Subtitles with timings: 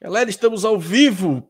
[0.00, 1.46] Galera, estamos ao vivo.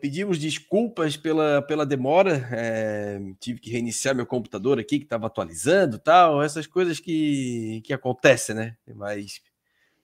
[0.00, 2.48] Pedimos desculpas pela, pela demora.
[2.52, 6.42] É, tive que reiniciar meu computador aqui, que estava atualizando tal.
[6.42, 8.76] Essas coisas que, que acontecem, né?
[8.94, 9.40] Mas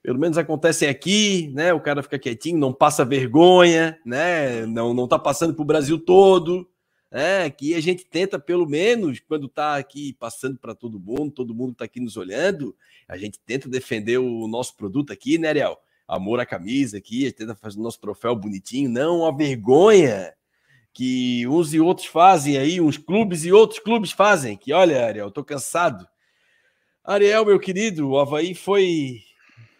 [0.02, 1.72] pelo menos acontecem aqui, né?
[1.72, 4.64] O cara fica quietinho, não passa vergonha, né?
[4.66, 6.68] Não, não tá passando para o Brasil todo.
[7.10, 11.54] É, aqui a gente tenta, pelo menos, quando está aqui passando para todo mundo, todo
[11.54, 12.74] mundo está aqui nos olhando,
[13.08, 15.76] a gente tenta defender o nosso produto aqui, né, Ariel?
[16.10, 20.34] Amor à camisa aqui, tenta fazer o nosso troféu bonitinho, não a vergonha
[20.92, 24.56] que uns e outros fazem aí, uns clubes e outros clubes fazem.
[24.56, 26.04] Que olha, Ariel, tô cansado.
[27.04, 29.22] Ariel, meu querido, o Havaí foi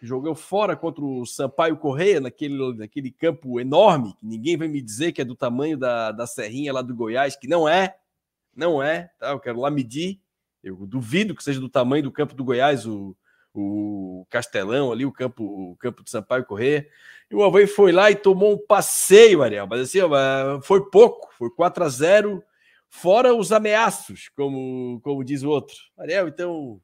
[0.01, 5.11] jogou fora contra o Sampaio Correia, naquele, naquele campo enorme, que ninguém vai me dizer
[5.11, 7.95] que é do tamanho da, da Serrinha lá do Goiás, que não é,
[8.55, 9.31] não é, tá?
[9.31, 10.19] Eu quero lá medir.
[10.63, 13.15] Eu duvido que seja do tamanho do campo do Goiás, o,
[13.53, 16.87] o Castelão ali, o campo, o campo do Sampaio Correia.
[17.29, 19.67] E o Havaí foi lá e tomou um passeio, Ariel.
[19.67, 19.99] Mas assim,
[20.63, 22.43] foi pouco, foi 4 a 0
[22.89, 25.75] fora os ameaços, como, como diz o outro.
[25.97, 26.81] Ariel, então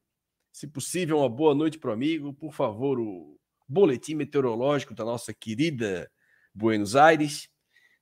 [0.57, 2.33] se possível, uma boa noite para o amigo.
[2.33, 3.37] Por favor, o
[3.67, 6.09] boletim meteorológico da nossa querida
[6.53, 7.47] Buenos Aires.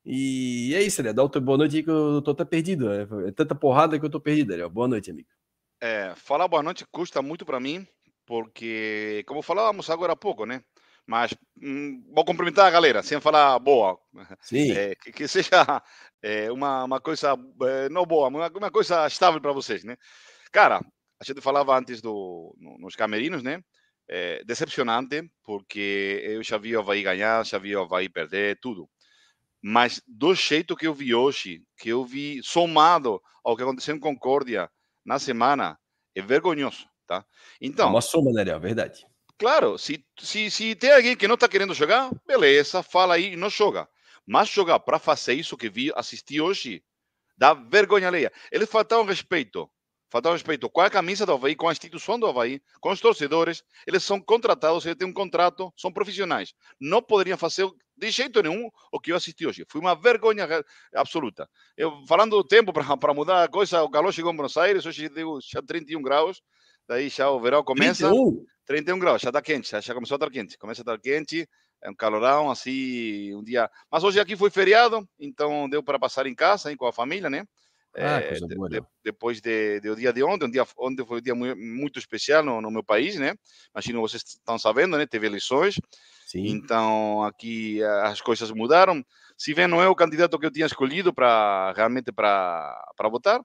[0.04, 1.12] E é isso, né?
[1.12, 2.88] Dá outra boa noite que eu tô até perdido.
[2.88, 3.28] Né?
[3.28, 4.66] É tanta porrada que eu tô perdido, né?
[4.68, 5.28] Boa noite, amigo.
[5.80, 7.86] É, falar boa noite custa muito para mim,
[8.26, 10.62] porque, como falávamos agora há pouco, né?
[11.06, 11.32] Mas
[11.62, 13.96] hum, vou cumprimentar a galera, sem falar boa.
[14.40, 14.72] Sim.
[14.72, 15.82] É, que, que, seja
[16.20, 19.96] é, uma, uma coisa, é, não boa, uma, uma coisa estável para vocês, né?
[20.50, 20.80] Cara,
[21.20, 23.62] a gente falava antes do, nos camerinos, né?
[24.44, 28.88] Decepcionante, porque eu já vi o Havaí ganhar, já vi o Havaí perder, tudo.
[29.60, 34.00] Mas do jeito que eu vi hoje, que eu vi somado ao que aconteceu em
[34.00, 34.70] Concórdia
[35.04, 35.76] na semana,
[36.14, 37.24] é vergonhoso, tá?
[37.60, 37.86] Então...
[37.86, 39.06] É uma soma, né, é verdade.
[39.38, 43.36] Claro, se, se, se tem alguém que não está querendo jogar, beleza, fala aí e
[43.36, 43.88] não joga.
[44.26, 46.82] Mas jogar para fazer isso que vi, assisti hoje,
[47.36, 48.32] dá vergonha alheia.
[48.50, 49.70] Eles faltaram respeito
[50.10, 53.62] falta respeito com a camisa do Havaí, com a instituição do Havaí, com os torcedores.
[53.86, 56.54] Eles são contratados, eles têm um contrato, são profissionais.
[56.80, 59.64] Não poderiam fazer de jeito nenhum o que eu assisti hoje.
[59.68, 60.46] Foi uma vergonha
[60.94, 61.48] absoluta.
[61.76, 65.08] Eu, falando do tempo para mudar a coisa, o calor chegou em Buenos Aires, hoje
[65.08, 66.42] deu já 31 graus,
[66.88, 68.08] daí já o verão começa.
[68.08, 70.58] 31, 31 graus, já está quente, já, já começou a estar quente.
[70.58, 71.48] Começa a estar quente,
[71.82, 73.70] é um calorão assim, um dia.
[73.90, 77.30] Mas hoje aqui foi feriado, então deu para passar em casa, hein, com a família,
[77.30, 77.46] né?
[77.98, 81.18] Ah, é, de, de, depois de, de, o dia de ontem, um dia, ontem foi
[81.18, 83.34] um dia muito, muito especial no, no, meu país, né?
[83.74, 85.06] Imagino vocês estão sabendo, né?
[85.06, 85.80] Teve eleições,
[86.26, 86.46] Sim.
[86.46, 89.02] então aqui as coisas mudaram.
[89.38, 93.40] Se bem não é o candidato que eu tinha escolhido para realmente para votar,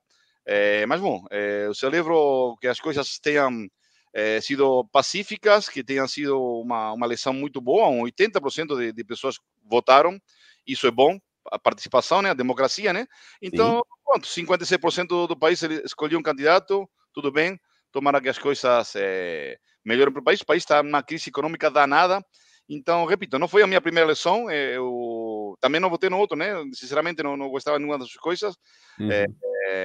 [0.46, 1.24] é, mas bom,
[1.66, 3.68] eu celebro que as coisas tenham
[4.14, 9.04] é, sido pacíficas, que tenham sido uma, uma eleição muito boa, um 80% de, de
[9.04, 10.20] pessoas votaram,
[10.68, 13.08] isso é bom, a participação, né, a democracia, né?
[13.42, 14.28] Então, quanto?
[14.28, 17.60] 56% do, do país escolheu um candidato, tudo bem,
[17.92, 20.42] tomara que as coisas é, melhorem para o país.
[20.42, 22.24] O país está numa crise econômica danada.
[22.70, 26.38] Então, repito, não foi a minha primeira eleição, eh, eu também não votei no outro,
[26.38, 26.54] né?
[26.74, 28.56] Sinceramente, não, não gostava de nenhuma das coisas.
[28.98, 29.12] Uhum.
[29.12, 29.26] É,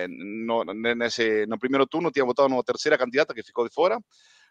[0.08, 3.98] no, nesse, no primeiro turno, tinha votado na terceira candidata que ficou de fora,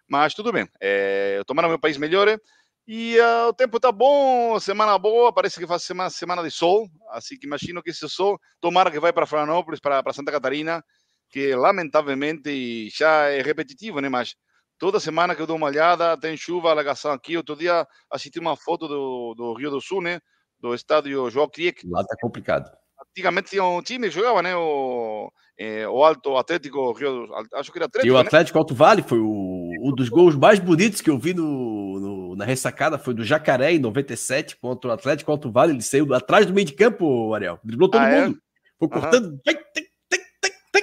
[0.07, 0.67] mas tudo bem.
[0.81, 2.39] É, tomara que meu país melhore.
[2.87, 6.87] E uh, o tempo tá bom, semana boa, parece que faz semana, semana de sol,
[7.09, 10.83] assim que imagino que esse sol, tomara que vai para Florianópolis, para Santa Catarina,
[11.31, 14.07] que lamentavelmente já é repetitivo, né?
[14.07, 14.35] Mas
[14.77, 17.35] toda semana que eu dou uma olhada, tem chuva, alagação aqui.
[17.35, 20.19] Outro dia assisti uma foto do, do Rio do Sul, né?
[20.59, 21.87] Do estádio João Kriek.
[21.89, 22.69] Lá tá complicado.
[23.15, 24.53] Antigamente tinha um time que jogava, né?
[24.57, 28.07] O, é, o Alto Atlético Rio, acho que era Atlético.
[28.07, 28.19] E o né?
[28.19, 28.59] Atlético né?
[28.59, 32.43] Alto Vale foi o, um dos gols mais bonitos que eu vi no, no, na
[32.43, 35.71] ressacada, foi do Jacaré em 97 contra o Atlético Alto Vale.
[35.71, 37.57] Ele saiu atrás do meio de campo, Ariel.
[37.63, 38.37] Driblou todo ah, mundo.
[38.37, 38.41] É?
[38.77, 39.27] Foi cortando.
[39.27, 39.39] Uhum.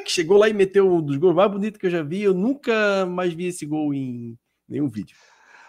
[0.07, 2.23] Chegou lá e meteu um dos gols mais bonitos que eu já vi.
[2.23, 5.15] Eu nunca mais vi esse gol em nenhum vídeo.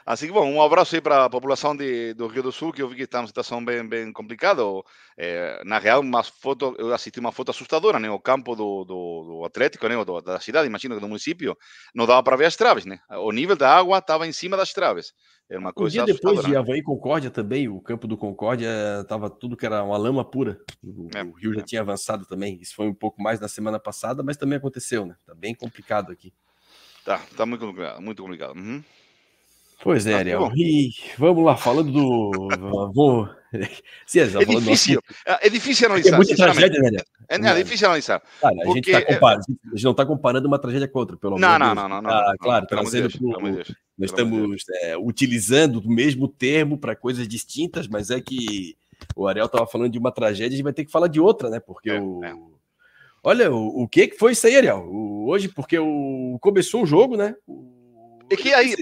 [0.05, 2.81] Assim que, bom, um abraço aí para a população de, do Rio do Sul, que
[2.81, 4.61] eu vi que está uma situação bem, bem complicada.
[5.17, 8.09] É, na real, uma foto, eu assisti uma foto assustadora, né?
[8.09, 10.03] O campo do, do, do Atlético, né?
[10.03, 11.57] Do, da cidade, imagino que do município,
[11.95, 12.99] não dava para ver as traves, né?
[13.09, 15.13] O nível da água estava em cima das traves.
[15.49, 16.55] Era uma coisa um dia depois de?
[16.55, 18.69] Havaí Concórdia também, o campo do Concórdia
[19.01, 20.59] estava tudo que era uma lama pura.
[20.83, 21.63] O, é, o Rio já é.
[21.63, 22.59] tinha avançado também.
[22.61, 25.15] Isso foi um pouco mais na semana passada, mas também aconteceu, né?
[25.25, 26.33] Tá bem complicado aqui.
[27.05, 28.55] Tá, tá muito complicado, muito complicado.
[28.55, 28.83] Uhum.
[29.83, 30.51] Pois é, tá Ariel.
[30.55, 32.31] E vamos lá, falando do.
[32.95, 33.29] Vou...
[34.07, 34.99] Sim, é, difícil.
[35.27, 36.13] É, é difícil analisar.
[36.13, 36.97] É muita tragédia, né?
[37.29, 38.23] É, é, é difícil analisar.
[38.39, 41.35] Cara, a, gente tá comparando, a gente não está comparando uma tragédia com outra, pelo
[41.37, 41.59] menos.
[41.59, 43.09] Não, não, não, não, Ah, claro, não, trazendo
[43.97, 48.77] Nós estamos é, utilizando o mesmo termo para coisas distintas, mas é que
[49.17, 51.49] o Ariel estava falando de uma tragédia, a gente vai ter que falar de outra,
[51.49, 51.59] né?
[51.59, 52.23] Porque é, o.
[52.23, 52.33] É.
[53.21, 54.79] Olha, o, o que, que foi isso aí, Ariel?
[54.89, 57.35] O, hoje, porque o, começou o jogo, né?
[57.45, 57.72] O...
[58.33, 58.75] E que aí.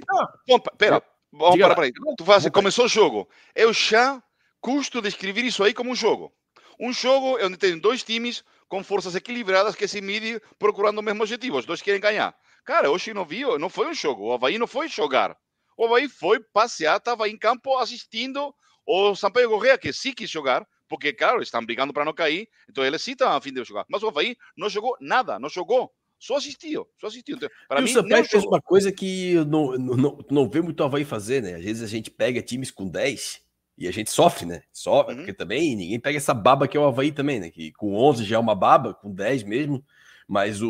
[0.47, 1.91] Bom, pera, vamos para, para aí.
[2.17, 3.29] Tu faz assim, começou o jogo.
[3.53, 4.21] Eu já
[4.59, 6.33] custo de escrever isso aí como um jogo.
[6.79, 11.03] Um jogo é onde tem dois times com forças equilibradas que se midem procurando o
[11.03, 11.57] mesmo objetivo.
[11.57, 12.35] Os dois querem ganhar.
[12.63, 14.27] Cara, hoje não viu, não foi um jogo.
[14.27, 15.35] O Havaí não foi jogar.
[15.75, 18.53] O Havaí foi passear, estava em campo assistindo
[18.85, 22.83] o Sampaio Correia, que sim quis jogar, porque, claro, estão brigando para não cair, então
[22.83, 23.85] eles sim estão a fim de jogar.
[23.89, 25.91] Mas o Havaí não jogou nada, não jogou.
[26.21, 27.35] Só assistiu, só assistiu.
[27.35, 30.83] Então, para mim, o Sampaio fez uma coisa que não, não, não vê muito o
[30.83, 31.55] Havaí fazer, né?
[31.55, 33.41] Às vezes a gente pega times com 10
[33.75, 34.61] e a gente sofre, né?
[34.71, 35.17] Sofre, uhum.
[35.17, 37.49] porque também ninguém pega essa baba que é o Havaí também, né?
[37.49, 39.83] Que com 11 já é uma baba, com 10 mesmo.
[40.27, 40.69] Mas o,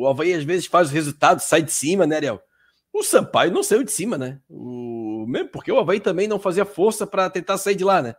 [0.00, 2.42] o Havaí às vezes faz o resultado, sai de cima, né, Ariel?
[2.92, 4.40] O Sampaio não saiu de cima, né?
[4.48, 8.16] O, mesmo porque o Havaí também não fazia força para tentar sair de lá, né?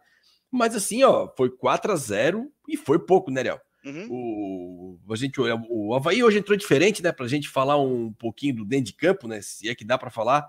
[0.50, 3.60] Mas assim, ó, foi 4 a 0 e foi pouco, né, Ariel?
[3.84, 4.98] Uhum.
[5.08, 7.12] O, a gente, o Havaí hoje entrou diferente, né?
[7.12, 9.42] Para a gente falar um pouquinho do dentro de campo, né?
[9.42, 10.48] Se é que dá para falar.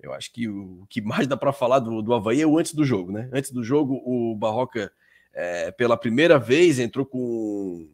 [0.00, 2.74] Eu acho que o, que mais dá para falar do, do Havaí é o antes
[2.74, 3.28] do jogo, né?
[3.32, 4.90] Antes do jogo, o Barroca,
[5.32, 7.88] é, pela primeira vez, entrou com,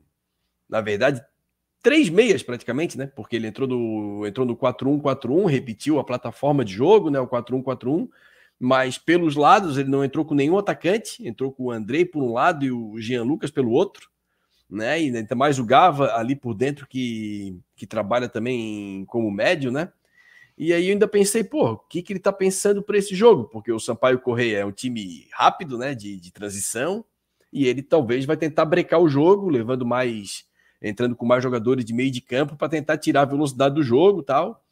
[0.69, 1.22] na verdade,
[1.82, 3.06] três meias praticamente, né?
[3.14, 7.20] Porque ele entrou no, entrou no 4-1-4-1, repetiu a plataforma de jogo, né?
[7.20, 8.08] O 4-1-4-1,
[8.58, 12.32] mas pelos lados ele não entrou com nenhum atacante, entrou com o Andrei por um
[12.32, 14.08] lado e o Jean Lucas pelo outro,
[14.68, 15.00] né?
[15.02, 19.90] E ainda mais o Gava ali por dentro que, que trabalha também como médio, né?
[20.56, 23.44] E aí eu ainda pensei, pô, o que, que ele tá pensando para esse jogo?
[23.44, 27.04] Porque o Sampaio Correia é um time rápido, né, de, de transição,
[27.52, 30.44] e ele talvez vai tentar brecar o jogo, levando mais,
[30.82, 34.22] entrando com mais jogadores de meio de campo para tentar tirar a velocidade do jogo
[34.22, 34.64] tal.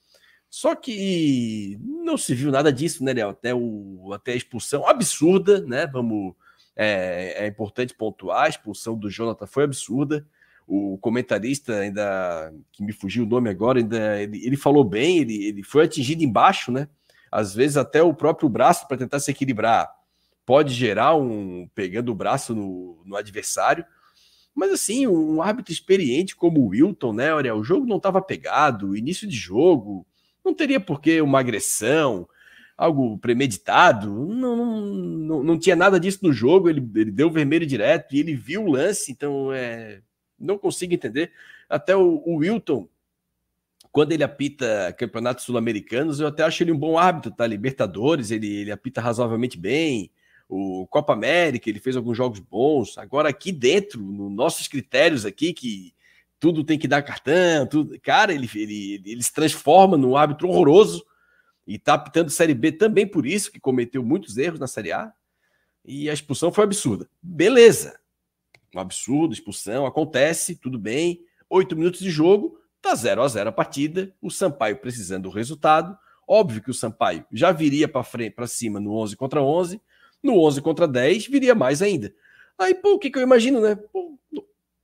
[0.51, 3.31] Só que não se viu nada disso, né, Léo?
[3.31, 5.87] Até, o, até a expulsão absurda, né?
[5.87, 6.35] Vamos.
[6.77, 10.27] É, é importante pontuar, a expulsão do Jonathan foi absurda.
[10.67, 15.45] O comentarista ainda que me fugiu o nome agora ainda ele, ele falou bem ele,
[15.45, 16.89] ele foi atingido embaixo né?
[17.31, 19.89] Às vezes até o próprio braço para tentar se equilibrar.
[20.45, 23.85] Pode gerar um pegando o braço no, no adversário.
[24.55, 28.97] Mas assim um árbitro experiente como o Wilton né olha o jogo não estava pegado
[28.97, 30.07] início de jogo
[30.45, 32.29] não teria por que uma agressão
[32.77, 38.15] algo premeditado não, não, não, tinha nada disso no jogo ele, ele deu vermelho direto
[38.15, 40.01] e ele viu o lance então é
[40.39, 41.33] não consigo entender.
[41.69, 42.89] Até o, o Wilton,
[43.91, 47.47] quando ele apita campeonatos sul-americanos, eu até acho ele um bom árbitro, tá?
[47.47, 50.11] Libertadores, ele, ele apita razoavelmente bem.
[50.49, 52.99] O Copa América, ele fez alguns jogos bons.
[52.99, 55.93] Agora, aqui dentro, nos nossos critérios aqui, que
[56.39, 61.05] tudo tem que dar cartão, tudo, cara, ele, ele, ele se transforma num árbitro horroroso
[61.67, 65.13] e tá apitando Série B também por isso, que cometeu muitos erros na Série A.
[65.85, 67.09] E a expulsão foi absurda.
[67.23, 67.99] Beleza
[68.79, 71.21] um absurdo, expulsão, acontece, tudo bem.
[71.49, 74.13] Oito minutos de jogo, tá 0 a 0 a partida.
[74.21, 75.97] O Sampaio precisando do resultado.
[76.27, 79.81] Óbvio que o Sampaio já viria para frente, para cima no 11 contra 11,
[80.23, 82.13] no 11 contra 10 viria mais ainda.
[82.59, 83.77] Aí, pô, o que, que eu imagino, né?
[83.77, 84.19] Pô,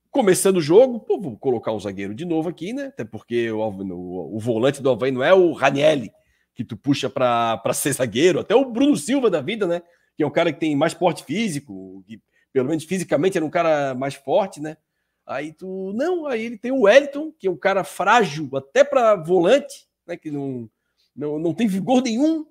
[0.09, 2.85] começando o jogo, pô, vou colocar um zagueiro de novo aqui, né?
[2.85, 6.13] Até porque o, o, o volante do Havaí não é o Ranielli,
[6.55, 9.81] que tu puxa para ser zagueiro, até o Bruno Silva da vida, né?
[10.15, 12.21] Que é um cara que tem mais porte físico, que
[12.51, 14.77] pelo menos fisicamente era um cara mais forte, né?
[15.25, 19.15] Aí tu, não, aí ele tem o Wellington, que é um cara frágil até para
[19.15, 20.17] volante, né?
[20.17, 20.69] Que não,
[21.15, 22.45] não, não tem vigor nenhum.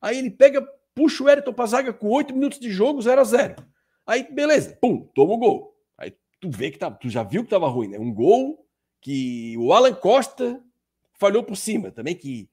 [0.00, 3.24] Aí ele pega, puxa o Wellington para zaga com oito minutos de jogo, 0 a
[3.24, 3.56] 0
[4.06, 5.76] Aí, beleza, pum, toma o gol.
[5.96, 7.98] Aí tu vê que tá, tu já viu que tava ruim, né?
[7.98, 8.66] Um gol
[9.00, 10.62] que o Alan Costa
[11.14, 12.48] falhou por cima, também que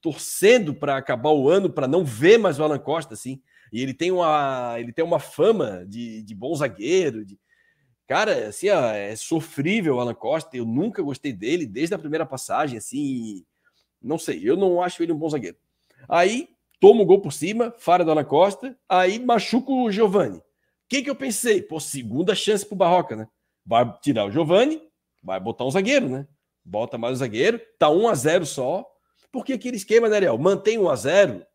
[0.00, 3.40] torcendo para acabar o ano para não ver mais o Alan Costa assim.
[3.72, 7.24] E ele tem uma, ele tem uma fama de, de bom zagueiro.
[7.24, 7.38] De...
[8.06, 10.56] Cara, assim, ó, é sofrível o Alan Costa.
[10.56, 12.78] Eu nunca gostei dele desde a primeira passagem.
[12.78, 13.44] Assim,
[14.00, 15.56] não sei, eu não acho ele um bom zagueiro.
[16.08, 16.48] Aí
[16.80, 18.76] toma o gol por cima, fara do Alan Costa.
[18.88, 20.38] Aí machuca o Giovani.
[20.38, 20.42] O
[20.88, 21.62] que, que eu pensei?
[21.62, 23.26] Pô, segunda chance pro Barroca, né?
[23.64, 24.82] Vai tirar o Giovani,
[25.22, 26.26] vai botar um zagueiro, né?
[26.64, 28.91] Bota mais o zagueiro, tá 1 a 0 só.
[29.32, 30.38] Porque aquele esquema, né, Ariel?
[30.38, 31.46] Mantém 1 a 0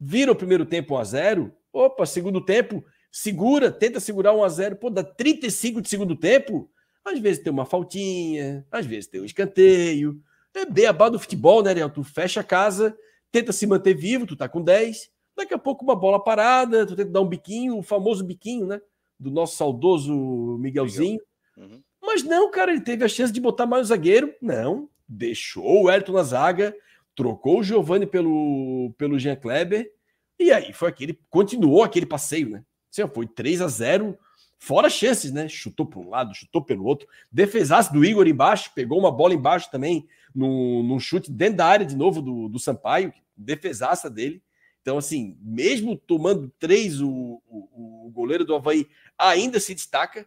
[0.00, 4.48] vira o primeiro tempo 1 a 0 opa, segundo tempo, segura, tenta segurar 1 a
[4.48, 6.70] 0 pô, dá 35 de segundo tempo,
[7.04, 10.18] às vezes tem uma faltinha, às vezes tem um escanteio,
[10.54, 11.90] é beabá do futebol, né, Ariel?
[11.90, 12.96] Tu fecha a casa,
[13.30, 16.96] tenta se manter vivo, tu tá com 10, daqui a pouco uma bola parada, tu
[16.96, 18.80] tenta dar um biquinho, o famoso biquinho, né,
[19.20, 21.20] do nosso saudoso Miguelzinho,
[21.56, 21.82] Uhum.
[22.02, 25.90] Mas não, cara, ele teve a chance de botar mais o zagueiro, não, deixou o
[25.90, 26.76] Elton na zaga,
[27.16, 29.90] trocou o Giovani pelo, pelo Jean Kleber,
[30.38, 32.62] e aí foi aquele, continuou aquele passeio, né?
[32.92, 34.18] Assim, foi 3 a 0
[34.58, 35.48] fora chances, né?
[35.48, 37.08] Chutou para um lado, chutou pelo outro.
[37.32, 41.86] Defesaço do Igor embaixo, pegou uma bola embaixo também, num, num chute dentro da área
[41.86, 44.42] de novo do, do Sampaio, defesaça dele.
[44.82, 48.86] Então, assim, mesmo tomando três, o, o, o goleiro do Havaí
[49.18, 50.26] ainda se destaca.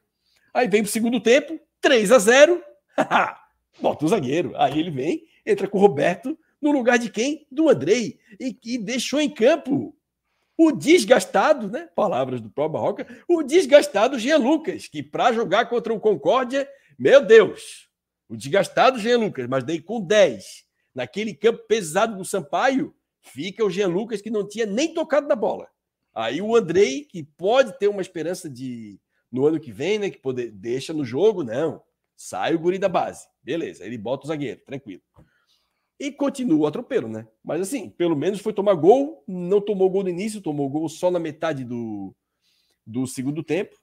[0.54, 2.62] Aí vem pro segundo tempo, 3 a 0
[3.80, 4.54] Bota o zagueiro.
[4.58, 7.48] Aí ele vem, entra com o Roberto no lugar de quem?
[7.52, 8.20] Do Andrei.
[8.40, 9.96] E que deixou em campo
[10.58, 11.88] o desgastado, né?
[11.96, 17.26] Palavras do próprio Barroca, o desgastado Jean Lucas, que para jogar contra o Concórdia, meu
[17.26, 17.90] Deus,
[18.28, 23.70] o desgastado Jean Lucas, mas daí com 10, naquele campo pesado do Sampaio, fica o
[23.70, 25.68] Jean Lucas que não tinha nem tocado na bola.
[26.14, 29.00] Aí o Andrei, que pode ter uma esperança de
[29.32, 31.82] no ano que vem, né, que poder, deixa no jogo, não.
[32.18, 33.28] Sai o guri da base.
[33.42, 35.02] Beleza, ele bota o zagueiro, tranquilo.
[36.00, 37.28] E continua o atropelo, né?
[37.44, 41.12] Mas assim, pelo menos foi tomar gol, não tomou gol no início, tomou gol só
[41.12, 42.16] na metade do,
[42.88, 43.76] do segundo tempo.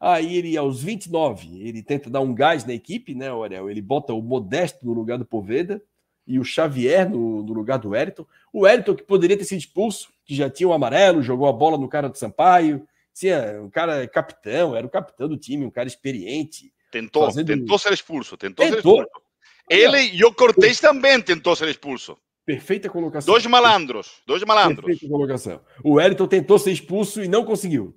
[0.00, 3.68] Aí ele, aos 29, ele tenta dar um gás na equipe, né, Aurel?
[3.68, 5.82] Ele bota o Modesto no lugar do Poveda
[6.26, 8.24] e o Xavier no, no lugar do Wellington.
[8.52, 11.52] O Wellington, que poderia ter sido expulso, que já tinha o um amarelo, jogou a
[11.52, 15.70] bola no cara do Sampaio, tinha um cara capitão, era o capitão do time, um
[15.70, 16.72] cara experiente.
[16.90, 17.46] Tentou, fazendo...
[17.46, 18.96] tentou ser expulso, tentou, tentou.
[18.96, 19.27] ser expulso.
[19.68, 22.16] Ele e o Cortez também tentou ser expulso.
[22.44, 23.32] Perfeita colocação.
[23.32, 24.84] Dois malandros, dois malandros.
[24.84, 25.60] Perfeita colocação.
[25.84, 27.94] O Wellington tentou ser expulso e não conseguiu.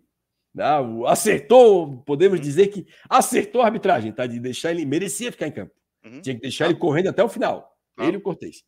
[0.54, 2.44] Não, acertou, podemos uhum.
[2.44, 4.28] dizer que acertou a arbitragem, tá?
[4.28, 5.74] De deixar ele, merecia ficar em campo.
[6.04, 6.22] Uhum.
[6.22, 7.72] Tinha que deixar ele correndo até o final.
[7.98, 8.64] Ele e o Cortez.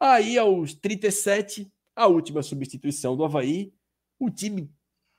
[0.00, 3.72] Aí, aos 37, a última substituição do Havaí,
[4.18, 4.68] o time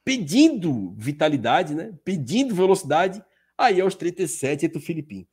[0.04, 1.94] pedindo vitalidade, né?
[2.04, 3.24] Pedindo velocidade.
[3.58, 5.26] Aí, aos 37, entra o Filipinho.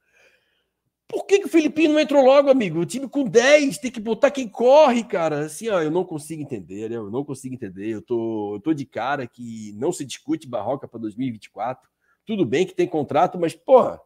[1.10, 2.78] Por que, que o Filipinho não entrou logo, amigo?
[2.78, 5.40] O time com 10 tem que botar quem corre, cara.
[5.40, 6.96] Assim, ó, eu não consigo entender, né?
[6.96, 7.88] eu não consigo entender.
[7.88, 11.90] Eu tô, eu tô de cara que não se discute Barroca para 2024.
[12.24, 14.00] Tudo bem que tem contrato, mas, porra,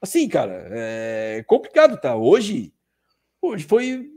[0.00, 2.16] assim, cara, é complicado, tá?
[2.16, 2.72] Hoje,
[3.42, 4.10] hoje foi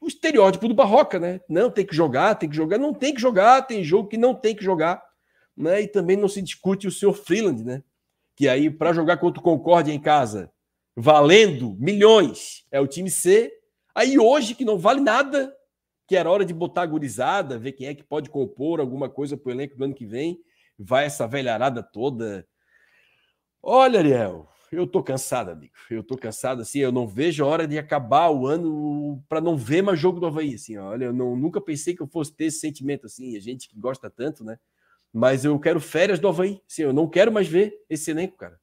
[0.00, 1.42] o estereótipo do Barroca, né?
[1.46, 4.34] Não tem que jogar, tem que jogar, não tem que jogar, tem jogo que não
[4.34, 5.02] tem que jogar,
[5.54, 5.82] né?
[5.82, 7.82] E também não se discute o seu Freeland, né?
[8.34, 10.50] Que aí, para jogar contra o Concórdia em casa
[10.96, 13.52] valendo milhões, é o time C.
[13.94, 15.54] Aí hoje, que não vale nada,
[16.06, 19.36] que era hora de botar a gurizada, ver quem é que pode compor alguma coisa
[19.36, 20.38] para o elenco do ano que vem,
[20.78, 22.46] vai essa velharada toda.
[23.62, 25.72] Olha, Ariel, eu tô cansado, amigo.
[25.90, 29.56] Eu tô cansado, assim, eu não vejo a hora de acabar o ano para não
[29.56, 32.46] ver mais jogo do Havaí, assim, olha, eu não, nunca pensei que eu fosse ter
[32.46, 34.58] esse sentimento, assim, a gente que gosta tanto, né?
[35.12, 38.58] Mas eu quero férias do Havaí, assim, eu não quero mais ver esse elenco, cara.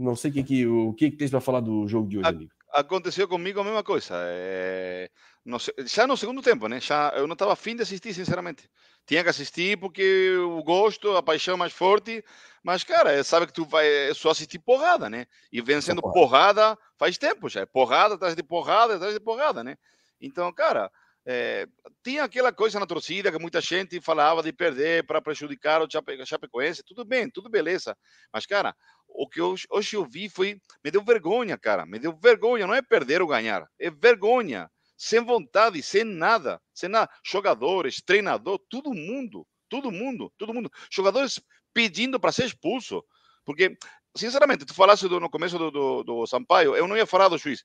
[0.00, 2.50] Não sei que, que, o que, que tens para falar do jogo de hoje, amigo.
[2.72, 4.14] Aconteceu comigo a mesma coisa.
[4.16, 5.10] É...
[5.44, 6.80] No, já no segundo tempo, né?
[6.80, 8.70] Já, eu não estava afim de assistir, sinceramente.
[9.04, 12.24] Tinha que assistir porque o gosto, a paixão mais forte.
[12.62, 15.26] Mas, cara, sabe que tu vai é só assistir porrada, né?
[15.50, 17.62] E vem sendo porrada faz tempo já.
[17.62, 19.76] É porrada atrás de porrada atrás de porrada, né?
[20.20, 20.90] Então, cara,
[21.26, 21.66] é,
[22.02, 26.24] tinha aquela coisa na torcida que muita gente falava de perder para prejudicar o Chape,
[26.24, 26.82] Chapecoense.
[26.82, 27.96] Tudo bem, tudo beleza.
[28.32, 28.74] Mas, cara,
[29.14, 30.60] o que hoje, hoje eu vi foi.
[30.84, 31.84] Me deu vergonha, cara.
[31.86, 32.66] Me deu vergonha.
[32.66, 33.66] Não é perder ou ganhar.
[33.78, 34.70] É vergonha.
[34.96, 36.60] Sem vontade, sem nada.
[36.74, 37.10] Sem nada.
[37.24, 39.46] Jogadores, treinador, todo mundo.
[39.68, 40.32] Todo mundo.
[40.36, 40.70] Todo mundo.
[40.90, 41.40] Jogadores
[41.72, 43.02] pedindo para ser expulso.
[43.44, 43.76] Porque,
[44.16, 47.38] sinceramente, tu falaste do, no começo do, do, do Sampaio, eu não ia falar do
[47.38, 47.64] juiz.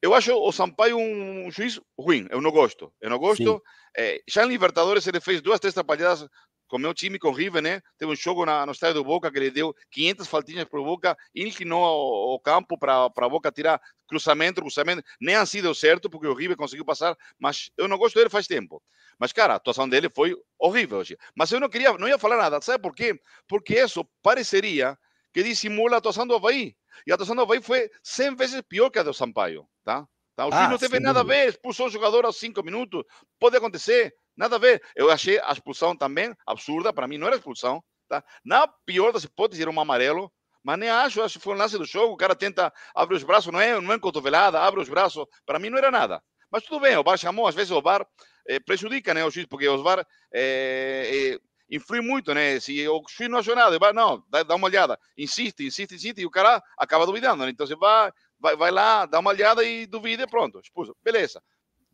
[0.00, 2.92] Eu acho o Sampaio um juiz ruim, eu não gosto.
[3.00, 3.62] Eu não gosto.
[3.96, 6.28] É, já em Libertadores ele fez duas, três atrapalhadas
[6.72, 7.82] com o meu time, com o River, né?
[7.98, 10.84] Teve um jogo na, no estádio do Boca que ele deu 500 faltinhas para o
[10.84, 15.02] Boca, inclinou o, o campo para a Boca tirar cruzamento, cruzamento.
[15.20, 18.46] Nem assim deu certo, porque o River conseguiu passar, mas eu não gosto dele faz
[18.46, 18.82] tempo.
[19.18, 21.18] Mas, cara, a atuação dele foi horrível hoje.
[21.36, 23.20] Mas eu não queria, não ia falar nada, sabe por quê?
[23.46, 24.98] Porque isso pareceria
[25.30, 26.74] que dissimula a atuação do Havaí.
[27.06, 30.08] E a atuação do Havaí foi 100 vezes pior que a do Sampaio, tá?
[30.34, 30.46] tá?
[30.46, 33.04] O ah, não teve nada a ver, expulsou o jogador aos 5 minutos,
[33.38, 34.14] pode acontecer.
[34.36, 34.82] Nada a ver.
[34.96, 36.92] Eu achei a expulsão também absurda.
[36.92, 37.82] Para mim, não era expulsão.
[38.08, 38.22] Tá?
[38.44, 40.32] Na pior das hipóteses, era um amarelo.
[40.62, 42.14] Mas nem acho, acho que foi um lance do jogo.
[42.14, 45.24] O cara tenta abrir os braços, não é, não é cotovelada, abre os braços.
[45.44, 46.22] Para mim, não era nada.
[46.50, 47.46] Mas tudo bem, o VAR chamou.
[47.46, 48.06] Às vezes, o VAR
[48.46, 51.38] eh, prejudica né, o juiz, porque o VAR eh, eh,
[51.70, 52.60] influi muito, né?
[52.60, 56.20] Se o juiz não achou nada, vai, não, dá, dá, uma olhada, insiste, insiste, insiste,
[56.20, 57.44] e o cara acaba duvidando.
[57.44, 57.50] Né?
[57.50, 60.94] Então, você vai, vai, vai lá, dá uma olhada e duvida e pronto, expulso.
[61.02, 61.42] Beleza,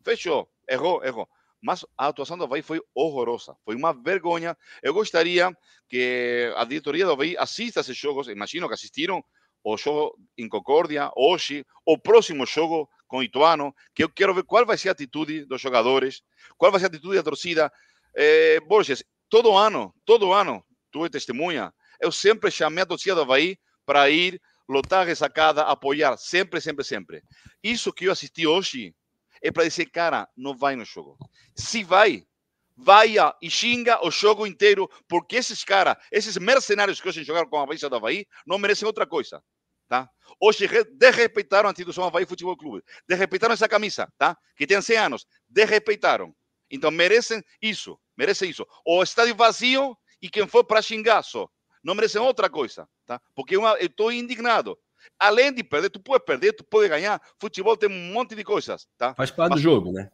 [0.03, 1.27] fechou, errou, errou
[1.61, 4.57] mas a atuação do Havaí foi horrorosa, foi uma vergonha.
[4.81, 5.51] Eu gostaria
[5.87, 9.23] que a diretoria do Havaí assista esses jogos, imagino que assistiram,
[9.63, 14.65] o jogo em Concórdia, hoje, o próximo jogo com Ituano, que eu quero ver qual
[14.65, 16.21] vai ser a atitude dos jogadores,
[16.57, 17.71] qual vai ser a atitude da torcida.
[18.15, 23.21] Eh, Borges, todo ano, todo ano, tu é testemunha, eu sempre chamei a torcida do
[23.21, 27.23] Havaí para ir lotar a ressacada, apoiar, sempre, sempre, sempre.
[27.63, 28.95] Isso que eu assisti hoje
[29.41, 31.17] é para dizer, cara, não vai no jogo.
[31.55, 32.25] Se vai,
[32.75, 37.57] vai e xinga o jogo inteiro, porque esses caras, esses mercenários que hoje jogaram com
[37.57, 39.43] a Havaí do Havaí, não merecem outra coisa.
[39.87, 40.07] Tá?
[40.39, 44.37] Hoje desrespeitaram a instituição Havaí Futebol Clube, desrespeitaram essa camisa, tá?
[44.55, 46.33] que tem 100 anos, desrespeitaram.
[46.69, 48.65] Então merecem isso, merecem isso.
[48.85, 51.49] O estádio vazio e quem for para xingar só.
[51.83, 53.21] Não merecem outra coisa, tá?
[53.33, 54.77] Porque uma, eu estou indignado.
[55.17, 57.21] Além de perder, tu pode perder, tu pode ganhar.
[57.39, 59.13] Futebol tem um monte de coisas, tá?
[59.15, 60.09] Faz parte Mas, do jogo, né?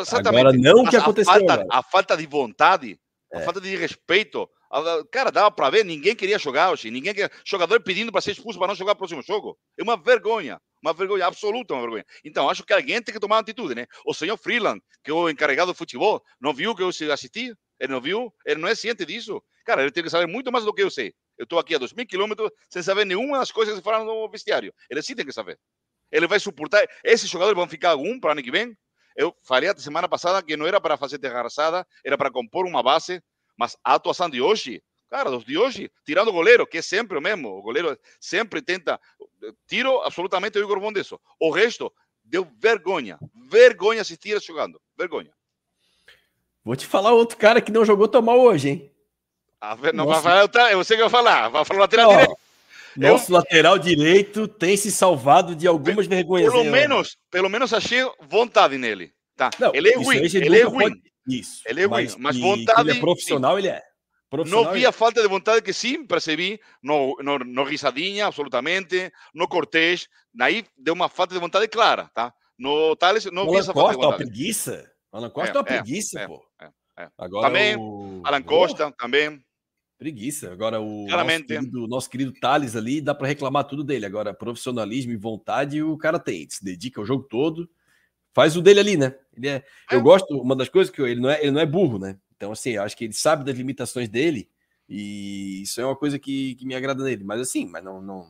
[0.00, 0.40] Exatamente.
[0.40, 3.00] Agora não o que aconteceu a falta, a falta de vontade,
[3.32, 3.38] é.
[3.38, 4.48] a falta de respeito.
[5.10, 6.90] Cara, dava para ver, ninguém queria jogar hoje.
[6.90, 7.30] Ninguém queria...
[7.44, 9.56] Jogador pedindo para ser expulso para não jogar o próximo jogo.
[9.78, 10.60] É uma vergonha.
[10.82, 12.04] Uma vergonha absoluta, uma vergonha.
[12.24, 13.86] Então, acho que alguém tem que tomar atitude, né?
[14.04, 17.54] O senhor Freeland, que é o encarregado do futebol, não viu que eu assisti?
[17.78, 18.34] Ele não viu?
[18.44, 19.40] Ele não é ciente disso?
[19.64, 21.14] Cara, ele tem que saber muito mais do que eu sei.
[21.38, 24.28] Eu estou aqui a 2 mil quilômetros sem saber nenhuma das coisas que falam no
[24.28, 24.72] vestiário.
[24.88, 25.58] Ele sim tem que saber.
[26.10, 26.86] Ele vai suportar.
[27.02, 28.76] Esses jogadores vão ficar algum para o ano que vem?
[29.16, 32.82] Eu falei a semana passada que não era para fazer terraçada, era para compor uma
[32.82, 33.22] base,
[33.56, 37.16] mas a atuação de hoje, cara, dos de hoje, tirando o goleiro, que é sempre
[37.16, 39.00] o mesmo, o goleiro sempre tenta,
[39.68, 41.20] tiro absolutamente o Igor Bondesso.
[41.40, 41.92] O resto,
[42.24, 45.32] deu vergonha, vergonha assistir jogando, vergonha.
[46.64, 48.93] Vou te falar outro cara que não jogou tão mal hoje, hein?
[49.64, 52.18] Ah, não vai falar, eu sei que eu vou falar, vai falar lateral não.
[52.18, 52.38] direito.
[52.96, 53.36] Nosso eu...
[53.36, 56.52] lateral direito tem se salvado de algumas vergonhas.
[56.52, 59.12] Pelo menos, pelo menos achei vontade nele.
[59.34, 59.50] Tá.
[59.58, 60.90] Não, ele é ruim, ele é ruim.
[60.90, 61.02] Pode...
[61.26, 61.62] Isso.
[61.66, 62.90] Ele é ruim, mas, mas vontade.
[62.90, 63.58] Ele é profissional, sim.
[63.58, 63.82] ele é.
[64.30, 69.10] Profissional, não vi a falta de vontade que sim percebi no, no, no risadinha, absolutamente,
[69.34, 70.08] no Cortez.
[70.38, 72.32] Aí deu uma falta de vontade clara, tá?
[72.58, 74.24] No Thales não vi essa falta de vontade.
[74.24, 74.90] preguiça.
[75.12, 76.44] Alan Costa é, é uma preguiça, é, pô.
[76.60, 77.08] É, é.
[77.16, 78.20] Agora também, o...
[78.24, 79.43] Alan Costa, também.
[80.04, 80.52] Preguiça.
[80.52, 84.04] Agora, o nosso querido, nosso querido Thales ali, dá para reclamar tudo dele.
[84.04, 86.46] Agora, profissionalismo e vontade, o cara tem.
[86.50, 87.66] Se dedica o jogo todo,
[88.34, 89.14] faz o dele ali, né?
[89.34, 91.98] Ele é, Eu gosto, uma das coisas que ele não é, ele não é burro,
[91.98, 92.18] né?
[92.36, 94.46] Então, assim, eu acho que ele sabe das limitações dele
[94.86, 97.24] e isso é uma coisa que, que me agrada nele.
[97.24, 98.28] Mas, assim, mas não, não.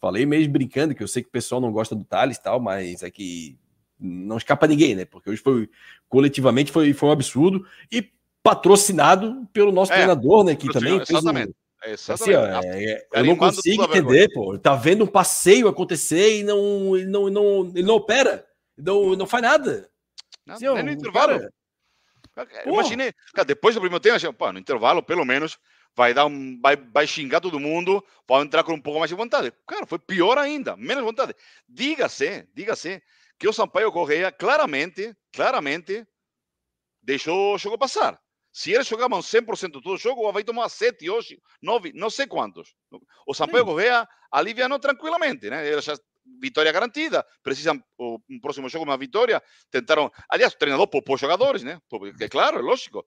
[0.00, 2.60] Falei mesmo brincando, que eu sei que o pessoal não gosta do Thales e tal,
[2.60, 3.58] mas é que
[3.98, 5.04] não escapa ninguém, né?
[5.04, 5.68] Porque hoje foi
[6.08, 8.08] coletivamente foi, foi um absurdo e
[8.46, 10.54] patrocinado pelo nosso é, treinador, né?
[10.54, 11.50] Que também exatamente.
[11.50, 12.12] Um, exatamente.
[12.12, 14.52] Assim, ó, é, é eu não consigo entender, pô.
[14.52, 18.46] Ele tá vendo um passeio acontecer e não, ele não, não, ele não opera,
[18.78, 19.90] não, não faz nada.
[20.46, 21.40] Não, assim, ó, no intervalo.
[22.36, 25.58] Cara, Imaginei, cara, depois do primeiro tempo, assim, pô, no intervalo, pelo menos,
[25.96, 29.16] vai dar um, vai, vai xingar todo mundo, pode entrar com um pouco mais de
[29.16, 29.52] vontade.
[29.66, 31.34] Cara, foi pior ainda, menos vontade.
[31.68, 33.02] Diga-se, diga-se
[33.38, 36.06] que o Sampaio Correia claramente, claramente
[37.02, 38.20] deixou o jogo passar.
[38.56, 42.74] Se eles jogavam 100% todo o jogo, vai tomar 7, 8, 9, não sei quantos.
[43.26, 43.70] O Sampaio Sim.
[43.70, 45.68] Correia alivianou tranquilamente, né?
[45.68, 45.94] Eles já,
[46.40, 49.42] vitória garantida, precisam o, um próximo jogo uma vitória.
[49.70, 51.78] Tentaram, aliás, o treinador poupou jogadores, né?
[52.18, 53.06] É claro, é lógico.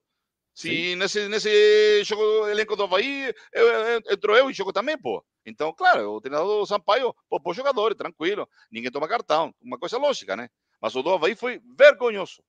[0.54, 5.20] Se nesse, nesse jogo elenco do Havaí, eu, eu, entrou eu e jogo também, pô.
[5.44, 8.48] Então, claro, o treinador do Sampaio poupou jogadores, tranquilo.
[8.70, 9.52] Ninguém toma cartão.
[9.60, 10.48] Uma coisa lógica, né?
[10.80, 12.40] Mas o do Havaí foi vergonhoso.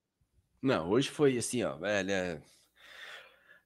[0.62, 2.12] Não, hoje foi assim, ó, velho.
[2.12, 2.42] É...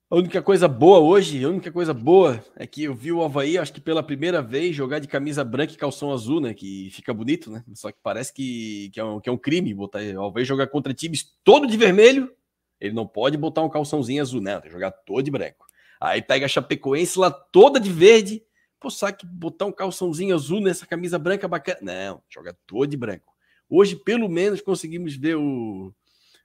[0.10, 3.58] A única coisa boa hoje, a única coisa boa é que eu vi o Havaí,
[3.58, 6.54] acho que pela primeira vez, jogar de camisa branca e calção azul, né?
[6.54, 7.64] Que fica bonito, né?
[7.74, 10.68] Só que parece que, que, é, um, que é um crime botar o Havaí jogar
[10.68, 12.32] contra times todo de vermelho
[12.80, 14.60] ele não pode botar um calçãozinho azul, não.
[14.60, 15.66] Tem que jogar todo de branco.
[16.00, 18.44] Aí pega a Chapecoense lá toda de verde.
[18.80, 21.80] Pô, sabe que botar um calçãozinho azul nessa camisa branca bacana?
[21.82, 23.34] Não, joga todo de branco.
[23.70, 25.94] Hoje, pelo menos, conseguimos ver o,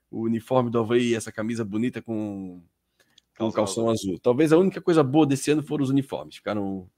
[0.09, 2.63] o uniforme do Havaí, essa camisa bonita com,
[3.37, 4.19] com o calção azul.
[4.19, 6.35] Talvez a única coisa boa desse ano foram os uniformes.
[6.35, 6.89] Ficaram,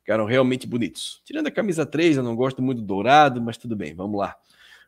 [0.00, 1.20] ficaram realmente bonitos.
[1.24, 4.36] Tirando a camisa 3, eu não gosto muito do dourado, mas tudo bem, vamos lá.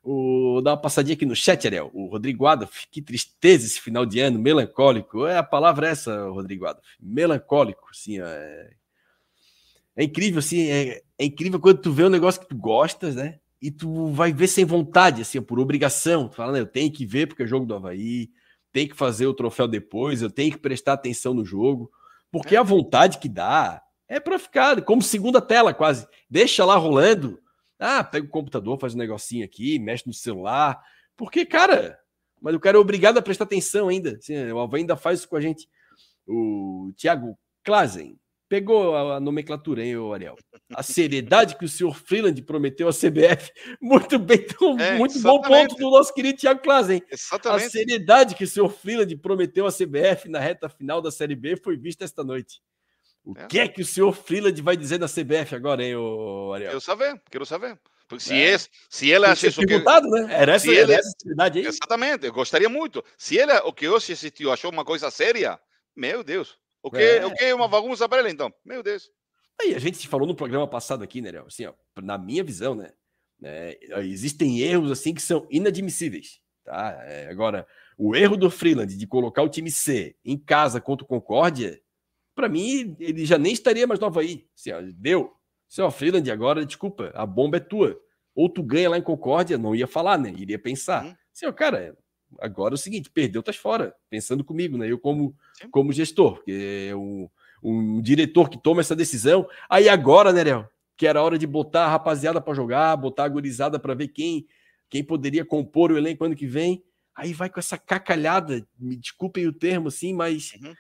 [0.09, 1.91] O, dá uma passadinha aqui no chat, Ariel.
[1.93, 5.27] O Rodrigo Adolf, que tristeza esse final de ano, melancólico.
[5.27, 6.87] É a palavra essa, Rodrigo Adolf.
[7.01, 8.21] Melancólico, sim.
[8.21, 8.71] É,
[9.97, 13.41] é incrível, assim, é, é, incrível quando tu vê um negócio que tu gostas, né?
[13.61, 16.29] E tu vai ver sem vontade, assim, por obrigação.
[16.29, 18.31] Tu fala, né, eu tenho que ver porque é jogo do Havaí,
[18.77, 21.91] tem que fazer o troféu depois, eu tenho que prestar atenção no jogo.
[22.31, 22.59] Porque é.
[22.59, 26.07] a vontade que dá é para ficar como segunda tela, quase.
[26.29, 27.41] Deixa lá rolando
[27.79, 30.83] ah, pega o computador, faz um negocinho aqui, mexe no celular.
[31.17, 31.99] Porque, cara,
[32.41, 34.17] mas o cara é obrigado a prestar atenção ainda.
[34.17, 35.69] Assim, o Alva ainda faz isso com a gente.
[36.27, 40.37] O Thiago Klazen pegou a, a nomenclatura, hein, Ariel?
[40.75, 43.53] a seriedade que o senhor Freeland prometeu à CBF.
[43.81, 47.03] Muito bem, então, é, muito bom ponto do nosso querido Thiago Klazen.
[47.11, 47.67] Exatamente.
[47.67, 51.57] A seriedade que o senhor Freeland prometeu à CBF na reta final da Série B
[51.57, 52.61] foi vista esta noite.
[53.25, 53.47] O é.
[53.47, 55.95] que é que o senhor Freeland vai dizer na CBF agora, hein,
[56.55, 56.71] Ariel?
[56.71, 57.79] Quero saber, quero saber.
[58.09, 58.53] Porque se, é.
[58.53, 59.79] esse, se ele acha isso que...
[59.79, 60.27] né?
[60.31, 60.93] Era essa, ele...
[60.93, 61.67] essa seriedade aí?
[61.67, 63.05] Exatamente, eu gostaria muito.
[63.19, 65.59] Se ele, o que hoje assistiu, achou uma coisa séria,
[65.95, 66.57] meu Deus.
[66.87, 68.55] O que é, o que é uma bagunça para ele, então?
[68.65, 69.11] Meu Deus.
[69.61, 71.47] Aí a gente falou no programa passado aqui, né, Léo?
[71.49, 72.93] Assim, ó, na minha visão, né?
[73.43, 76.41] É, existem erros assim que são inadmissíveis.
[76.65, 76.97] Tá?
[77.03, 77.67] É, agora,
[77.99, 81.83] o erro do Freeland de colocar o time C em casa contra o Concórdia,
[82.37, 84.47] para mim, ele já nem estaria mais no Havaí.
[84.57, 85.35] Assim, ó, deu.
[85.69, 88.01] Seu Freeland, agora, desculpa, a bomba é tua.
[88.33, 90.33] Ou tu ganha lá em Concórdia, não ia falar, né?
[90.39, 91.05] Iria pensar.
[91.05, 91.17] Uhum.
[91.35, 91.99] Assim, ó, cara,
[92.41, 93.95] agora é o seguinte, perdeu, tá fora.
[94.11, 94.91] Pensando comigo, né?
[94.91, 95.35] Eu como,
[95.71, 97.29] como gestor, porque é um
[97.63, 99.49] um diretor que toma essa decisão.
[99.69, 103.29] Aí agora, né, Léo, que era hora de botar a rapaziada para jogar, botar a
[103.29, 104.47] gurizada para ver quem
[104.89, 106.85] quem poderia compor o elenco ano que vem.
[107.13, 110.75] Aí vai com essa cacalhada, me desculpem o termo assim, mas uhum.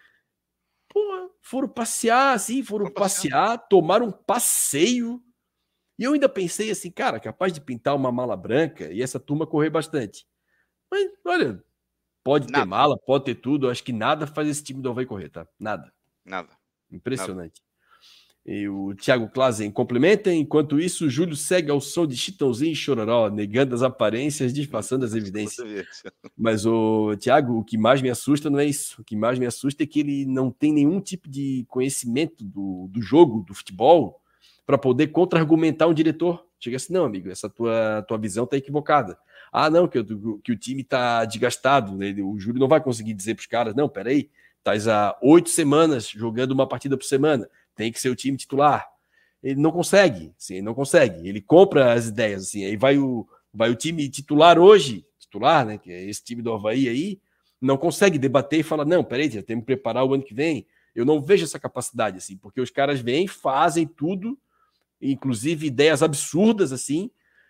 [0.89, 5.21] pô, foram passear assim, foram passear, passear, tomaram um passeio.
[5.99, 9.47] E eu ainda pensei assim, cara, capaz de pintar uma mala branca e essa turma
[9.47, 10.25] correr bastante.
[10.97, 11.63] Mas olha,
[12.25, 12.65] pode nada.
[12.65, 15.47] ter mala, pode ter tudo, acho que nada faz esse time do Havaí correr, tá?
[15.59, 15.93] Nada.
[16.25, 16.49] Nada.
[16.91, 17.63] Impressionante.
[18.47, 20.33] E o Thiago Klazen complementa.
[20.33, 25.05] Enquanto isso, o Júlio segue ao som de Chitãozinho e Chororó, negando as aparências, disfarçando
[25.05, 25.67] as evidências.
[26.39, 29.01] Mas o Thiago, o que mais me assusta não é isso.
[29.01, 32.89] O que mais me assusta é que ele não tem nenhum tipo de conhecimento do,
[32.89, 34.23] do jogo, do futebol,
[34.65, 36.47] para poder contra-argumentar um diretor.
[36.61, 39.19] Chega assim, não, amigo, essa tua, tua visão está equivocada.
[39.59, 40.05] Ah, não, que,
[40.45, 41.97] que o time está desgastado.
[41.97, 42.14] Né?
[42.23, 44.29] O Júlio não vai conseguir dizer para os caras, não, peraí,
[44.66, 47.49] Estás há oito semanas jogando uma partida por semana.
[47.77, 48.85] Tem que ser o time titular.
[49.40, 51.29] Ele não consegue, sim, não consegue.
[51.29, 52.64] Ele compra as ideias, assim.
[52.64, 55.79] Aí vai o, vai o time titular hoje, titular, né?
[55.79, 57.21] Que é esse time do Havaí aí,
[57.61, 60.66] não consegue debater e falar: não, peraí, já temos que preparar o ano que vem.
[60.97, 64.37] Eu não vejo essa capacidade, assim, porque os caras vêm, fazem tudo,
[65.01, 67.09] inclusive ideias absurdas, assim,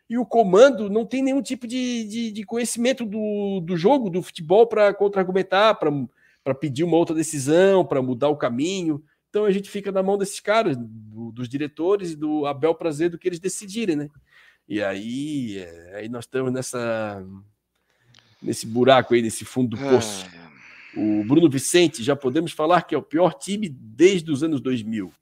[0.08, 4.22] e o comando não tem nenhum tipo de, de, de conhecimento do, do jogo, do
[4.22, 9.02] futebol, para contra-argumentar, para pedir uma outra decisão, para mudar o caminho.
[9.28, 13.10] Então a gente fica na mão desses caras, do, dos diretores e do Abel Prazer,
[13.10, 14.08] do que eles decidirem, né?
[14.68, 17.24] E aí, é, aí nós estamos nessa
[18.40, 20.26] nesse buraco aí, nesse fundo do poço.
[20.96, 25.12] O Bruno Vicente, já podemos falar que é o pior time desde os anos 2000.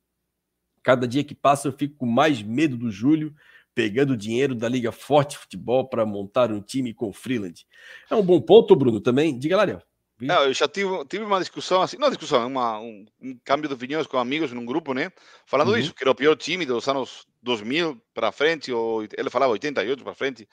[0.83, 3.35] Cada dia que passa eu fico com mais medo do Júlio
[3.75, 7.67] pegando dinheiro da Liga Forte Futebol para montar um time com o Freeland.
[8.11, 9.39] É um bom ponto, Bruno, também.
[9.39, 9.83] Diga lá, Léo.
[10.21, 14.07] Eu já tive, tive uma discussão assim, não discussão, uma, um, um câmbio de opiniões
[14.07, 15.11] com amigos num grupo, né?
[15.45, 15.77] Falando uhum.
[15.77, 20.05] isso, que era o pior time dos anos 2000 para frente, ou ele falava 88
[20.05, 20.49] para frente.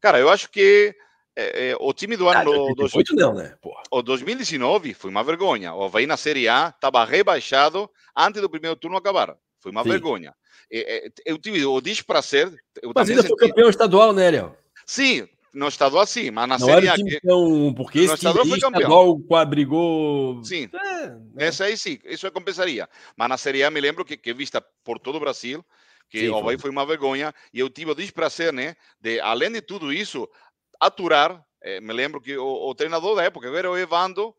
[0.00, 0.94] Cara, eu acho que
[1.36, 2.52] é, é, o time do ano.
[2.52, 3.54] Ah, 88 não, né?
[3.60, 3.82] Porra.
[3.90, 5.74] O 2019 foi uma vergonha.
[5.74, 9.36] O Havaí na Série A estava rebaixado antes do primeiro turno acabar.
[9.62, 9.90] Foi uma Sim.
[9.90, 10.34] vergonha.
[10.70, 12.52] É, eu tive o desprazer.
[12.94, 14.56] Mas ainda foi campeão estadual, né, Léo?
[14.84, 16.94] Sim, no estadual sim, mas na não Série A.
[16.94, 17.16] Que...
[17.16, 18.80] Então, porque esse estadual foi campeão.
[18.80, 20.42] estadual quadrigou.
[20.42, 20.68] Sim,
[21.38, 22.88] é, essa aí sim, isso compensaria.
[23.16, 25.64] Mas na Série A me lembro que, que vista por todo o Brasil,
[26.08, 26.70] que sim, o Havaí foi.
[26.70, 30.28] uma vergonha, e eu tive o desprazer, né, de, além de tudo isso,
[30.80, 31.44] aturar.
[31.62, 34.34] Eh, me lembro que o, o, treinador da época, era o Evando,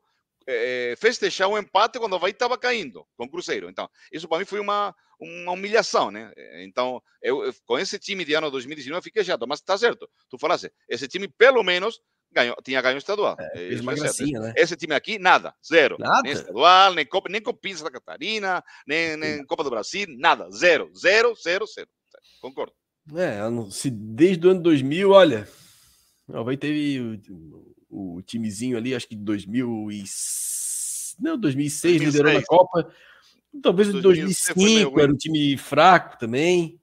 [0.45, 3.69] eh, festejar o empate quando o Havaí estava caindo com o Cruzeiro.
[3.69, 6.31] Então, isso para mim foi uma, uma humilhação, né?
[6.63, 10.09] Então, eu, eu, com esse time de ano 2019 eu fiquei chato, mas tá certo.
[10.29, 12.01] Tu falaste, esse time pelo menos
[12.33, 13.35] ganhou, tinha ganho estadual.
[13.39, 14.53] É, fez uma gracinha, né?
[14.57, 15.97] Esse time aqui, nada, zero.
[15.99, 16.21] Nada.
[16.23, 20.91] Nem estadual, nem Copa, nem Copinha Santa Catarina, nem, nem Copa do Brasil, nada, zero,
[20.95, 21.87] zero, zero, zero.
[22.41, 22.73] Concordo.
[23.15, 25.47] É, se desde o ano 2000, olha,
[26.27, 30.03] vai ter o, o, timezinho ali, acho que 2000 e...
[31.19, 32.13] Não, 2006, 2006.
[32.13, 32.93] liderou na Copa.
[33.61, 36.79] Talvez o 2005 era um time fraco também.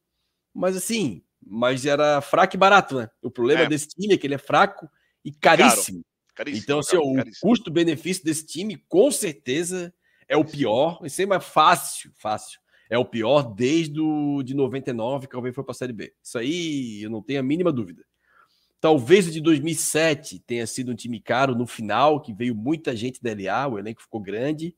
[0.54, 3.08] Mas assim, mas era fraco e barato, né?
[3.22, 3.68] O problema é.
[3.68, 4.88] desse time é que ele é fraco
[5.24, 6.02] e caríssimo.
[6.02, 6.34] Caro.
[6.36, 9.92] caríssimo então, assim, caro, o custo-benefício desse time, com certeza,
[10.28, 11.00] é o pior.
[11.04, 12.60] Isso é mais fácil, fácil.
[12.88, 16.12] É o pior desde o de 99 que o foi para a Série B.
[16.22, 18.04] Isso aí eu não tenho a mínima dúvida.
[18.80, 23.22] Talvez o de 2007 tenha sido um time caro no final, que veio muita gente
[23.22, 24.74] da LA, o elenco ficou grande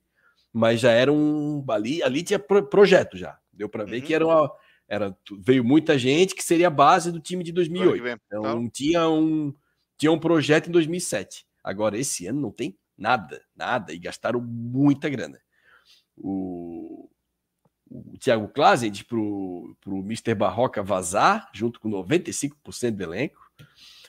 [0.52, 1.64] mas já era um.
[1.68, 3.38] Ali, ali tinha pro, projeto já.
[3.52, 4.06] Deu para ver uhum.
[4.06, 4.52] que era uma.
[4.88, 8.20] Era, veio muita gente que seria a base do time de 2008.
[8.26, 8.70] Então tá.
[8.72, 9.54] tinha um,
[9.96, 11.46] tinha um projeto em 2007.
[11.64, 13.92] Agora, esse ano não tem nada, nada.
[13.92, 15.40] E gastaram muita grana.
[16.16, 17.08] O,
[17.88, 20.34] o Thiago Klazed para o Mr.
[20.34, 23.40] Barroca vazar, junto com 95% do elenco.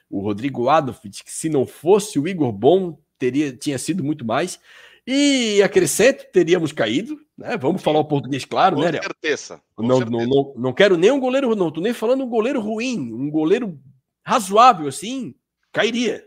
[0.10, 4.60] O Rodrigo Adolf, que se não fosse o Igor Bom, teria, tinha sido muito mais.
[5.06, 7.58] E acrescento, teríamos caído, né?
[7.58, 10.18] Vamos falar o português claro, com né, certeza, com não, certeza.
[10.18, 13.30] Não, não, não quero nem um goleiro, não tô nem falando um goleiro ruim, um
[13.30, 13.78] goleiro
[14.26, 15.36] razoável, assim,
[15.74, 16.26] cairia.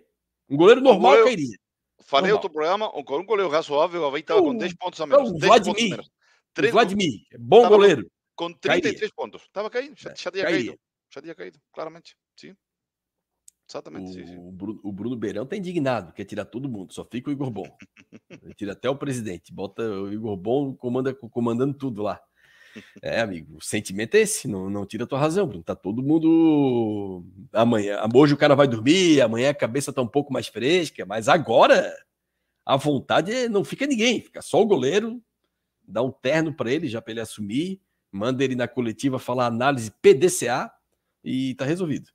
[0.48, 1.56] Um goleiro normal goleiro, cairia.
[2.00, 2.36] Falei normal.
[2.36, 5.30] outro programa, um goleiro razoável, o Havaí estava com 10 pontos a menos.
[5.30, 8.06] O Vladimir, o Vladimir, bom goleiro.
[8.34, 9.14] Com 33 cairia.
[9.16, 9.42] pontos.
[9.42, 10.78] Estava caindo, já, já tinha caído.
[11.10, 12.14] Já tinha caído, claramente.
[12.38, 12.54] Sim.
[13.68, 14.20] Exatamente.
[14.20, 14.50] O, sim.
[14.52, 17.66] Bruno, o Bruno Beirão tá indignado, quer tirar todo mundo, só fica o Igor Bom.
[18.30, 22.20] Ele tira até o presidente, bota o Igor Bom comanda, comandando tudo lá.
[23.02, 25.64] É, amigo, o sentimento é esse, não, não tira a tua razão, Bruno.
[25.64, 27.24] Tá todo mundo.
[27.52, 31.28] Amanhã, hoje o cara vai dormir, amanhã a cabeça tá um pouco mais fresca, mas
[31.28, 31.92] agora
[32.64, 35.22] a vontade é, não fica ninguém, fica só o goleiro,
[35.86, 37.80] dá um terno para ele já para ele assumir,
[38.12, 40.70] manda ele na coletiva falar análise PDCA
[41.24, 42.10] e tá resolvido.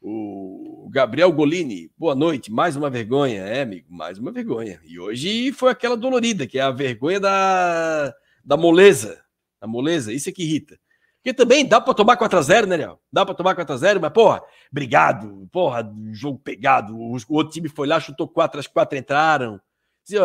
[0.00, 2.50] O Gabriel Golini, boa noite.
[2.50, 4.80] Mais uma vergonha, é, amigo, mais uma vergonha.
[4.84, 8.12] E hoje foi aquela dolorida, que é a vergonha da,
[8.44, 9.22] da moleza.
[9.60, 10.76] A moleza, isso é que irrita.
[11.18, 12.98] Porque também dá para tomar 4x0, né, Léo?
[13.12, 15.48] Dá para tomar 4x0, mas, porra, obrigado.
[15.52, 16.96] Porra, jogo pegado.
[16.96, 19.60] O, outro time foi lá, chutou 4, as 4 entraram.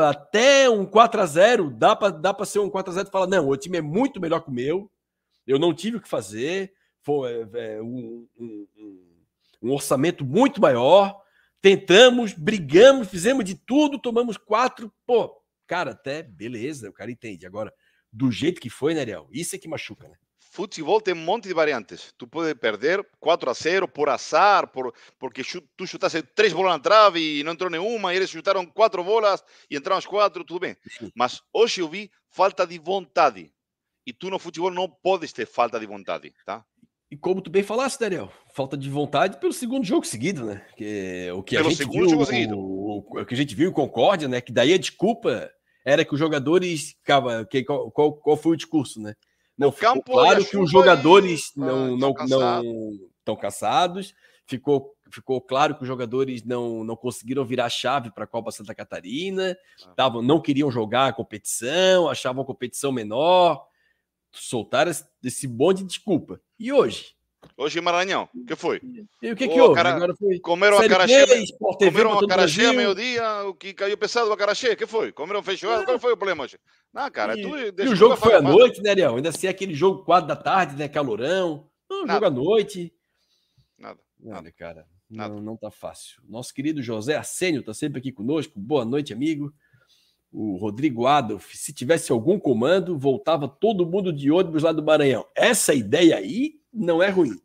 [0.10, 3.82] Até um 4x0, dá para dá ser um 4x0 e falar: não, o time é
[3.82, 4.90] muito melhor que o meu.
[5.46, 6.74] Eu não tive o que fazer.
[7.04, 9.05] Foi é, é um, um, um
[9.66, 11.20] um orçamento muito maior.
[11.62, 14.94] Tentamos, brigamos, fizemos de tudo, tomamos quatro.
[15.06, 17.46] Pô, cara, até beleza, o cara entende.
[17.46, 17.74] Agora,
[18.12, 19.28] do jeito que foi, né, Ariel?
[19.32, 20.16] Isso é que machuca, né?
[20.38, 22.14] Futebol tem um monte de variantes.
[22.18, 25.42] Tu pode perder 4 a 0 por azar, por, porque
[25.76, 29.44] tu chutaste três bolas na trave e não entrou nenhuma, e eles chutaram quatro bolas
[29.70, 30.78] e entraram as quatro, tudo bem.
[31.14, 33.52] Mas hoje eu vi falta de vontade.
[34.06, 36.64] E tu no futebol não podes ter falta de vontade, tá?
[37.16, 40.62] E como tu bem falaste, Daniel, falta de vontade pelo segundo jogo seguido, né?
[40.76, 42.08] Que, o que pelo a gente viu,
[42.58, 44.42] o, o, que a gente viu em Concórdia, né?
[44.42, 45.50] Que daí a desculpa
[45.86, 49.14] era que os jogadores ficava, que, qual, qual, qual foi o discurso, né?
[49.58, 54.14] Não, ficou claro que os jogadores não não não estão cansados.
[54.46, 58.76] Ficou ficou claro que os jogadores não, não conseguiram virar chave para a Copa Santa
[58.76, 59.94] Catarina, ah.
[59.96, 63.66] tavam, não queriam jogar a competição, achavam a competição menor
[64.42, 64.92] soltaram
[65.24, 66.40] esse bonde de desculpa.
[66.60, 67.16] E hoje?
[67.58, 68.82] Hoje em Maranhão, o que foi?
[69.22, 69.76] E o que, que houve?
[69.76, 69.96] Cara...
[69.96, 71.46] Agora foi comeram a cara cheia,
[71.80, 75.12] comeram a cara cheia meio-dia, o que caiu pesado a cara cheia, o que foi?
[75.12, 75.86] Comeram feijoada, é.
[75.86, 76.58] qual foi o problema hoje?
[76.94, 79.16] Não, cara, e, tudo, e o jogo foi à noite, né, Ariel?
[79.16, 81.70] Ainda assim, aquele jogo 4 da tarde, né, calorão.
[81.90, 82.94] Não, jogo à noite.
[83.78, 84.00] Nada.
[84.20, 84.88] Nada, cara.
[85.10, 85.36] Nada.
[85.36, 86.22] Não, não tá fácil.
[86.28, 88.60] Nosso querido José Arsenio tá sempre aqui conosco.
[88.60, 89.54] Boa noite, amigo
[90.38, 95.26] o Rodrigo Adolf, se tivesse algum comando, voltava todo mundo de ônibus lá do Maranhão.
[95.34, 97.40] Essa ideia aí não é ruim.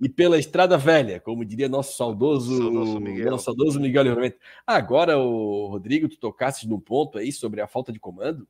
[0.00, 3.30] E pela Estrada Velha, como diria nosso saudoso, saudoso Miguel.
[3.30, 4.38] Nosso saudoso Miguel Livramento.
[4.66, 8.48] Agora, o Rodrigo, tu tocaste num ponto aí sobre a falta de comando.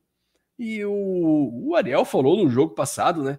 [0.57, 3.37] E o, o Ariel falou no jogo passado, né?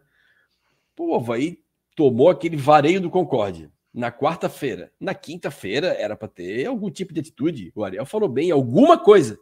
[0.94, 1.58] Pô, o Havaí
[1.96, 4.92] tomou aquele vareio do Concórdia na quarta-feira.
[5.00, 7.72] Na quinta-feira era para ter algum tipo de atitude.
[7.74, 9.38] O Ariel falou bem, alguma coisa.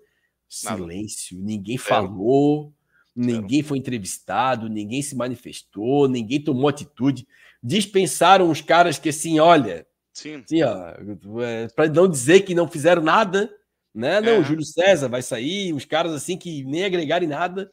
[0.48, 2.72] Silêncio, ninguém falou,
[3.14, 7.26] ninguém foi entrevistado, ninguém se manifestou, ninguém tomou atitude.
[7.62, 10.36] Dispensaram os caras que assim, olha, Sim.
[10.36, 13.54] Assim, é, para não dizer que não fizeram nada,
[13.94, 14.18] né?
[14.18, 14.38] Não, é.
[14.38, 17.70] o Júlio César vai sair, os caras assim que nem agregarem nada.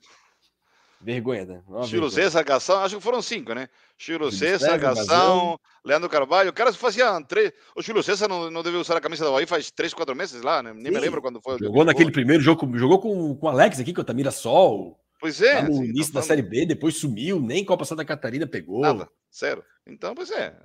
[1.04, 1.64] Vergonha, né?
[1.86, 3.68] Júlio César, Gação, acho que foram cinco, né?
[3.98, 6.50] Júlio César, Gação, Leandro Carvalho.
[6.50, 7.52] O cara fazia três.
[7.76, 10.64] O César não, não deve usar a camisa do Bahia faz três, quatro meses lá,
[10.64, 10.74] né?
[10.74, 10.92] Nem sim.
[10.92, 11.60] me lembro quando foi.
[11.60, 14.98] Jogou naquele primeiro jogo, jogou com, com o Alex aqui, com o Tamira Sol.
[15.20, 15.62] Pois é.
[15.62, 18.82] no sim, início da Série B, depois sumiu, nem Copa Santa Catarina pegou.
[18.82, 19.64] Nada, sério.
[19.86, 20.56] Então, pois é.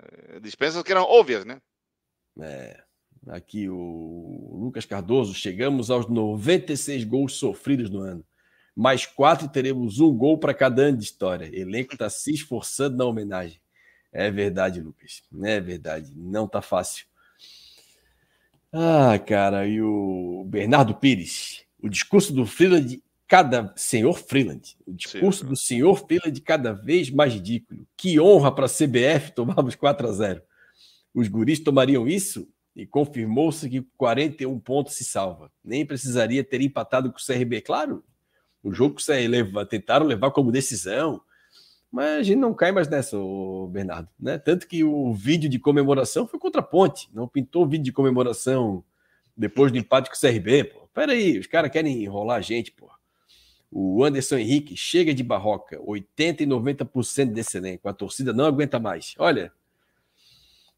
[0.41, 1.61] Dispensas que eram óbvias, né?
[2.41, 2.81] É.
[3.27, 8.25] Aqui o Lucas Cardoso, chegamos aos 96 gols sofridos no ano
[8.79, 11.51] mais quatro e teremos um gol para cada ano de história.
[11.53, 13.61] Elenco está se esforçando na homenagem.
[14.13, 15.21] É verdade, Lucas.
[15.43, 16.13] É verdade.
[16.15, 17.05] Não tá fácil.
[18.73, 21.65] Ah, cara, e o Bernardo Pires.
[21.83, 23.73] O discurso do Freeland, cada.
[23.75, 24.77] Senhor Freeland.
[24.87, 25.49] O discurso Sim.
[25.49, 27.85] do senhor Freeland cada vez mais ridículo.
[27.97, 30.43] Que honra para a CBF tomarmos 4 a 0
[31.13, 32.49] Os guris tomariam isso?
[32.77, 35.51] E confirmou-se que 41 pontos se salva.
[35.65, 37.61] Nem precisaria ter empatado com o CRB.
[37.61, 38.05] Claro,
[38.63, 41.21] o jogo que você leva, tentaram levar como decisão,
[41.91, 43.17] mas a gente não cai mais nessa,
[43.71, 44.09] Bernardo.
[44.19, 44.39] Né?
[44.39, 47.93] Tanto que o vídeo de comemoração foi contra a Ponte, não pintou o vídeo de
[47.93, 48.85] comemoração
[49.37, 50.65] depois do empate com o CRB.
[50.65, 50.89] Pô.
[50.93, 52.91] Pera aí, os caras querem enrolar a gente, pô.
[53.71, 57.89] O Anderson Henrique chega de barroca, 80 e 90% desse elenco.
[57.89, 59.15] A torcida não aguenta mais.
[59.19, 59.53] Olha,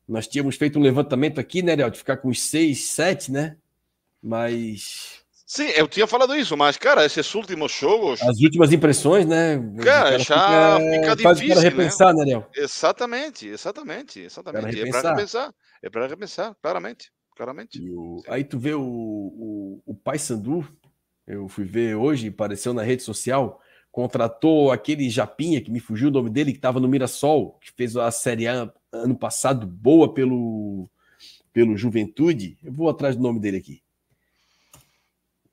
[0.09, 3.57] nós tínhamos feito um levantamento aqui, né, Léo, de ficar com os 6, 7, né?
[4.21, 5.20] Mas.
[5.53, 8.23] Sim, eu tinha falado isso, mas, cara, esses últimos jogos.
[8.23, 9.59] As últimas impressões, né?
[9.83, 11.55] Cara, já fica, fica difícil.
[11.55, 12.47] Para repensar, né, né Léo?
[12.55, 14.81] Exatamente, exatamente, exatamente.
[14.81, 15.55] É para repensar.
[15.83, 17.11] É para repensar, claramente.
[17.35, 17.81] claramente.
[17.91, 18.23] O...
[18.29, 20.65] Aí tu vê o, o, o Pai Sandu,
[21.27, 23.61] eu fui ver hoje, apareceu na rede social,
[23.91, 27.97] contratou aquele Japinha, que me fugiu o nome dele, que estava no Mirassol, que fez
[27.97, 30.89] a Série A ano passado, boa pelo,
[31.53, 32.57] pelo Juventude.
[32.63, 33.83] Eu vou atrás do nome dele aqui.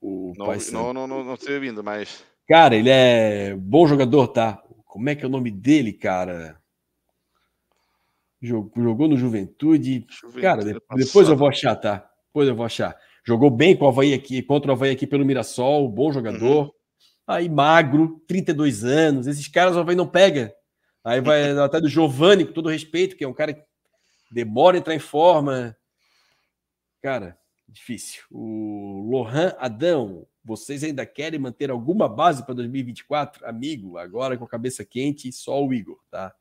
[0.01, 2.23] O não, não, não, não, não estou vindo, mas.
[2.47, 4.61] Cara, ele é bom jogador, tá?
[4.85, 6.61] Como é que é o nome dele, cara?
[8.41, 10.05] Jogou, jogou no Juventude.
[10.09, 10.63] Juventude cara,
[10.95, 12.09] depois eu vou achar, tá?
[12.27, 12.95] Depois eu vou achar.
[13.25, 16.65] Jogou bem com o Havaí aqui, contra o Havaí aqui pelo Mirassol, bom jogador.
[16.65, 16.71] Uhum.
[17.27, 19.27] Aí magro, 32 anos.
[19.27, 20.53] Esses caras o Havaí não pega.
[21.03, 23.63] Aí vai até do Giovanni, com todo respeito, que é um cara que
[24.31, 25.75] demora a entrar em forma.
[27.01, 28.23] Cara, difícil.
[28.31, 33.45] O Lohan Adão, vocês ainda querem manter alguma base para 2024?
[33.45, 36.33] Amigo, agora com a cabeça quente, só o Igor, tá?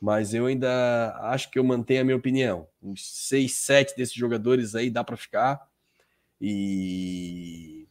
[0.00, 2.66] Mas eu ainda acho que eu mantenho a minha opinião.
[2.82, 5.66] Uns 6, 7 desses jogadores aí dá para ficar
[6.40, 7.86] e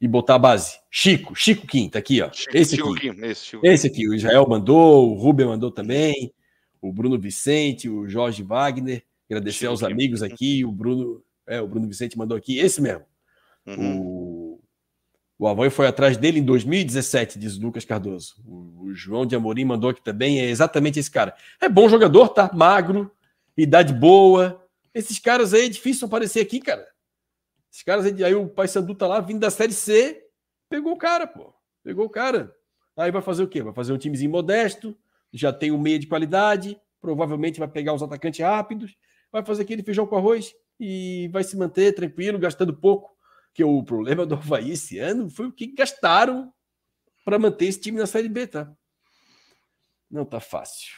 [0.00, 0.78] e botar a base.
[0.90, 2.32] Chico, Chico Kim, tá aqui, ó.
[2.32, 3.12] Chico, esse, Chico aqui.
[3.12, 6.32] Kim, esse, Chico esse aqui, o Israel mandou, o Rubem mandou também,
[6.80, 9.04] o Bruno Vicente, o Jorge Wagner.
[9.28, 9.92] Agradecer Chico aos Kim.
[9.92, 13.04] amigos aqui, o Bruno, é, o Bruno Vicente mandou aqui, esse mesmo.
[13.66, 14.00] Uhum.
[14.00, 14.62] O,
[15.36, 18.36] o Havaí foi atrás dele em 2017, diz o Lucas Cardoso.
[18.46, 21.34] O, o João de Amorim mandou aqui também, é exatamente esse cara.
[21.60, 22.48] É bom jogador, tá?
[22.54, 23.10] Magro,
[23.56, 24.64] idade boa.
[24.94, 26.86] Esses caras aí é difícil aparecer aqui, cara.
[27.70, 30.22] Esses caras aí, aí o Paysandu tá lá vindo da Série C,
[30.68, 31.52] pegou o cara, pô.
[31.82, 32.54] Pegou o cara.
[32.96, 33.60] Aí vai fazer o quê?
[33.60, 34.96] Vai fazer um timezinho modesto,
[35.32, 38.94] já tem um meia de qualidade, provavelmente vai pegar os atacantes rápidos,
[39.32, 43.10] vai fazer aquele feijão com arroz e vai se manter tranquilo, gastando pouco.
[43.52, 46.52] Que o problema do Havaí esse ano foi o que gastaram
[47.24, 48.72] para manter esse time na Série B, tá?
[50.10, 50.88] Não tá fácil.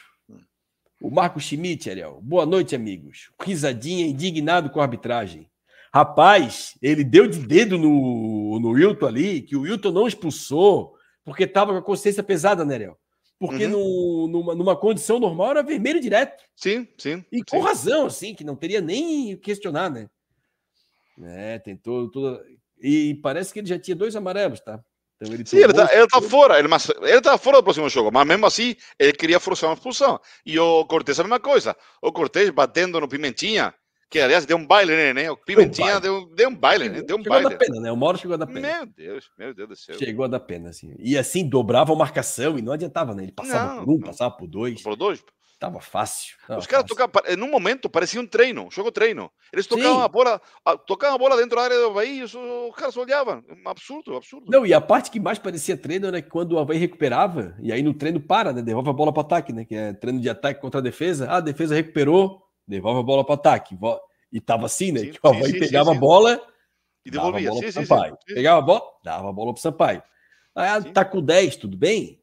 [1.01, 2.21] O Marco Schmidt, Ariel.
[2.21, 3.31] Boa noite, amigos.
[3.41, 5.51] Risadinha, indignado com a arbitragem.
[5.93, 11.43] Rapaz, ele deu de dedo no, no Wilton ali, que o Wilton não expulsou, porque
[11.43, 12.97] estava com a consciência pesada, né, Léo?
[13.45, 13.71] Porque uhum.
[13.71, 16.41] no, numa, numa, condição normal era vermelho direto.
[16.55, 17.25] Sim, sim.
[17.29, 20.09] E com razão, assim, que não teria nem questionar, né?
[21.21, 22.41] É, tentou toda.
[22.81, 24.81] E parece que ele já tinha dois amarelos, tá?
[25.17, 27.89] Então ele Sim, ele tá, ele tá fora, ele, mas, ele tá fora do próximo
[27.89, 30.17] jogo, mas mesmo assim ele queria forçar uma expulsão.
[30.45, 31.75] E o Cortez a mesma coisa.
[32.01, 33.75] O Cortez batendo no Pimentinha,
[34.13, 35.31] que aliás deu um baile nele, né?
[35.31, 37.01] O Pimentinha deu, deu um baile, né?
[37.01, 37.49] Deu um chegou baile.
[37.49, 37.91] da pena, né?
[37.91, 38.61] O Mauro chegou da pena.
[38.61, 39.97] Meu Deus, meu Deus do céu.
[39.97, 40.93] Chegou a dar pena, assim.
[40.99, 43.23] E assim, dobrava a marcação e não adiantava, né?
[43.23, 44.07] Ele passava não, por um, não.
[44.07, 44.83] passava por dois.
[44.83, 45.25] Por dois.
[45.59, 46.35] Tava fácil.
[46.45, 49.31] Tava Os caras tocavam, num momento, parecia um treino, um jogo treino.
[49.51, 50.03] Eles tocavam Sim.
[50.03, 50.41] a bola,
[50.85, 53.43] tocavam a bola dentro da área do Havaí e os, os caras olhavam.
[53.65, 54.45] Absurdo, absurdo.
[54.47, 57.81] Não, e a parte que mais parecia treino era quando o Havaí recuperava, e aí
[57.81, 58.61] no treino para, né?
[58.61, 59.65] Devolve a bola para ataque, né?
[59.65, 61.27] Que é treino de ataque contra a defesa.
[61.31, 63.77] Ah, a defesa recuperou, devolve a bola para ataque.
[64.31, 65.01] E tava assim, né?
[65.01, 66.47] Sim, que o Havaí sim, pegava sim, a bola
[67.05, 67.49] e devolvia.
[67.49, 68.17] Dava a bola sim, Sampaio.
[68.25, 70.03] Pegava a bola, dava a bola pro Sampaio.
[70.55, 72.21] Ah, tá com 10, tudo bem?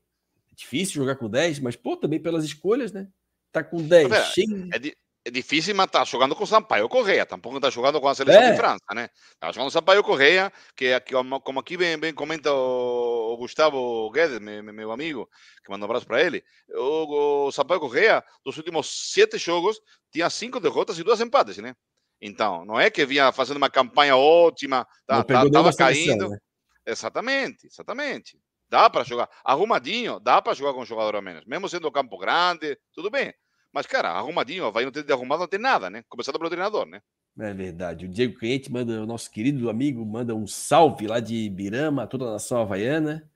[0.50, 3.09] É difícil jogar com 10, mas pô, também pelas escolhas, né?
[3.53, 4.09] Tá com 10.
[4.09, 4.68] Pera, cheio...
[4.72, 7.26] é, di é, difícil, tá jogando com Sampaio Correia.
[7.26, 8.50] Tampouco tá jogando com a seleção é.
[8.50, 9.09] de França, né?
[9.38, 11.12] Tá jogando Sampaio Correia, que aqui,
[11.44, 15.28] como aqui bem, bem comenta o, Gustavo Guedes, meu, meu, amigo,
[15.64, 16.42] que manda um abraço para ele.
[16.70, 19.78] O, o Sampaio Correia, dos últimos sete jogos,
[20.11, 21.74] tinha cinco derrotas e duas empates, né?
[22.20, 26.28] Então, não é que vinha fazendo uma campanha ótima, tá, tá, tava caindo.
[26.28, 26.38] Né?
[26.87, 28.38] Exatamente, exatamente.
[28.68, 29.28] Dá para jogar.
[29.44, 31.44] Arrumadinho, dá para jogar com um jogador a menos.
[31.44, 33.35] Mesmo sendo campo grande, tudo bem.
[33.72, 36.04] Mas, cara, arrumadinho, vai não ter de arrumado, não tem nada, né?
[36.09, 37.00] Começando pelo treinador, né?
[37.38, 38.04] É verdade.
[38.04, 42.26] O Diego Cliente manda, o nosso querido amigo, manda um salve lá de Birama, toda
[42.26, 43.28] a nação havaiana.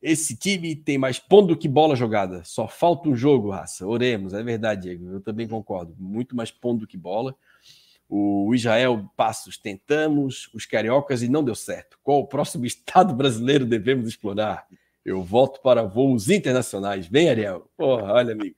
[0.00, 2.44] Esse time tem mais ponto que bola jogada.
[2.44, 3.86] Só falta um jogo, raça.
[3.86, 5.14] Oremos, é verdade, Diego.
[5.14, 5.94] Eu também concordo.
[5.98, 7.34] Muito mais ponto que bola.
[8.08, 11.98] O Israel Passos tentamos, os cariocas e não deu certo.
[12.02, 14.66] Qual o próximo estado brasileiro devemos explorar?
[15.04, 17.06] Eu volto para voos internacionais.
[17.06, 17.68] Vem, Ariel.
[17.76, 18.56] Porra, olha, amigo.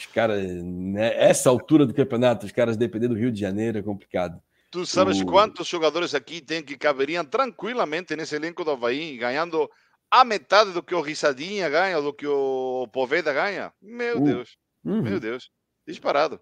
[0.00, 3.82] Os caras, né, essa altura do campeonato, os caras dependendo do Rio de Janeiro é
[3.82, 4.40] complicado.
[4.70, 5.26] Tu sabes o...
[5.26, 9.68] quantos jogadores aqui tem que caberiam tranquilamente nesse elenco do Havaí, ganhando
[10.10, 13.72] a metade do que o Risadinha ganha, do que o Poveda ganha?
[13.82, 14.24] Meu uh.
[14.24, 15.02] Deus, uhum.
[15.02, 15.50] meu Deus,
[15.86, 16.40] disparado.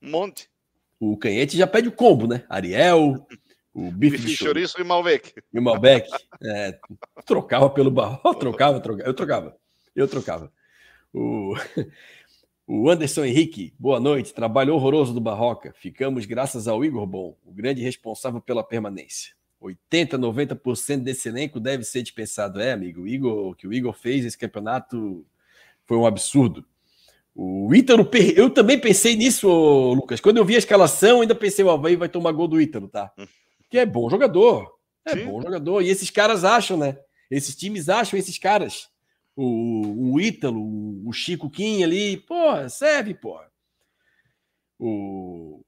[0.00, 0.48] Um monte.
[1.00, 2.44] O Canhete já pede o combo, né?
[2.48, 3.26] Ariel,
[3.74, 5.32] O bife, bife de chouriço e Malbec.
[5.52, 6.08] E o Malbec.
[6.44, 6.76] É,
[7.24, 8.20] trocava pelo barro.
[8.34, 9.08] Trocava, trocava.
[9.08, 9.56] Eu trocava.
[9.94, 10.52] Eu trocava.
[11.14, 11.54] O,
[12.74, 14.32] o Anderson Henrique, boa noite.
[14.32, 15.74] Trabalho horroroso do Barroca.
[15.76, 19.34] Ficamos graças ao Igor Bom, o grande responsável pela permanência.
[19.60, 22.62] 80, 90% desse elenco deve ser dispensado.
[22.62, 25.22] É, amigo, o Igor, o que o Igor fez esse campeonato
[25.84, 26.64] foi um absurdo.
[27.34, 29.48] O Ítalo, eu também pensei nisso,
[29.92, 30.18] Lucas.
[30.18, 33.12] Quando eu vi a escalação, ainda pensei, o Havaí vai tomar gol do Ítalo, tá?
[33.68, 34.78] Que é bom jogador.
[35.04, 35.26] É Sim.
[35.26, 35.82] bom jogador.
[35.82, 36.96] E esses caras acham, né?
[37.30, 38.88] Esses times acham esses caras.
[39.34, 40.60] O, o Ítalo,
[41.06, 43.50] o Chico Kim ali, porra, serve, porra.
[44.78, 45.62] O,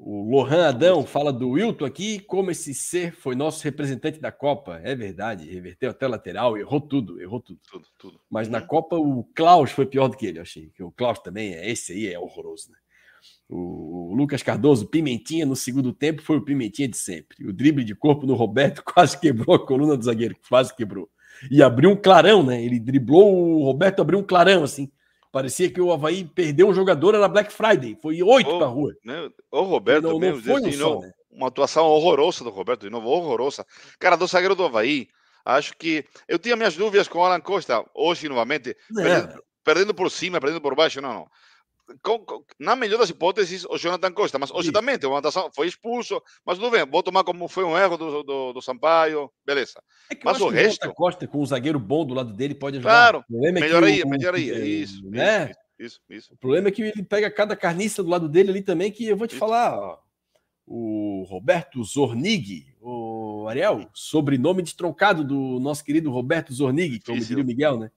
[0.00, 4.80] o Lohan Adão fala do Wilton aqui, como esse ser foi nosso representante da Copa.
[4.84, 7.58] É verdade, reverteu até lateral, errou tudo, errou tudo.
[7.68, 8.20] tudo, tudo.
[8.30, 8.52] Mas uhum.
[8.52, 10.72] na Copa o Klaus foi pior do que ele, eu achei.
[10.80, 12.78] O Klaus também, é esse aí é horroroso, né?
[13.48, 17.44] O, o Lucas Cardoso, Pimentinha no segundo tempo foi o Pimentinha de sempre.
[17.46, 21.10] O drible de corpo no Roberto quase quebrou a coluna do zagueiro, quase quebrou.
[21.50, 22.62] E abriu um clarão, né?
[22.62, 24.90] Ele driblou o Roberto, abriu um clarão assim.
[25.30, 27.96] Parecia que o Havaí perdeu um jogador, era Black Friday.
[28.00, 28.94] Foi oito para rua.
[29.04, 29.28] Né?
[29.52, 31.12] O Roberto não, mesmo, não foi só, né?
[31.30, 33.64] uma atuação horrorosa do Roberto, de novo, horrorosa.
[33.98, 35.08] Cara, do zagueiro do Havaí,
[35.44, 36.04] acho que.
[36.26, 40.62] Eu tinha minhas dúvidas com o Alan Costa, hoje novamente, perdendo, perdendo, por cima, perdendo
[40.62, 41.28] por baixo, não, não
[42.02, 44.72] com, com, na melhor das hipóteses, o Jonathan Costa, mas hoje Sim.
[44.72, 45.22] também tem uma
[45.54, 49.30] foi expulso, mas tudo bem, vou tomar como foi um erro do, do, do Sampaio,
[49.44, 49.82] beleza.
[50.10, 50.88] É mas o resto.
[50.88, 52.90] O Costa com um zagueiro bom do lado dele pode ajudar.
[52.90, 55.50] Claro, é melhoraria, o, melhoraria, isso, né?
[55.50, 58.62] Isso, isso, isso, O problema é que ele pega cada carniça do lado dele ali
[58.62, 59.40] também, que eu vou te isso.
[59.40, 59.98] falar, ó,
[60.66, 67.46] o Roberto Zornig, o Ariel, sobrenome destroncado do nosso querido Roberto Zornig, como diria o
[67.46, 67.90] Miguel, né?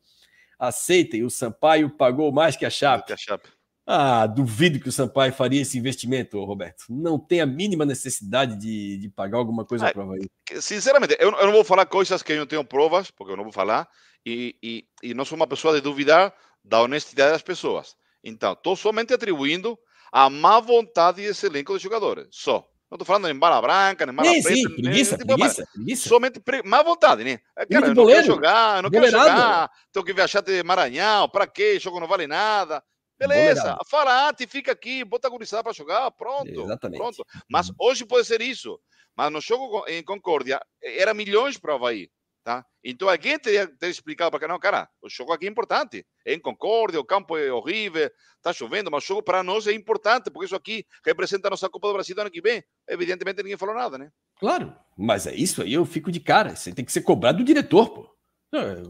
[0.58, 3.08] Aceitem, o Sampaio pagou mais que a Chape.
[3.08, 3.50] Que a Chape.
[3.94, 6.86] Ah, duvido que o Sampaio faria esse investimento, Roberto.
[6.90, 10.16] Não tem a mínima necessidade de, de pagar alguma coisa ah, para o
[10.62, 13.44] Sinceramente, eu, eu, não vou falar coisas que eu não tenho provas, porque eu não
[13.44, 13.90] vou falar,
[14.26, 16.34] e, e, e não sou uma pessoa de duvidar
[16.64, 17.98] da honestidade das pessoas.
[18.24, 19.78] Então, estou somente atribuindo
[20.10, 22.28] a má vontade desse elenco de jogadores.
[22.32, 22.66] Só.
[22.90, 24.70] Não estou falando em bala branca, nem bala sim, preta.
[24.70, 26.08] Sim, preguiça, tipo, preguiça, preguiça.
[26.08, 26.64] Somente pre...
[26.64, 27.40] má vontade, né?
[27.70, 31.76] Cara, eu não quero jogar, não quero jogar, tenho que viajar de Maranhão, para quê?
[31.76, 32.82] O jogo não vale nada.
[33.28, 36.50] Beleza, Farate fica aqui, bota a gurizada para jogar, pronto.
[36.50, 37.00] Exatamente.
[37.00, 37.26] Pronto.
[37.50, 37.76] Mas uhum.
[37.80, 38.80] hoje pode ser isso.
[39.16, 42.10] Mas no jogo em Concórdia era milhões para o Havaí.
[42.44, 42.66] Tá?
[42.84, 46.04] Então alguém teria, teria explicado para cá, não, cara, o jogo aqui é importante.
[46.26, 49.74] É em Concórdia, o campo é horrível, está chovendo, mas o jogo para nós é
[49.74, 52.64] importante, porque isso aqui representa a nossa Copa do Brasil do ano que vem.
[52.90, 54.10] Evidentemente ninguém falou nada, né?
[54.40, 56.56] Claro, mas é isso aí, eu fico de cara.
[56.56, 58.10] Você tem que ser cobrado do diretor, pô.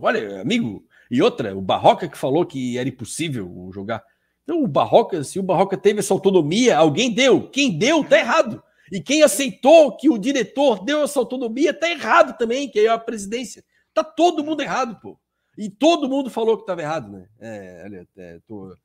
[0.02, 4.02] Olha, amigo, e outra, o Barroca que falou que era impossível jogar.
[4.44, 7.50] Então, o Barroca, se o Barroca teve essa autonomia, alguém deu.
[7.50, 8.62] Quem deu, tá errado.
[8.92, 12.98] E quem aceitou que o diretor deu essa autonomia, tá errado também, que é a
[12.98, 13.64] presidência.
[13.94, 15.18] Tá todo mundo errado, pô.
[15.58, 17.28] E todo mundo falou que estava errado, né?
[17.40, 18.76] É, olha, é, tô...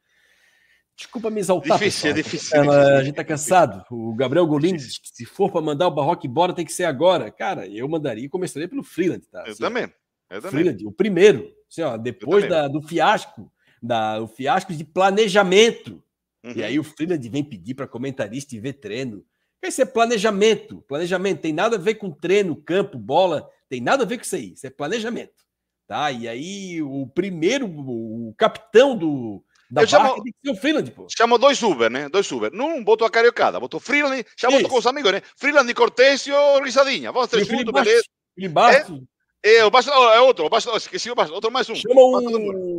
[0.97, 1.79] Desculpa me exaltar.
[1.79, 2.57] Difícil, é difícil.
[2.57, 3.85] É, a gente tá cansado.
[3.91, 7.31] O Gabriel diz que se for para mandar o Barroca embora, tem que ser agora.
[7.31, 9.43] Cara, eu mandaria e começaria pelo Freeland, tá?
[9.43, 9.93] Assim, eu também.
[10.31, 10.51] Eu também.
[10.51, 11.53] Freeland, o primeiro.
[11.71, 13.51] Assim, ó, depois da, do fiasco
[13.83, 16.03] da, o fiasco de planejamento.
[16.45, 16.53] Uhum.
[16.57, 19.25] E aí o Freeland vem pedir para comentarista e ver treino.
[19.63, 20.83] Isso é planejamento.
[20.83, 24.37] Planejamento tem nada a ver com treino, campo, bola, tem nada a ver com isso
[24.37, 24.53] aí.
[24.53, 25.45] Isso é planejamento.
[25.87, 26.11] Tá?
[26.11, 30.91] E aí o primeiro, o capitão do, da Eu chamo, tem que ser o Freeland,
[30.93, 31.07] pô.
[31.09, 32.09] Chamou dois Uber, né?
[32.09, 32.53] Dois Uber.
[32.53, 35.23] Não botou a cariocada, botou Freeland, já botou com os amigos, né?
[35.37, 37.11] Freeland e Cortésio, risadinha.
[37.11, 38.05] Vamos ter junto, beleza.
[38.39, 39.03] Embaixo.
[39.43, 41.75] É, o Baixo é outro, o Baixo, esqueci o Baixo, outro mais um.
[41.75, 42.76] Chama um,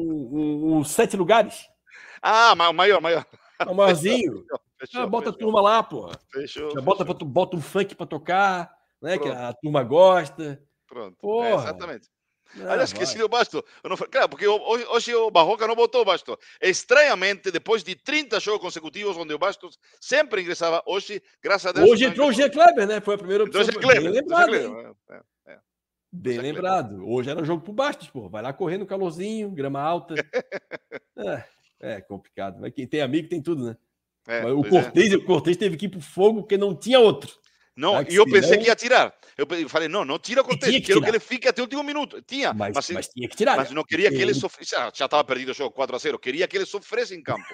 [0.67, 1.67] um sete lugares.
[2.21, 3.25] Ah, maior, maior.
[3.67, 4.45] O maiorzinho.
[4.79, 5.35] Fechou, ah, bota fechou.
[5.35, 6.11] a turma lá, pô.
[6.31, 6.69] Fechou.
[6.69, 7.25] Já bota, fechou.
[7.27, 9.17] bota um funk pra tocar, né?
[9.17, 9.31] Pronto.
[9.31, 10.61] Que a turma gosta.
[10.85, 11.13] Pronto.
[11.13, 11.47] É, porra.
[11.47, 12.09] É, exatamente.
[12.55, 13.63] Não, Aliás, esqueci o Basto.
[13.83, 16.37] Eu não, claro, porque hoje, hoje o Barroca não botou o Basto.
[16.61, 21.89] Estranhamente, depois de 30 jogos consecutivos onde o Bastos sempre ingressava, hoje, graças a Deus.
[21.89, 22.49] Hoje entrou o G.
[22.49, 23.01] Kleber, né?
[23.01, 23.61] Foi a primeira opção.
[23.61, 24.11] É Kleber.
[24.11, 24.93] Lembrado, Kleber.
[25.09, 25.59] É, é.
[26.11, 27.07] Bem lembrado.
[27.07, 28.29] Hoje era jogo por baixo, pô.
[28.29, 30.15] Vai lá correndo calorzinho, grama alta.
[31.17, 31.43] é,
[31.79, 32.59] é complicado.
[32.59, 33.77] Mas quem tem amigo tem tudo, né?
[34.27, 34.69] É, o é.
[34.69, 35.15] Cortez, é.
[35.15, 37.31] o Cortez teve que ir pro fogo porque não tinha outro.
[37.75, 38.11] Não, tá?
[38.11, 39.13] e eu pensei que ia tirar.
[39.37, 41.83] Eu falei, não, não tira o Cortez, que quero que ele fique até o último
[41.83, 42.21] minuto.
[42.23, 43.55] Tinha, mas, mas, mas tinha que tirar.
[43.55, 44.71] Mas não queria que ele sofresse.
[44.71, 47.45] Já estava perdido o jogo 4 a 0 Queria que ele sofresse em campo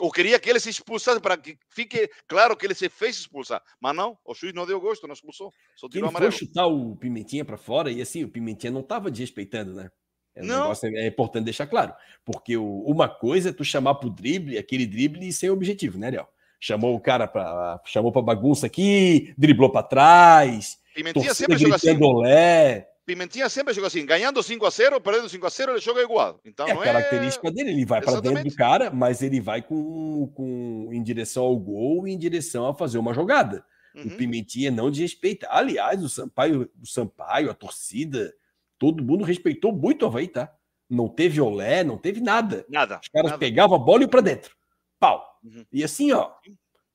[0.00, 3.62] ou queria que ele se expulsasse para que fique claro que ele se fez expulsar.
[3.80, 5.52] Mas não, o juiz não deu gosto, não expulsou.
[5.76, 6.32] Só tirou ele amarelo.
[6.32, 9.90] foi chutar o Pimentinha para fora e assim, o Pimentinha não estava desrespeitando, né?
[10.34, 10.72] É, não.
[10.72, 11.92] é importante deixar claro.
[12.24, 16.28] Porque o, uma coisa é tu chamar pro drible, aquele drible sem objetivo, né, Ariel?
[16.58, 20.78] Chamou o cara para chamou para bagunça aqui, driblou para trás.
[20.94, 22.02] Pimentinha sempre joga assim.
[22.02, 22.89] Olé.
[23.10, 26.40] Pimentinha sempre joga assim, ganhando 5 a 0, perdendo 5 a 0, ele joga igual.
[26.44, 27.50] Então é a característica é...
[27.50, 31.56] dele, ele vai para dentro do cara, mas ele vai com, com em direção ao
[31.56, 33.64] gol e em direção a fazer uma jogada.
[33.96, 34.06] Uhum.
[34.06, 35.48] O Pimentinha não desrespeita.
[35.50, 38.32] Aliás, o Sampaio, o Sampaio, a torcida,
[38.78, 40.54] todo mundo respeitou muito o Havaí, tá?
[40.88, 42.64] Não teve olé, não teve nada.
[42.68, 43.00] Nada.
[43.02, 43.40] Os caras nada.
[43.40, 44.54] pegavam a bola e para dentro.
[45.00, 45.20] Pau.
[45.42, 45.66] Uhum.
[45.72, 46.30] E assim, ó,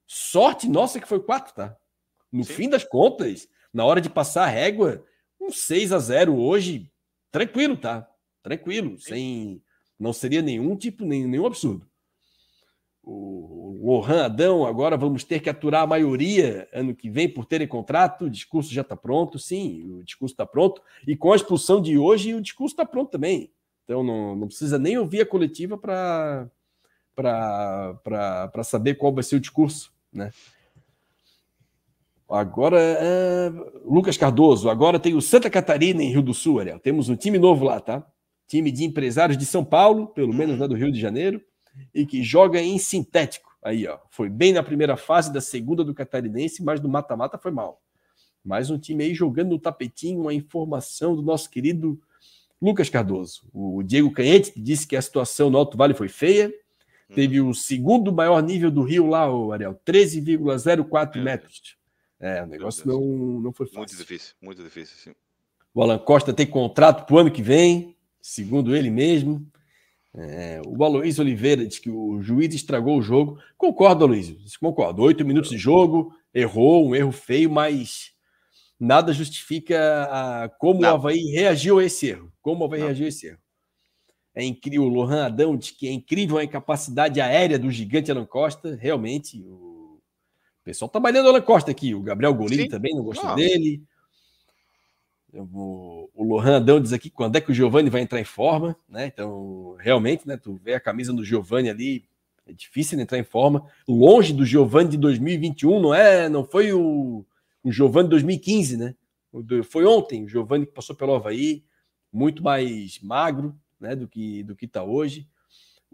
[0.08, 1.76] sorte nossa que foi quatro, tá?
[2.32, 2.54] No Sim.
[2.54, 5.04] fim das contas, na hora de passar a régua,
[5.40, 6.92] um 6 a 0 hoje,
[7.32, 8.10] tranquilo, tá?
[8.42, 9.10] Tranquilo, Sim.
[9.10, 9.62] sem
[10.00, 11.88] não seria nenhum tipo, nenhum, nenhum absurdo.
[13.02, 17.68] O Lohan Adão, agora vamos ter que aturar a maioria ano que vem por terem
[17.68, 18.26] contrato.
[18.26, 20.82] O discurso já está pronto, sim, o discurso está pronto.
[21.08, 23.52] E com a expulsão de hoje, o discurso está pronto também.
[23.84, 26.50] Então não, não precisa nem ouvir a coletiva para
[28.64, 29.94] saber qual vai ser o discurso.
[30.12, 30.32] Né?
[32.30, 33.52] Agora, é...
[33.86, 36.80] Lucas Cardoso, agora tem o Santa Catarina em Rio do Sul, Ariel.
[36.80, 38.06] Temos um time novo lá, tá?
[38.48, 41.42] Time de empresários de São Paulo, pelo menos né, do Rio de Janeiro,
[41.94, 43.50] e que joga em sintético.
[43.64, 47.52] Aí, ó, foi bem na primeira fase da segunda do Catarinense, mas no mata-mata foi
[47.52, 47.82] mal.
[48.44, 52.00] Mais um time aí jogando no tapetinho, uma informação do nosso querido
[52.62, 53.42] Lucas Cardoso.
[53.54, 56.54] O Diego Canhete disse que a situação no Alto Vale foi feia.
[57.14, 61.76] Teve o segundo maior nível do rio lá, o Ariel, 13,04 metros.
[62.20, 63.02] É, o negócio não,
[63.42, 63.80] não foi fácil.
[63.80, 65.16] Muito difícil, muito difícil, sim.
[65.74, 69.46] O Alan Costa tem contrato para o ano que vem, segundo ele mesmo.
[70.18, 73.38] É, o Aloysio Oliveira diz que o juiz estragou o jogo.
[73.58, 74.38] Concordo, Aloysio.
[74.62, 75.02] Concordo.
[75.02, 78.14] Oito minutos de jogo, errou, um erro feio, mas
[78.80, 80.94] nada justifica a, como não.
[80.94, 82.32] o Havaí reagiu a esse erro.
[82.42, 82.88] Como o Havaí não.
[82.88, 83.40] reagiu a esse erro.
[84.34, 84.84] É incrível.
[84.84, 88.78] O Lohan Adão diz que é incrível a incapacidade aérea do gigante Alan Costa.
[88.80, 89.75] Realmente, o
[90.66, 91.96] pessoal trabalhando Alan Costa aqui.
[91.96, 93.36] O Gabriel Golini também não gostou não.
[93.36, 93.82] dele.
[95.34, 98.76] O, o Lohan Adão diz aqui quando é que o Giovani vai entrar em forma,
[98.90, 99.06] né?
[99.06, 100.36] Então, realmente, né?
[100.36, 102.06] Tu vê a camisa do Giovani ali,
[102.46, 103.66] é difícil entrar em forma.
[103.88, 106.28] Longe do Giovani de 2021, não é?
[106.28, 107.26] Não foi o
[107.66, 108.96] o Giovanni 2015, né?
[109.64, 111.66] Foi ontem, o Giovanni que passou pelo Havaí,
[112.14, 115.28] muito mais magro né, do que do que está hoje.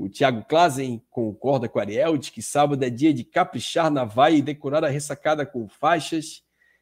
[0.01, 4.03] O Thiago Klazen concorda com o Ariel, diz que sábado é dia de caprichar na
[4.03, 6.41] vai e decorar a ressacada com faixas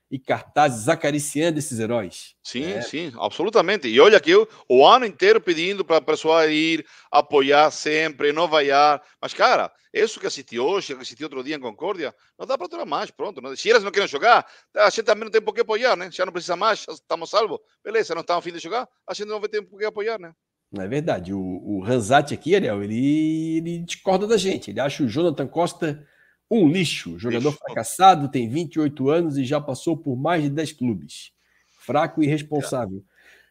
[0.09, 2.33] e cartazes acariciando esses heróis.
[2.41, 2.81] Sim, é.
[2.81, 3.89] sim, absolutamente.
[3.89, 8.47] E olha que eu o ano inteiro pedindo para a pessoa ir, apoiar sempre, não
[8.47, 9.03] vaiar.
[9.21, 12.67] Mas, cara, isso que assisti hoje, que assisti outro dia em Concórdia, não dá para
[12.67, 13.41] aturar mais, pronto.
[13.41, 13.53] Não?
[13.53, 14.47] Se eles não querem jogar,
[14.77, 16.09] a gente também não tem por que apoiar, né?
[16.09, 17.59] Já não precisa mais, já estamos salvos.
[17.83, 20.17] Beleza, não estão a fim de jogar, a gente não vai ter por que apoiar,
[20.17, 20.33] né?
[20.71, 21.33] Não é verdade.
[21.33, 24.69] O, o Ranzati aqui, Ariel, ele, ele discorda da gente.
[24.69, 26.05] Ele acha o Jonathan Costa
[26.49, 27.61] um lixo, jogador lixo.
[27.63, 31.31] fracassado, tem 28 anos e já passou por mais de 10 clubes.
[31.79, 33.03] Fraco e irresponsável.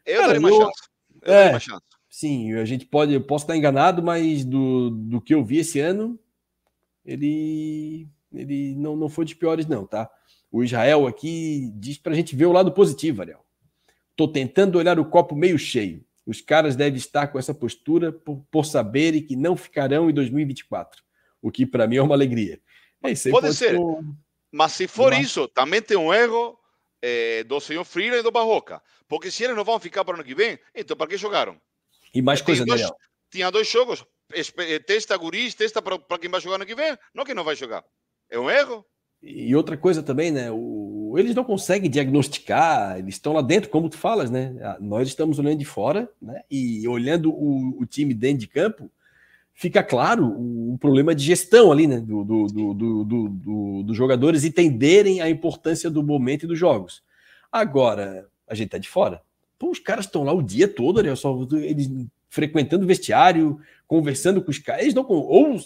[0.04, 0.88] Eu Cara, daria uma chance.
[1.22, 1.58] Eu é.
[2.08, 5.78] Sim, a gente pode, eu posso estar enganado, mas do, do que eu vi esse
[5.78, 6.18] ano,
[7.04, 10.10] ele, ele não, não foi de piores, não, tá?
[10.50, 13.44] O Israel aqui diz para a gente ver o lado positivo, Ariel.
[14.10, 16.04] Estou tentando olhar o copo meio cheio.
[16.28, 21.02] Os caras devem estar com essa postura por, por saberem que não ficarão em 2024,
[21.40, 22.60] o que para mim é uma alegria.
[23.02, 23.78] É, pode, pode ser.
[24.52, 26.58] Mas se for isso, também tem um erro
[27.00, 28.82] é, do senhor Freire e do Barroca.
[29.08, 31.58] Porque se eles não vão ficar para o ano que vem, então para que jogaram?
[32.12, 32.94] E mais coisa, dois, Daniel.
[33.30, 34.04] Tinha dois jogos.
[34.86, 37.82] Testa guris, testa para quem vai jogar ano que vem, não quem não vai jogar.
[38.28, 38.84] É um erro.
[39.22, 40.50] E outra coisa também, né?
[40.50, 40.56] O,
[41.16, 44.56] eles não conseguem diagnosticar, eles estão lá dentro, como tu falas, né?
[44.61, 46.42] Ah, nós estamos olhando de fora, né?
[46.50, 48.90] E olhando o, o time dentro de campo,
[49.54, 52.00] fica claro o, problema de gestão ali, né?
[52.00, 57.02] Do, do, do, do, dos jogadores entenderem a importância do momento e dos jogos.
[57.50, 59.22] Agora, a gente tá de fora.
[59.59, 61.14] Pô, os caras estão lá o dia todo, né?
[61.14, 61.90] Só, eles
[62.28, 64.82] frequentando o vestiário, conversando com os caras.
[64.82, 65.04] Eles não.
[65.09, 65.59] Ou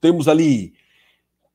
[0.00, 0.74] temos ali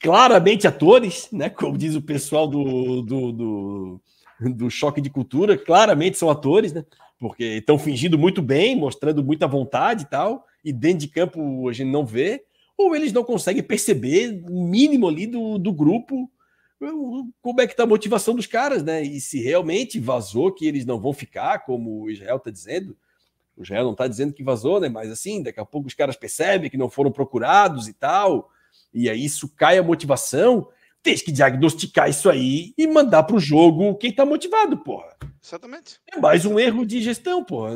[0.03, 1.49] claramente atores, né?
[1.49, 4.01] Como diz o pessoal do, do, do,
[4.39, 6.85] do choque de cultura, claramente são atores, né?
[7.17, 11.73] Porque estão fingindo muito bem, mostrando muita vontade e tal e dentro de campo a
[11.73, 12.43] gente não vê,
[12.77, 16.29] ou eles não conseguem perceber o mínimo ali do, do grupo
[17.41, 19.01] como é que está a motivação dos caras, né?
[19.01, 22.97] E se realmente vazou que eles não vão ficar, como o Israel está dizendo,
[23.55, 24.89] o Israel não está dizendo que vazou, né?
[24.89, 28.49] Mas assim, daqui a pouco os caras percebem que não foram procurados e tal,
[28.93, 30.69] e aí isso cai a motivação,
[31.01, 35.15] tem que diagnosticar isso aí e mandar para o jogo quem está motivado, porra.
[35.43, 35.99] Exatamente.
[36.11, 37.73] É mais um erro de gestão, porra.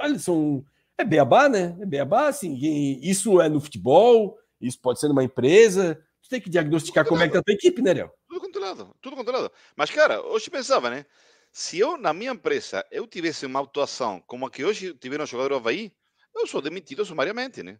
[0.00, 0.64] Olha, são
[0.96, 1.76] é beabá, né?
[1.80, 2.56] É beabá, assim.
[3.02, 6.02] Isso é no futebol, isso pode ser numa empresa.
[6.22, 8.10] Tu tem que diagnosticar como é que tá a tua equipe, né, Léo?
[8.28, 9.52] Tudo controlado, tudo controlado.
[9.76, 11.04] Mas, cara, hoje pensava, né?
[11.50, 15.50] Se eu, na minha empresa, eu tivesse uma atuação como a que hoje tiveram jogador
[15.50, 15.92] do Havaí,
[16.34, 17.78] eu sou demitido sumariamente, né?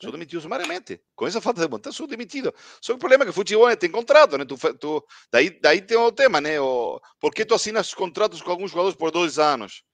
[0.00, 1.00] Sou demitido sumariamente.
[1.14, 2.52] Com essa falta de vontade, sou demitido.
[2.80, 4.44] Só que o problema é que o futebol tem contrato, né?
[4.44, 6.60] Tu, tu, daí, daí tem o tema, né?
[6.60, 9.84] O, por que tu assinas contratos com alguns jogadores por dois anos?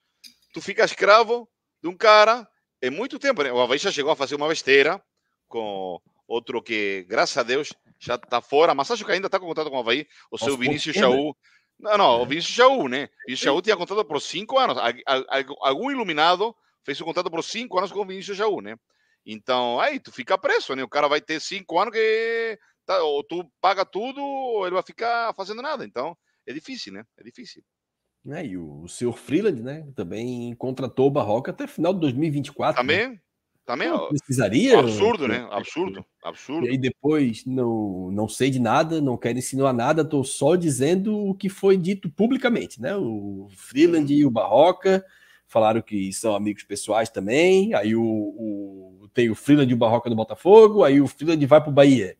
[0.52, 1.48] Tu fica escravo
[1.82, 2.48] de um cara
[2.82, 3.52] em muito tempo, né?
[3.52, 5.02] O Havaí já chegou a fazer uma besteira
[5.46, 9.46] com outro que, graças a Deus, já está fora, mas acho que ainda está com
[9.46, 11.36] contrato com o Havaí, o seu Vinícius Chaú.
[11.78, 13.08] Não, não, o Vinícius Chaú, né?
[13.26, 14.76] Vinícius Chaú tinha contrato por cinco anos.
[15.60, 18.76] Algum iluminado fez o contrato por cinco anos com o Vinícius Chaú, né?
[19.30, 20.82] Então, aí tu fica preso, né?
[20.82, 24.82] O cara vai ter cinco anos que tá, ou tu paga tudo ou ele vai
[24.82, 25.84] ficar fazendo nada.
[25.84, 26.16] Então,
[26.46, 27.04] é difícil, né?
[27.18, 27.62] É difícil.
[28.26, 29.86] É, e o, o senhor Freeland, né?
[29.94, 32.82] Também contratou o Barroca até final de 2024.
[32.82, 32.94] Né?
[32.94, 33.20] Também, né?
[33.66, 33.88] também.
[33.90, 34.78] Não precisaria.
[34.78, 35.46] Absurdo, né?
[35.50, 36.66] Absurdo, absurdo.
[36.66, 41.14] E aí depois, não, não sei de nada, não quero insinuar nada, estou só dizendo
[41.14, 42.96] o que foi dito publicamente, né?
[42.96, 44.20] O Freeland uhum.
[44.20, 45.04] e o Barroca
[45.46, 47.74] falaram que são amigos pessoais também.
[47.74, 51.60] Aí o, o tem o Freeland e o Barroca do Botafogo, aí o Freeland vai
[51.60, 52.16] para o Bahia,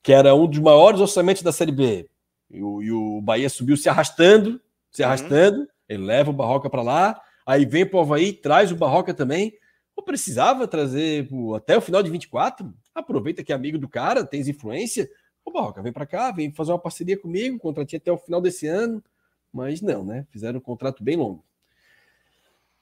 [0.00, 2.08] que era um dos maiores orçamentos da Série B.
[2.48, 4.60] E o, e o Bahia subiu se arrastando,
[4.92, 5.08] se uhum.
[5.08, 5.58] arrastando.
[5.62, 5.66] Uhum.
[5.88, 9.54] Ele leva o Barroca para lá, aí vem para o Havaí, traz o Barroca também.
[9.96, 12.72] Ou precisava trazer pô, até o final de 24?
[12.94, 15.10] Aproveita que é amigo do cara, tens influência.
[15.44, 18.68] O Barroca vem para cá, vem fazer uma parceria comigo, contratinho até o final desse
[18.68, 19.02] ano.
[19.52, 20.24] Mas não, né?
[20.30, 21.44] Fizeram um contrato bem longo.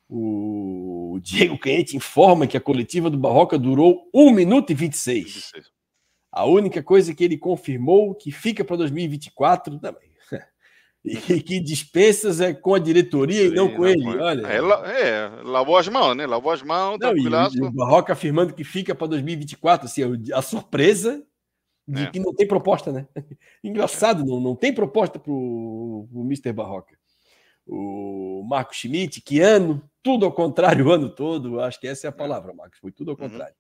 [0.08, 5.52] O Diego Quente informa que a coletiva do Barroca durou 1 minuto e 26.
[6.30, 10.10] A única coisa que ele confirmou que fica para 2024 também.
[11.04, 14.06] E que dispensas é com a diretoria e não com ele.
[14.06, 14.46] Olha.
[14.46, 16.26] É, é, lavou as mãos, né?
[16.26, 17.28] Lavou as mãos, não, e,
[17.60, 20.02] o Barroca afirmando que fica para 2024, assim,
[20.32, 21.22] a surpresa
[21.86, 22.10] de é.
[22.10, 23.06] que não tem proposta, né?
[23.62, 26.52] Engraçado, não, não tem proposta para o Mr.
[26.52, 26.96] Barroca
[27.66, 32.08] o Marco Schmidt, que ano, tudo ao contrário o ano todo, acho que essa é
[32.08, 33.28] a palavra, Marcos, foi tudo ao uhum.
[33.28, 33.54] contrário.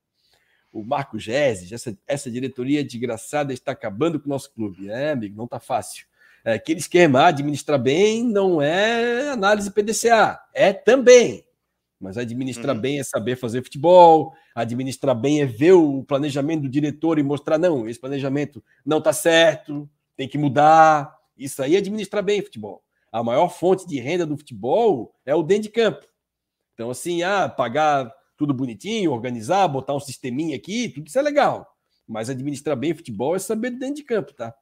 [0.72, 0.82] Uhum.
[0.82, 4.90] O Marco Gezes, essa, essa diretoria desgraçada está acabando com o nosso clube.
[4.90, 6.04] É, amigo, não está fácil.
[6.44, 11.44] É, aquele esquema, administrar bem não é análise PDCA, é também.
[11.98, 12.82] Mas administrar uhum.
[12.82, 17.56] bem é saber fazer futebol, administrar bem é ver o planejamento do diretor e mostrar,
[17.56, 21.16] não, esse planejamento não está certo, tem que mudar.
[21.38, 22.83] Isso aí é administrar bem futebol
[23.14, 26.04] a maior fonte de renda do futebol é o dentro de campo.
[26.74, 31.64] Então, assim, ah, pagar tudo bonitinho, organizar, botar um sisteminha aqui, tudo isso é legal.
[32.08, 34.52] Mas administrar bem futebol é saber dentro de campo, tá?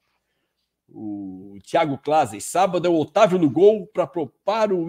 [0.87, 4.89] O Thiago Clases, sábado é o Otávio no gol para poupar, o,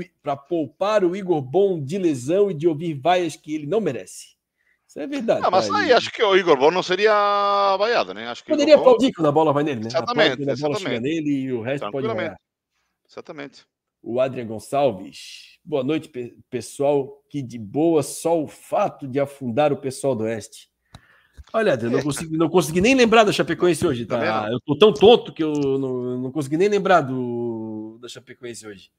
[0.50, 4.36] poupar o Igor Bom de lesão e de ouvir vaias que ele não merece.
[4.86, 5.42] Isso é verdade.
[5.42, 8.28] Não, mas aí acho que o Igor Bom não seria vaiado, né?
[8.28, 9.88] Acho que Poderia aplaudir quando a bola vai nele, né?
[9.88, 10.34] Exatamente.
[10.34, 12.38] Aplaude, a bola chega nele e o resto pode vaiar.
[13.14, 13.64] Exatamente.
[14.02, 15.60] O Adrian Gonçalves.
[15.64, 16.12] Boa noite,
[16.50, 17.24] pessoal.
[17.30, 20.68] Que de boa só o fato de afundar o pessoal do Oeste.
[21.54, 24.50] Olha, Adrian, não consegui, não consegui nem lembrar da Chapecoense hoje, tá?
[24.52, 28.92] eu tô tão tonto que eu não, não consegui nem lembrar do, da Chapecoense hoje.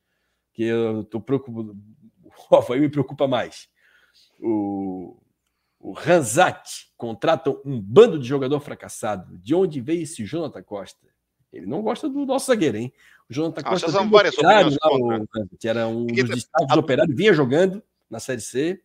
[0.52, 1.76] Que eu tô preocupado.
[2.50, 3.68] O Havaí me preocupa mais.
[4.40, 5.20] O,
[5.80, 9.36] o Ranzat contrata um bando de jogador fracassado.
[9.38, 11.13] De onde veio esse Jonathan Costa?
[11.54, 12.92] Ele não gosta do nosso zagueiro, hein?
[13.30, 15.26] O Jonathan ah, Costa são várias opiniões lá, o,
[15.58, 18.82] que era um dos destaques do Operário, vinha jogando na Série C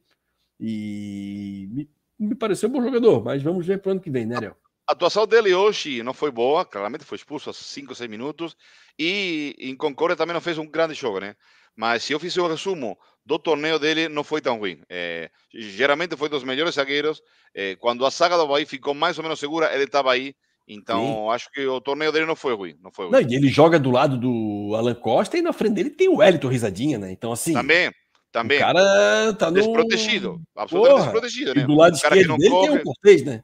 [0.60, 4.26] e me, me pareceu um bom jogador, mas vamos ver para o ano que vem,
[4.26, 4.56] né, Léo?
[4.88, 8.58] A atuação dele hoje não foi boa, claramente foi expulso aos 5 ou 6 minutos,
[8.98, 11.36] e em Concórdia também não fez um grande jogo, né?
[11.76, 14.82] Mas se eu fizer o resumo do torneio dele, não foi tão ruim.
[14.90, 17.22] É, geralmente foi dos melhores zagueiros.
[17.54, 20.36] É, quando a saga do Bahia ficou mais ou menos segura, ele estava aí
[20.70, 21.30] então, Sim.
[21.32, 22.76] acho que o torneio dele não foi ruim.
[22.80, 23.14] Não foi ruim.
[23.14, 26.48] Não, ele joga do lado do Alan Costa e na frente dele tem o Wellington
[26.48, 27.12] Risadinha, né?
[27.12, 27.54] Então, assim.
[27.54, 27.92] Também,
[28.32, 28.58] também.
[28.58, 29.54] O cara tá no...
[29.54, 30.40] desprotegido.
[30.56, 31.12] Absolutamente Porra.
[31.12, 31.62] desprotegido, né?
[31.62, 32.68] E do lado esquerdo dele corre...
[32.68, 33.44] tem o Cortez, né?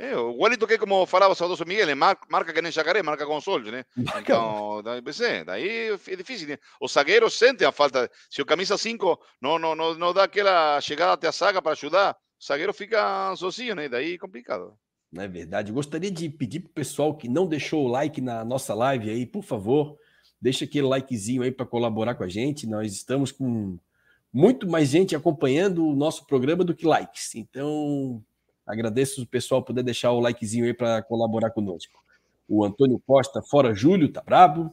[0.00, 3.26] É, o Wellington, que como falava o Saudoso Miguel, marca, marca que nem jacaré, marca
[3.26, 3.84] com solde, né?
[3.96, 6.58] Então, daí, é, daí é difícil, né?
[6.80, 8.08] Os zagueiros sentem a falta.
[8.30, 11.72] Se o camisa 5 não, não, não, não dá aquela chegada até a saga para
[11.72, 13.88] ajudar, o zagueiro fica sozinho, né?
[13.88, 14.78] Daí é complicado.
[15.10, 15.72] Não é verdade?
[15.72, 19.24] gostaria de pedir para o pessoal que não deixou o like na nossa live aí,
[19.24, 19.96] por favor,
[20.40, 22.66] deixa aquele likezinho aí para colaborar com a gente.
[22.66, 23.78] Nós estamos com
[24.32, 27.34] muito mais gente acompanhando o nosso programa do que likes.
[27.34, 28.22] Então,
[28.66, 31.98] agradeço o pessoal poder deixar o likezinho aí para colaborar conosco.
[32.46, 34.70] O Antônio Costa, fora Júlio, tá brabo.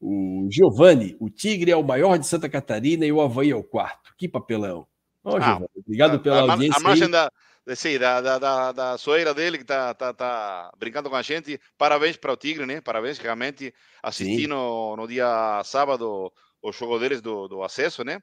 [0.00, 3.62] O Giovanni, o Tigre é o maior de Santa Catarina e o Havaí é o
[3.62, 4.14] quarto.
[4.16, 4.86] Que papelão.
[5.22, 6.78] Oh, ah, obrigado pela a, audiência.
[6.78, 7.30] A margem da,
[7.74, 11.60] sim, da, da, da, da soeira dele que está tá, tá brincando com a gente.
[11.76, 12.80] Parabéns para o Tigre, né?
[12.80, 13.72] Parabéns, realmente.
[14.02, 16.32] Assisti no, no dia sábado
[16.62, 18.20] o jogo deles do, do acesso, né?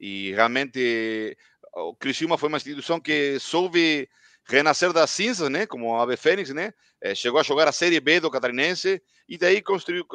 [0.00, 1.36] E realmente
[1.74, 4.08] o Criciúma foi uma instituição que soube
[4.48, 5.66] renascer das cinzas, né?
[5.66, 6.72] Como a Ave Fênix, né?
[7.00, 10.06] É, chegou a jogar a Série B do Catarinense e daí construiu,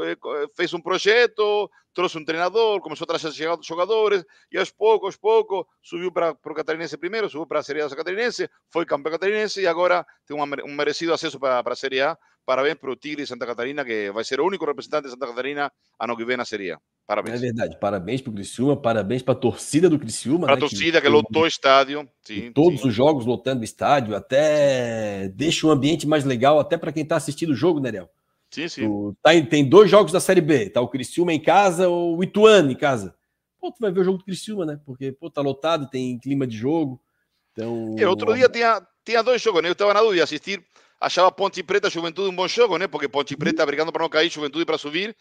[0.55, 3.31] fez um projeto, trouxe um treinador, começou a trazer
[3.61, 7.81] jogadores e aos poucos, aos poucos, subiu para o Catarinense primeiro, subiu para a Série
[7.81, 11.73] A do Catarinense, foi campeão catarinense e agora tem uma, um merecido acesso para, para
[11.73, 12.17] a Série A.
[12.45, 15.71] Parabéns para o Tigre Santa Catarina, que vai ser o único representante de Santa Catarina
[15.99, 16.79] ano que vem na Série A.
[17.05, 17.37] Parabéns.
[17.37, 17.77] É verdade.
[17.79, 20.45] Parabéns para o Criciúma, parabéns para a torcida do Criciúma.
[20.45, 22.09] Para a né, torcida que, que lotou o estádio.
[22.21, 22.87] Sim, todos sim.
[22.87, 27.15] os jogos lotando o estádio, até deixa o ambiente mais legal, até para quem está
[27.15, 28.09] assistindo o jogo, né, Léo?
[28.49, 28.87] Sim, sim.
[28.87, 32.23] Tu, tá, tem dois jogos da Série B, tá o Criciúma em casa ou o
[32.23, 33.15] Ituano em casa.
[33.59, 34.79] Pô, tu vai ver o jogo do Criciúma, né?
[34.85, 37.01] Porque, pô, tá lotado, tem clima de jogo.
[37.51, 37.95] Então...
[37.97, 39.69] E outro dia tinha, tinha dois jogos, né?
[39.69, 40.63] Eu estava na dúvida de assistir.
[41.03, 42.87] Achava Ponte Preta, Juventude um bom jogo, né?
[42.87, 45.13] Porque Ponte Preta brigando para não cair, Juventude para subir.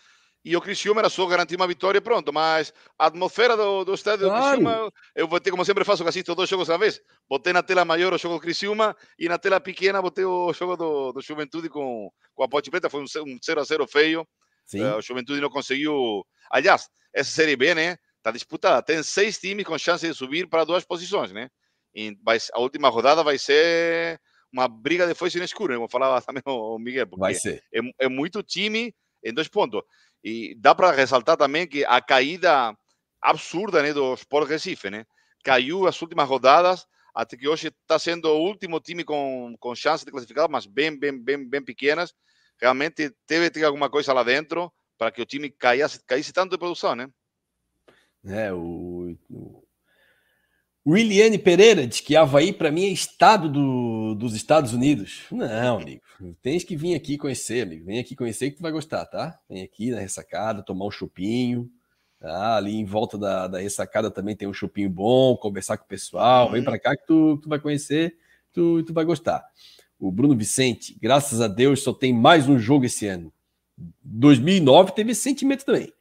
[0.45, 3.93] E o Criciúma era só garantir uma vitória e pronto, mas a atmosfera do, do
[3.93, 4.61] estádio claro.
[4.61, 7.65] do Criciúma, eu botei, como sempre faço, que assisto dois jogos à vez, botei na
[7.65, 11.21] tela maior o jogo do Criciúma e na tela pequena botei o jogo do, do
[11.21, 15.03] Juventude com, com a Ponte Preta, foi um, um 0 a 0 feio, uh, o
[15.03, 20.07] Juventude não conseguiu, aliás, essa Série B, né, está disputada, tem seis times com chance
[20.07, 21.49] de subir para duas posições, né,
[21.93, 24.21] e vai, a última rodada vai ser
[24.53, 25.77] uma briga de foice no escuro, né?
[25.79, 27.63] como falava também o Miguel, porque vai ser.
[27.73, 28.95] É, é muito time
[29.25, 29.83] em dois pontos.
[30.23, 32.77] E dá para ressaltar também que a caída
[33.21, 35.05] absurda né, do Sport Recife, né?
[35.43, 40.05] Caiu as últimas rodadas, até que hoje está sendo o último time com, com chance
[40.05, 42.15] de classificar, mas bem, bem, bem, bem pequenas.
[42.61, 46.59] Realmente teve ter alguma coisa lá dentro para que o time caísse, caísse tanto de
[46.59, 47.09] produção, né?
[48.25, 49.62] É, o, o
[50.87, 55.23] Williane Pereira diz que Havaí, para mim, é estado do, dos Estados Unidos.
[55.31, 56.03] Não, amigo.
[56.43, 57.87] Tens que vir aqui conhecer, amigo.
[57.87, 59.39] Vem aqui conhecer que tu vai gostar, tá?
[59.49, 61.71] Vem aqui na ressacada, tomar um chupinho.
[62.19, 62.57] Tá?
[62.57, 66.51] Ali em volta da, da ressacada também tem um chupinho bom, conversar com o pessoal.
[66.51, 68.17] Vem para cá que tu, tu vai conhecer,
[68.53, 69.45] tu, tu vai gostar.
[69.99, 73.33] O Bruno Vicente, graças a Deus, só tem mais um jogo esse ano.
[74.03, 75.93] 2009 teve sentimento também.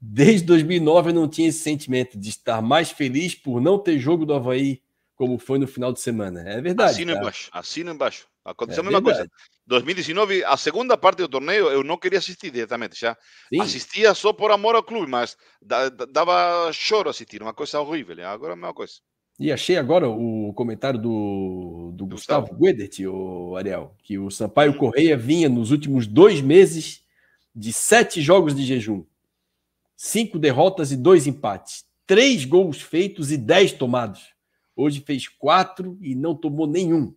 [0.00, 4.26] Desde 2009 eu não tinha esse sentimento de estar mais feliz por não ter jogo
[4.26, 4.82] do Havaí
[5.14, 6.40] como foi no final de semana.
[6.42, 6.92] É verdade.
[6.92, 7.18] Assino tá?
[7.18, 8.28] embaixo, assino embaixo.
[8.44, 9.28] Aconteceu é a mesma verdade.
[9.28, 9.50] coisa.
[9.66, 13.16] 2019, a segunda parte do torneio, eu não queria assistir diretamente já.
[13.48, 13.60] Sim.
[13.60, 15.36] Assistia só por amor ao clube, mas
[16.12, 18.24] dava choro assistir, uma coisa horrível.
[18.28, 18.92] Agora é a mesma coisa.
[19.38, 24.72] E achei agora o comentário do, do Gustavo, Gustavo Guedert, o Ariel, que o Sampaio
[24.72, 24.78] hum.
[24.78, 27.02] Correia vinha nos últimos dois meses
[27.54, 29.04] de sete jogos de jejum
[29.96, 34.34] cinco derrotas e dois empates, três gols feitos e dez tomados.
[34.76, 37.14] Hoje fez quatro e não tomou nenhum.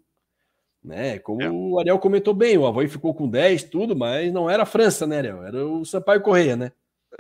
[0.82, 1.20] Né?
[1.20, 1.50] Como é.
[1.50, 5.06] o Ariel comentou bem, o Havaí ficou com 10, tudo, mas não era a França,
[5.06, 5.44] né, Ariel?
[5.44, 6.72] Era o Sampaio Correia, né?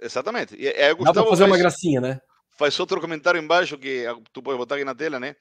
[0.01, 0.55] Exatamente.
[0.55, 2.21] E, é, Gustavo Dá para fazer faz, uma gracinha, né?
[2.51, 5.35] Faz outro comentário embaixo que tu pode botar aqui na tela, né?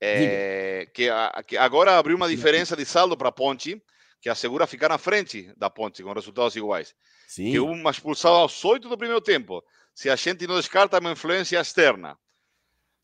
[0.00, 3.82] É, que, a, que, agora abriu uma diferença de saldo para a Ponte,
[4.20, 6.94] que assegura ficar na frente da Ponte com resultados iguais.
[7.26, 7.50] Sim.
[7.50, 9.62] que uma expulsão aos oito do primeiro tempo.
[9.94, 12.18] Se a gente não descarta uma influência externa.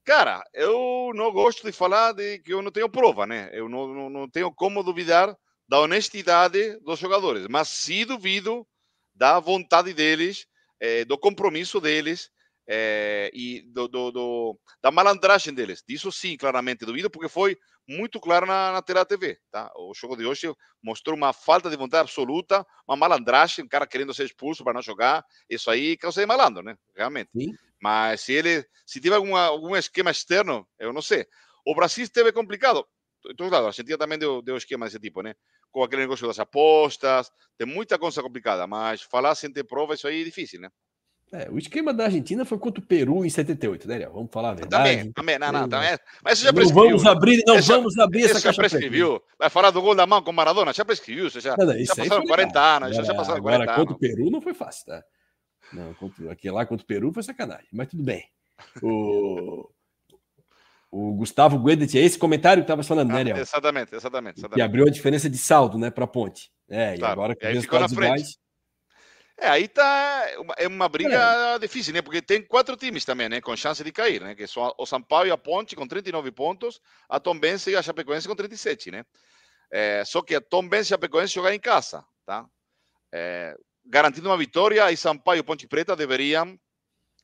[0.04, 3.50] Cara, eu não gosto de falar de que eu não tenho prova, né?
[3.52, 5.36] Eu não, não, não tenho como duvidar
[5.68, 8.66] da honestidade dos jogadores, mas sim duvido
[9.14, 10.46] da vontade deles,
[10.80, 12.30] eh, do compromisso deles
[12.66, 15.82] eh, e do, do, do, da malandragem deles.
[15.86, 17.56] Disso sim, claramente duvido, porque foi
[17.88, 19.38] muito claro na, na tela TV.
[19.50, 19.70] Tá?
[19.76, 20.52] O jogo de hoje
[20.82, 24.82] mostrou uma falta de vontade absoluta, uma malandragem, um cara querendo ser expulso para não
[24.82, 25.24] jogar.
[25.48, 26.76] Isso aí causa de malandro, né?
[26.96, 27.30] Realmente.
[27.36, 27.52] Sim.
[27.80, 31.26] Mas se ele, se tiver alguma, algum esquema externo, eu não sei.
[31.66, 32.86] O Brasil esteve complicado.
[33.28, 35.34] Então, claro, a Argentina também deu, deu esquema desse tipo, né?
[35.70, 40.06] Com aquele negócio das apostas, tem muita coisa complicada, mas falar sem ter prova, isso
[40.06, 40.68] aí é difícil, né?
[41.34, 44.12] É, o esquema da Argentina foi contra o Peru em 78, né, Léo?
[44.12, 44.90] Vamos falar a verdade.
[44.90, 45.98] Também, também, não, não, também.
[46.22, 46.90] Mas isso já prescreveu.
[46.90, 48.52] Não vamos abrir, não essa, vamos abrir essa caixa.
[48.52, 49.22] já prescreveu.
[49.38, 51.30] Vai falar do gol da mão com Maradona, já prescreveu.
[51.30, 54.42] Já, não, já passaram 40 anos, agora, já, passaram 40 agora, contra o Peru não
[54.42, 55.02] foi fácil, tá?
[55.72, 58.26] Não, contra, aqui lá contra o Peru foi sacanagem, mas tudo bem.
[58.82, 59.70] O,
[60.90, 63.36] o Gustavo Guedet, é esse comentário que estava falando, né, ah, Léo?
[63.38, 64.58] Exatamente, exatamente, exatamente.
[64.58, 66.50] E abriu a diferença de saldo, né, para a ponte.
[66.68, 68.41] É, e agora que os resultados iguais
[69.38, 70.26] é, aí tá
[70.56, 71.16] é uma briga
[71.54, 71.58] é.
[71.58, 72.02] difícil, né?
[72.02, 73.40] Porque tem quatro times também, né?
[73.40, 74.34] Com chance de cair, né?
[74.34, 78.28] Que são o Sampaio e a Ponte com 39 pontos, a Tombense e a Chapecoense
[78.28, 79.04] com 37, né?
[79.70, 82.46] É, só que a Tombense e a Chapecoense jogam em casa, tá?
[83.10, 86.58] É, garantindo uma vitória, e Sampaio e Ponte Preta deveriam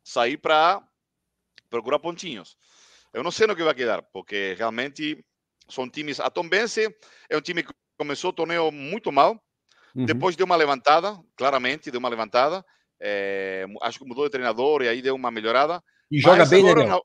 [0.03, 0.83] sair para
[1.69, 2.57] procurar pontinhos.
[3.13, 5.25] Eu não sei no que vai quedar, porque realmente
[5.69, 6.21] são times.
[6.21, 6.89] A Tombense
[7.29, 9.41] é um time que começou o torneio muito mal,
[9.99, 10.07] uhum.
[10.07, 12.65] depois deu uma levantada, claramente deu uma levantada.
[13.01, 15.83] É, acho que mudou de treinador e aí deu uma melhorada.
[16.11, 16.87] E joga bem, né?
[16.87, 17.03] Não...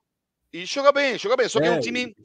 [0.52, 1.50] E joga bem, joga bem.
[1.50, 2.16] Só que é, é um time.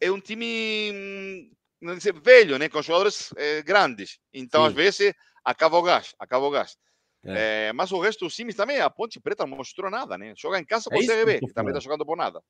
[0.00, 1.50] É um time
[1.80, 2.68] não dizer, velho, né?
[2.68, 4.18] Com jogadores é, grandes.
[4.32, 4.68] Então, Sim.
[4.68, 6.76] às vezes, acaba o gás, acaba o gás.
[7.24, 7.68] É.
[7.68, 10.32] É, mas o resto dos times também, a Ponte Preta não mostrou nada, né?
[10.36, 12.40] Joga em casa com o CRB, que também está jogando por nada.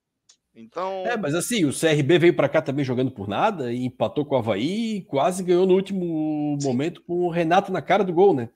[0.59, 1.07] Então.
[1.07, 4.35] É, mas assim, o CRB veio para cá também jogando por nada e empatou com
[4.35, 6.67] o Havaí e quase ganhou no último Sim.
[6.67, 8.49] momento com o Renato na cara do gol, né?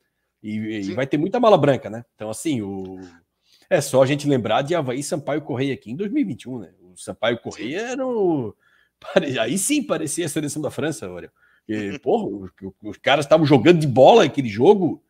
[0.43, 2.05] E, e, vai ter muita mala branca, né?
[2.17, 2.99] Então, assim, o.
[3.71, 6.73] É só a gente lembrar de Havaí Sampaio Correia aqui em 2021, né?
[6.81, 8.55] O Sampaio Correia era o.
[9.41, 11.33] Aí sim parecia a seleção da França, olha.
[11.65, 12.51] Porque, porra, os,
[12.83, 15.03] os caras estavam jogando de bola aquele jogo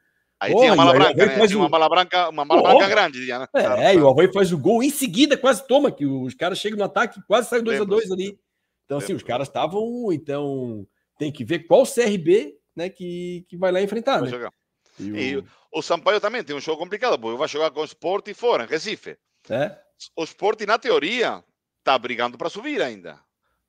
[0.42, 1.46] Aí Porra, tinha mala branca, né?
[1.46, 3.26] Tinha uma mala branca, uma mala branca grande.
[3.26, 3.46] Né?
[3.78, 6.76] É, e o Havaí faz o gol em seguida, quase toma, que os caras chegam
[6.76, 8.36] no ataque, quase saem 2 a 2 ali.
[8.84, 10.12] Então, assim, os caras estavam.
[10.12, 10.84] Então,
[11.16, 14.20] tem que ver qual CRB né, que, que vai lá enfrentar.
[14.20, 14.48] Vai né?
[14.98, 15.44] E, o...
[15.74, 18.64] o Sampaio também tem um jogo complicado, porque vai jogar com o Sport e fora,
[18.64, 19.16] em Recife.
[19.48, 19.78] É?
[20.16, 21.44] O Sport, na teoria,
[21.84, 23.16] tá brigando para subir ainda.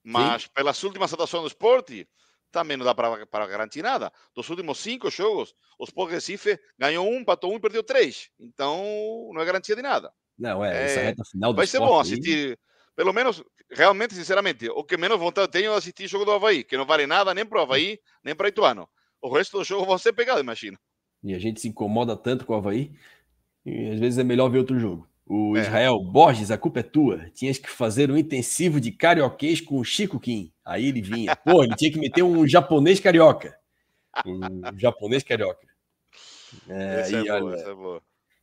[0.03, 0.49] Mas Sim.
[0.55, 1.91] pelas últimas atuações do Sport,
[2.53, 4.13] também não dá para garantir nada.
[4.33, 8.29] Dos últimos cinco jogos, os Sport Recife ganhou um, empatou um e perdeu três.
[8.39, 10.13] Então, não é garantia de nada.
[10.37, 12.51] Não, é, essa é, reta final do Vai ser bom assistir.
[12.51, 12.57] Aí.
[12.95, 16.63] Pelo menos, realmente, sinceramente, o que menos vontade tenho é assistir o jogo do Havaí,
[16.63, 18.87] que não vale nada nem para o Havaí, nem para o Ituano.
[19.19, 20.77] O resto do jogo vão ser pegados, imagino.
[21.23, 22.91] E a gente se incomoda tanto com o Havaí,
[23.65, 25.09] e às vezes é melhor ver outro jogo.
[25.25, 25.61] O é.
[25.61, 27.29] Israel Borges, a culpa é tua.
[27.33, 30.51] Tinhas que fazer um intensivo de carioquês com o Chico Kim.
[30.65, 31.35] Aí ele vinha.
[31.35, 33.57] Pô, ele tinha que meter um japonês carioca.
[34.25, 35.67] Um japonês carioca.
[36.69, 38.01] É, essa, aí, é boa, olha, essa é boa.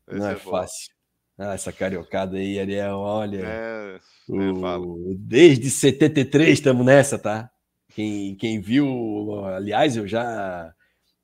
[0.09, 0.95] Essa não é, é fácil.
[1.39, 3.43] Ah, essa cariocada aí, Ariel, olha.
[3.43, 7.51] É, o, desde 73 estamos nessa, tá?
[7.95, 10.75] Quem, quem viu, aliás, eu já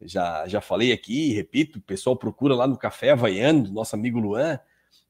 [0.01, 4.59] já já falei aqui, repito, o pessoal procura lá no Café Havaiano, nosso amigo Luan.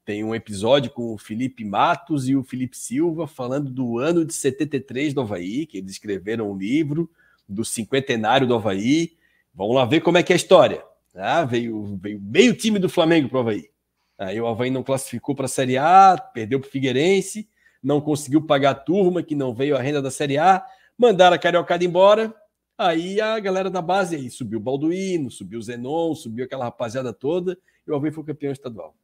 [0.07, 4.33] Tem um episódio com o Felipe Matos e o Felipe Silva falando do ano de
[4.33, 7.11] 73 do Havaí, que eles escreveram um livro
[7.45, 9.17] do cinquentenário do Havaí.
[9.53, 10.81] Vamos lá ver como é que é a história.
[11.13, 13.69] Ah, veio, veio meio time do Flamengo para o Havaí.
[14.17, 17.49] Aí o Havaí não classificou para a Série A, perdeu para o Figueirense,
[17.83, 20.65] não conseguiu pagar a turma, que não veio a renda da Série A,
[20.97, 22.33] mandaram a Cariocada embora.
[22.77, 27.11] Aí a galera da base aí subiu o Balduino, subiu o Zenon, subiu aquela rapaziada
[27.11, 28.95] toda, e o Havaí foi campeão estadual.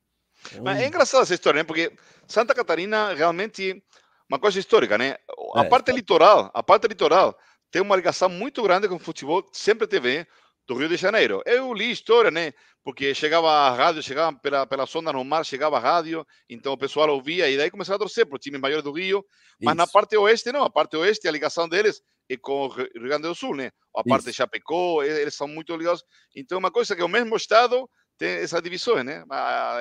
[0.62, 1.64] Mas é engraçado essa história, né?
[1.64, 1.91] Porque
[2.28, 3.84] Santa Catarina realmente
[4.30, 5.18] uma coisa histórica, né?
[5.56, 5.94] A é, parte tá.
[5.94, 7.38] litoral, a parte litoral
[7.70, 10.28] tem uma ligação muito grande com o futebol, sempre teve
[10.68, 11.41] do Rio de Janeiro.
[11.46, 12.54] Eu li história, né?
[12.84, 16.78] Porque chegava a rádio, chegava pela, pela sonda no mar, chegava a rádio, então o
[16.78, 19.24] pessoal ouvia e daí começava a torcer para o time maior do Rio.
[19.62, 19.78] Mas Isso.
[19.78, 20.64] na parte oeste, não.
[20.64, 23.72] A parte oeste, a ligação deles é com o Rio Grande do Sul, né?
[23.96, 24.32] A parte Isso.
[24.32, 26.04] de Chapecó, eles são muito ligados.
[26.36, 29.24] Então, uma coisa que é o mesmo estado tem essa divisão, né?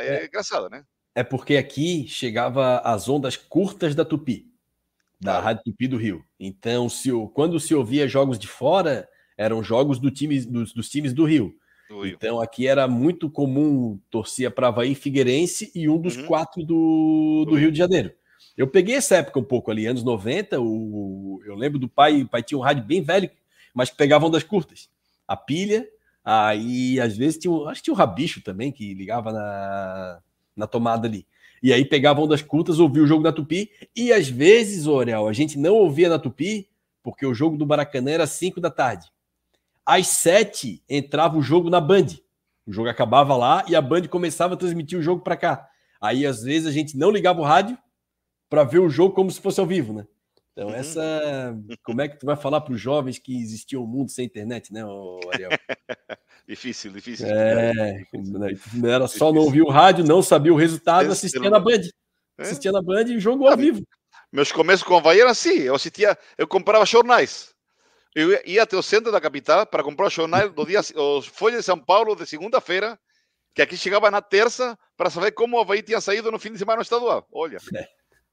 [0.00, 0.84] É, é engraçado, né?
[1.14, 4.46] É porque aqui chegava as ondas curtas da Tupi,
[5.20, 5.44] da claro.
[5.44, 6.24] Rádio Tupi do Rio.
[6.40, 11.12] Então, se, quando se ouvia jogos de fora, eram jogos do time, dos, dos times
[11.12, 11.54] do Rio.
[11.88, 12.14] do Rio.
[12.14, 16.26] Então, aqui era muito comum torcia para Havaí Figueirense e um dos uhum.
[16.26, 18.12] quatro do, do Rio de Janeiro.
[18.56, 20.60] Eu peguei essa época um pouco ali, anos 90.
[20.60, 23.30] O, eu lembro do pai, o pai tinha um rádio bem velho,
[23.74, 24.88] mas que pegava ondas curtas.
[25.26, 25.86] A pilha,
[26.24, 30.20] Aí, às vezes, tinha, acho que tinha o Rabicho também, que ligava na,
[30.56, 31.26] na tomada ali.
[31.62, 33.70] E aí pegavam das curtas, ouvia o jogo da Tupi.
[33.94, 36.68] E às vezes, Orel, a gente não ouvia na Tupi,
[37.02, 39.06] porque o jogo do Maracanã era 5 da tarde.
[39.86, 42.06] Às 7 entrava o jogo na Band.
[42.66, 45.68] O jogo acabava lá e a Band começava a transmitir o jogo para cá.
[46.00, 47.78] Aí, às vezes, a gente não ligava o rádio
[48.48, 50.06] para ver o jogo como se fosse ao vivo, né?
[50.52, 50.74] Então, uhum.
[50.74, 51.56] essa.
[51.82, 54.72] Como é que tu vai falar para os jovens que existia um mundo sem internet,
[54.72, 54.82] né,
[55.32, 55.50] Ariel?
[56.46, 57.26] difícil, difícil.
[57.26, 58.04] É,
[58.74, 61.80] não era só não ouvir o rádio, não sabia o resultado, assistia na Band.
[62.38, 62.42] É?
[62.42, 63.82] Assistia na Band e jogo ao vivo.
[64.30, 67.54] Meus começos com o Havaí eram assim: eu assistia, eu comprava jornais.
[68.14, 71.60] Eu ia até o centro da capital para comprar os jornais do dia, os Folhas
[71.60, 72.98] de São Paulo de segunda-feira,
[73.54, 76.58] que aqui chegava na terça, para saber como o Havaí tinha saído no fim de
[76.58, 77.26] semana estadual.
[77.32, 77.56] Olha.
[77.74, 77.86] É.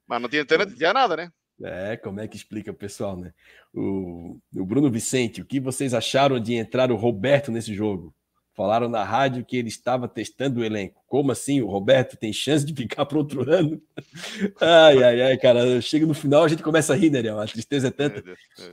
[0.05, 1.31] Mas não tinha internet, não tinha nada, né?
[1.63, 3.33] É, como é que explica o pessoal, né?
[3.73, 8.13] O, o Bruno Vicente, o que vocês acharam de entrar o Roberto nesse jogo?
[8.59, 11.01] Falaram na rádio que ele estava testando o elenco.
[11.07, 11.61] Como assim?
[11.61, 13.81] O Roberto tem chance de ficar para outro ano?
[14.59, 15.79] Ai, ai, ai, cara.
[15.79, 18.21] Chega no final, a gente começa a rir, né, A tristeza é tanta.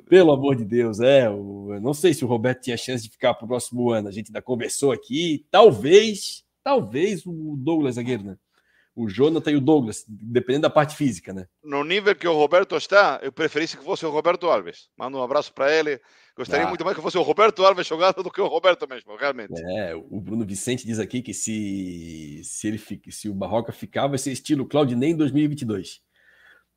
[0.08, 1.26] Pelo amor de Deus, é.
[1.26, 4.08] Eu não sei se o Roberto tinha chance de ficar para o próximo ano.
[4.08, 5.46] A gente ainda conversou aqui.
[5.52, 8.36] Talvez, talvez o Douglas zagueiro, né?
[8.96, 11.46] O Jonathan e o Douglas, dependendo da parte física, né?
[11.62, 14.88] No nível que o Roberto está, eu preferisse que fosse o Roberto Alves.
[14.96, 16.00] Manda um abraço para ele.
[16.34, 16.68] Gostaria ah.
[16.68, 19.52] muito mais que fosse o Roberto Alves jogado do que o Roberto mesmo, realmente.
[19.76, 22.80] É, o Bruno Vicente diz aqui que se, se, ele,
[23.10, 26.00] se o Barroca ficar, vai ser estilo Claudinei em 2022.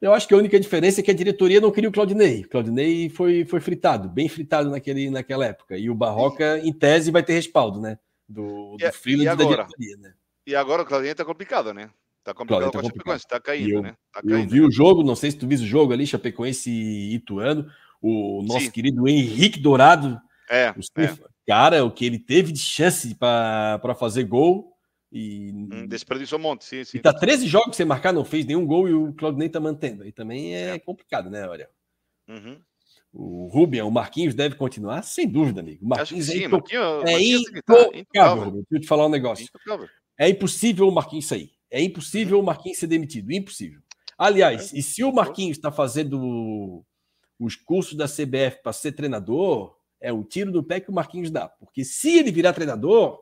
[0.01, 2.41] Eu acho que a única diferença é que a diretoria não queria o Claudinei.
[2.41, 5.77] O Claudinei foi, foi fritado, bem fritado naquele, naquela época.
[5.77, 7.97] E o Barroca, em tese, vai ter respaldo, né?
[8.27, 10.13] Do, do freelance da diretoria, né?
[10.45, 11.89] E agora o Claudinei tá complicado, né?
[12.23, 13.95] Tá complicado tá com a Chapecoense, tá caindo, eu, né?
[14.11, 14.67] Tá caindo, eu vi né?
[14.67, 17.69] o jogo, não sei se tu viu o jogo ali, Chapecoense e Ituano,
[18.01, 18.71] o nosso Sim.
[18.71, 20.19] querido Henrique Dourado.
[20.49, 21.17] É, é.
[21.47, 24.75] Cara, o que ele teve de chance para fazer gol.
[25.11, 26.97] E hum, desperdiçou um monte, sim, sim.
[26.97, 30.03] E tá 13 jogos sem marcar, não fez nenhum gol e o Claudinei tá mantendo.
[30.03, 30.79] Aí também é, é.
[30.79, 31.67] complicado, né, olha.
[32.27, 32.61] Uhum.
[33.11, 35.83] O Rubian, o Marquinhos deve continuar, sem dúvida, amigo.
[35.83, 37.41] O Marquinhos é, sim, Marquinhos, é Marquinhos
[37.95, 39.45] intocável, Deixa eu te falar um negócio.
[39.45, 39.89] Intocável.
[40.15, 41.51] É impossível o Marquinhos sair.
[41.71, 43.31] É impossível o Marquinhos ser demitido.
[43.31, 43.81] Impossível.
[44.17, 46.83] Aliás, e se o Marquinhos está fazendo
[47.39, 51.31] os cursos da CBF para ser treinador, é o tiro do pé que o Marquinhos
[51.31, 51.47] dá.
[51.47, 53.19] Porque se ele virar treinador,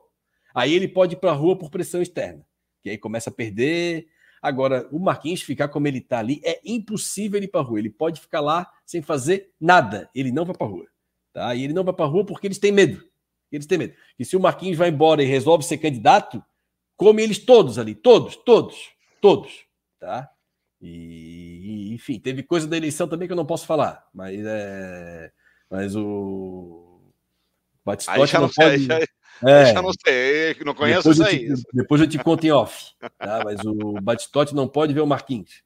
[0.54, 2.44] aí ele pode ir para a rua por pressão externa.
[2.82, 4.08] Que aí começa a perder.
[4.40, 7.78] Agora, o Marquinhos ficar como ele está ali, é impossível ele ir para a rua.
[7.78, 10.08] Ele pode ficar lá sem fazer nada.
[10.14, 10.86] Ele não vai para a rua.
[11.32, 11.54] Tá?
[11.54, 13.04] E ele não vai para a rua porque eles têm medo.
[13.50, 13.94] Eles têm medo.
[14.18, 16.42] E se o Marquinhos vai embora e resolve ser candidato,
[16.98, 18.90] come eles todos ali, todos, todos,
[19.22, 19.64] todos,
[19.98, 20.28] tá?
[20.82, 25.30] E, enfim, teve coisa da eleição também que eu não posso falar, mas é,
[25.70, 27.00] mas o
[27.84, 28.84] Batistotti não, não pode...
[28.84, 31.54] já, é, já não sei, não conheço isso aí.
[31.54, 33.42] Te, depois eu te conto em off, tá?
[33.44, 35.62] Mas o Batistotti não pode ver o Marquinhos.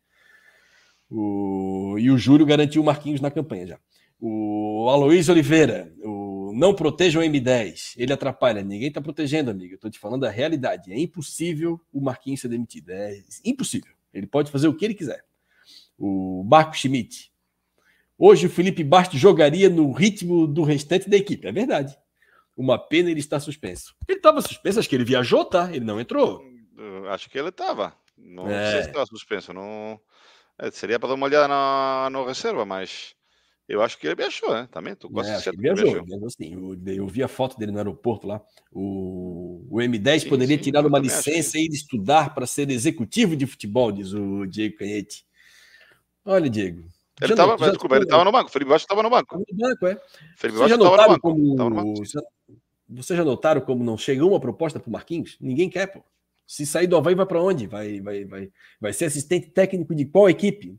[1.11, 3.79] O, e o Júlio garantiu o Marquinhos na campanha já.
[4.21, 6.22] O Aloysio Oliveira, o
[6.53, 8.63] não proteja o M10, ele atrapalha.
[8.63, 9.73] Ninguém está protegendo, amigo.
[9.73, 10.93] Eu estou te falando da realidade.
[10.93, 12.91] É impossível o Marquinhos ser demitido.
[12.91, 13.93] É impossível.
[14.13, 15.25] Ele pode fazer o que ele quiser.
[15.99, 17.33] O Marco Schmidt.
[18.19, 21.47] Hoje o Felipe Bastos jogaria no ritmo do restante da equipe.
[21.47, 21.97] É verdade.
[22.57, 23.97] Uma pena ele estar suspenso.
[24.07, 25.71] Ele estava suspenso, acho que ele viajou, tá?
[25.75, 26.43] Ele não entrou.
[27.09, 27.97] Acho que ele estava.
[28.17, 28.71] Não é.
[28.71, 29.53] sei se estava suspenso.
[29.53, 30.01] Não...
[30.59, 33.15] É, seria para dar uma olhada na, na reserva, mas
[33.69, 34.69] eu acho que ele viajou, né?
[34.71, 35.85] Também, tô quase é, certo que viajou.
[35.85, 36.05] viajou.
[36.05, 36.53] viajou sim.
[36.53, 38.41] Eu, eu, vi a foto dele no aeroporto lá.
[38.71, 43.37] O, o M10 sim, poderia sim, tirar uma licença e ir estudar para ser executivo
[43.37, 45.25] de futebol, diz o Diego Canhete.
[46.25, 46.85] Olha, Diego.
[47.21, 48.49] Ele estava ele estava no banco.
[48.49, 49.39] O Felipe Baixo estava no banco.
[49.39, 50.01] No banco, é.
[50.37, 51.21] Felipe Baixo estava no banco.
[51.21, 51.55] Como...
[51.55, 52.03] No banco.
[52.89, 55.37] Vocês já notaram como não chega uma proposta para o Marquinhos?
[55.41, 56.03] Ninguém quer, pô.
[56.47, 57.67] Se sair do Havaí, vai para onde?
[57.67, 58.51] Vai, vai, vai,
[58.81, 60.77] vai ser assistente técnico de qual equipe?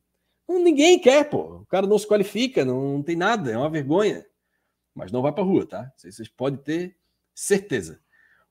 [0.48, 1.62] Ninguém quer, pô.
[1.62, 4.26] O cara não se qualifica, não, não tem nada, é uma vergonha.
[4.94, 5.92] Mas não vai para rua, tá?
[5.96, 6.96] Vocês podem ter
[7.34, 8.00] certeza.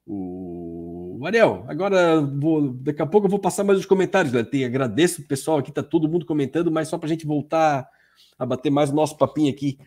[0.05, 4.43] O Ariel, agora vou, daqui a pouco eu vou passar mais os comentários, né?
[4.43, 7.89] Tem, agradeço o pessoal aqui, tá todo mundo comentando, mas só para a gente voltar
[8.37, 9.79] a bater mais o nosso papinho aqui.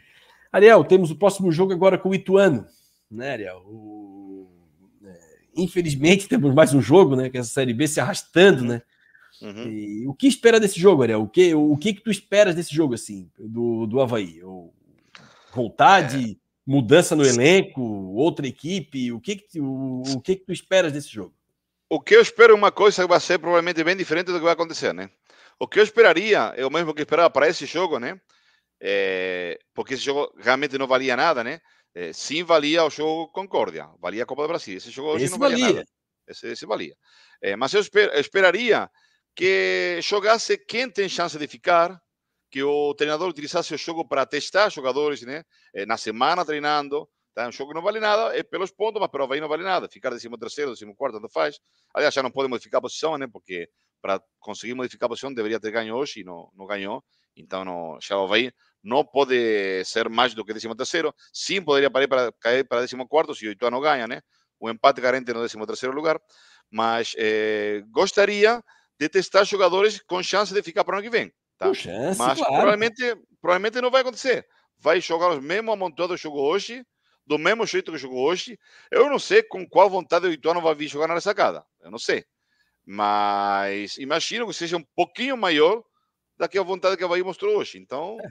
[0.51, 2.65] Ariel, temos o próximo jogo agora com o Ituano,
[3.11, 3.57] né, Ariel?
[3.65, 4.47] O...
[5.03, 5.19] É,
[5.57, 7.29] infelizmente temos mais um jogo, né?
[7.29, 8.81] Que essa série B se arrastando, né?
[9.41, 9.67] Uhum.
[9.67, 11.21] E, o que espera desse jogo, Ariel?
[11.21, 14.41] O que, o, que que tu esperas desse jogo, assim, do, do Havaí?
[15.53, 16.35] Vontade, é.
[16.65, 19.11] mudança no elenco, outra equipe?
[19.11, 21.33] O que que, o, o que que tu esperas desse jogo?
[21.89, 24.43] O que eu espero é uma coisa que vai ser provavelmente bem diferente do que
[24.43, 25.09] vai acontecer, né?
[25.59, 28.19] O que eu esperaria é o mesmo que esperava para esse jogo, né?
[28.81, 31.61] É, porque esse jogo realmente não valia nada, né?
[31.93, 34.75] É, sim valia o jogo Concórdia, valia a Copa do Brasil.
[34.75, 35.75] Esse jogo hoje esse não valia, valia.
[35.75, 35.87] nada.
[36.27, 36.95] Esse, esse valia.
[37.41, 38.89] É, mas eu, esper, eu esperaria
[39.35, 42.01] que jogasse quem tem chance de ficar,
[42.49, 47.07] que o treinador utilizasse o jogo para testar jogadores né, eh, na semana treinando.
[47.33, 47.49] Tá?
[47.49, 49.63] Um jogo que não vale nada, é pelos pontos, mas para o Havaí não vale
[49.63, 49.89] nada.
[49.89, 51.59] Ficar décimo terceiro, décimo quarto, tanto faz.
[51.93, 53.27] Aliás, já não pode modificar a posição, né?
[53.27, 53.69] porque
[54.01, 57.03] para conseguir modificar a posição deveria ter ganho hoje e não, não ganhou.
[57.35, 61.13] Então, não, já o Havaí não pode ser mais do que décimo terceiro.
[61.33, 64.21] Sim, poderia cair para, cair para décimo quarto se o Ituano ganha, né?
[64.57, 66.17] O empate garante no décimo terceiro lugar.
[66.71, 68.63] Mas eh, gostaria
[68.99, 71.33] de testar jogadores com chance de ficar para o ano que vem.
[71.57, 71.73] Tá?
[71.73, 72.53] chance, Mas claro.
[72.53, 74.45] provavelmente, provavelmente não vai acontecer.
[74.77, 76.85] Vai jogar os mesmos amontoados que jogou hoje,
[77.25, 78.59] do mesmo jeito que jogou hoje.
[78.91, 81.65] Eu não sei com qual vontade o Ituano vai vir jogar na sacada.
[81.81, 82.25] Eu não sei.
[82.85, 85.83] Mas imagino que seja um pouquinho maior
[86.37, 87.77] da que a vontade que a Bahia mostrou hoje.
[87.79, 88.27] Então, é.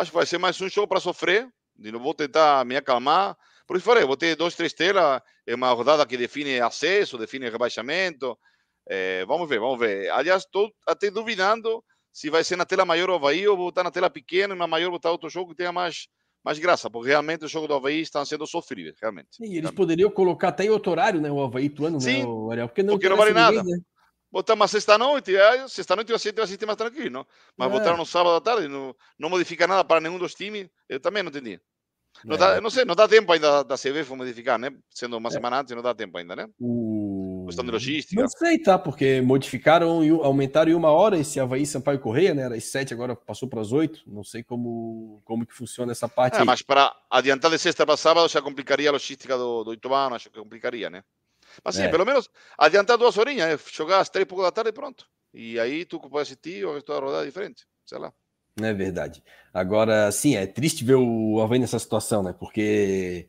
[0.00, 1.48] acho que vai ser mais um jogo para sofrer.
[1.78, 3.36] E não vou tentar me acalmar.
[3.66, 5.20] Por isso falei, vou ter dois, três telas.
[5.46, 8.38] É uma rodada que define acesso, define rebaixamento.
[8.88, 10.10] É, vamos ver, vamos ver.
[10.10, 11.82] Aliás, estou até duvidando
[12.12, 14.66] se vai ser na tela maior o Havaí ou botar na tela pequena e na
[14.66, 16.08] maior botar outro jogo que tenha mais,
[16.44, 19.28] mais graça, porque realmente o jogo do Havaí está sendo sofrível, realmente.
[19.32, 21.30] Sim, eles poderiam colocar até em outro horário, né?
[21.30, 22.26] O Havaí Tuano, Sim, né?
[22.26, 23.62] O Ariel, porque não, porque não vale ninguém, nada.
[23.62, 23.78] Né?
[24.30, 25.32] botar uma sexta-noite,
[25.68, 27.26] sexta-noite vai ser assistir mais tranquilo, não?
[27.56, 27.70] Mas é.
[27.70, 31.22] botar no sábado à tarde, não, não modifica nada para nenhum dos times, eu também
[31.22, 31.60] não entendi.
[32.24, 32.38] Não, é.
[32.38, 34.70] dá, não sei, não dá tempo ainda da CBF modificar, né?
[34.90, 35.32] Sendo uma é.
[35.32, 36.46] semana antes, não dá tempo ainda, né?
[36.58, 36.95] O...
[37.46, 38.20] Questão de logística.
[38.20, 38.78] Não sei, tá?
[38.78, 42.42] Porque modificaram, aumentaram em uma hora esse Havaí Sampaio Correia, né?
[42.42, 44.02] Era às sete, agora passou para as oito.
[44.06, 46.38] Não sei como, como que funciona essa parte.
[46.38, 50.14] É, mas para adiantar de sexta para sábado já complicaria a logística do, do Itumano,
[50.14, 51.02] acho que complicaria, né?
[51.64, 51.88] Mas sim, é.
[51.88, 52.28] pelo menos
[52.58, 55.06] adiantar duas horinhas, jogar às três e pouco da tarde e pronto.
[55.32, 58.12] E aí tu pode assistir o resto da rodada diferente, sei lá.
[58.60, 59.22] É verdade.
[59.52, 62.34] Agora, sim, é triste ver o Havaí nessa situação, né?
[62.38, 63.28] Porque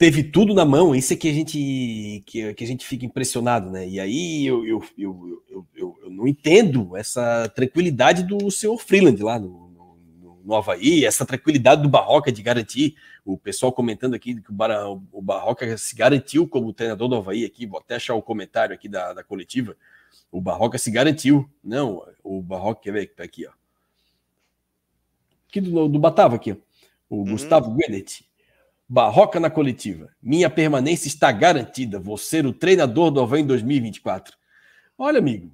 [0.00, 3.70] teve tudo na mão, isso é que a gente, que, que a gente fica impressionado,
[3.70, 3.86] né?
[3.86, 9.22] E aí eu, eu, eu, eu, eu, eu não entendo essa tranquilidade do senhor Freeland
[9.22, 9.68] lá no,
[10.42, 12.96] no, Havaí, essa tranquilidade do Barroca de garantir,
[13.26, 14.70] o pessoal comentando aqui que o, Bar,
[15.12, 18.88] o Barroca se garantiu como treinador do Havaí aqui, vou até achar o comentário aqui
[18.88, 19.76] da, da coletiva,
[20.32, 23.50] o Barroca se garantiu, não, o Barroca, quer ver, tá aqui, ó,
[25.46, 26.56] aqui do, do Batava aqui, ó.
[27.10, 27.32] o uhum.
[27.32, 28.29] Gustavo Guedet.
[28.92, 30.08] Barroca na coletiva.
[30.20, 32.00] Minha permanência está garantida.
[32.00, 34.36] Vou ser o treinador do Havaí em 2024.
[34.98, 35.52] Olha, amigo,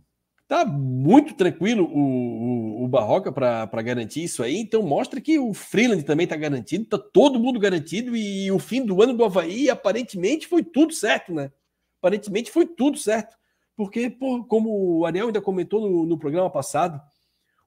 [0.49, 4.57] tá muito tranquilo o, o, o Barroca para garantir isso aí.
[4.57, 8.17] Então mostra que o Freeland também está garantido, está todo mundo garantido.
[8.17, 11.53] E o fim do ano do Havaí aparentemente foi tudo certo, né?
[11.99, 13.37] Aparentemente foi tudo certo.
[13.77, 16.99] Porque, por, como o Ariel ainda comentou no, no programa passado,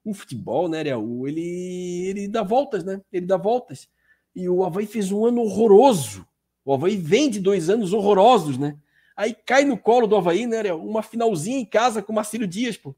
[0.04, 3.00] o futebol, né, Ariel, ele, ele dá voltas, né?
[3.12, 3.88] Ele dá voltas.
[4.34, 6.26] E o Havaí fez um ano horroroso.
[6.64, 8.76] O Havaí vem de dois anos horrorosos, né?
[9.16, 10.82] Aí cai no colo do Havaí, né, Ariel?
[10.82, 12.94] Uma finalzinha em casa com o Marcílio Dias, pô.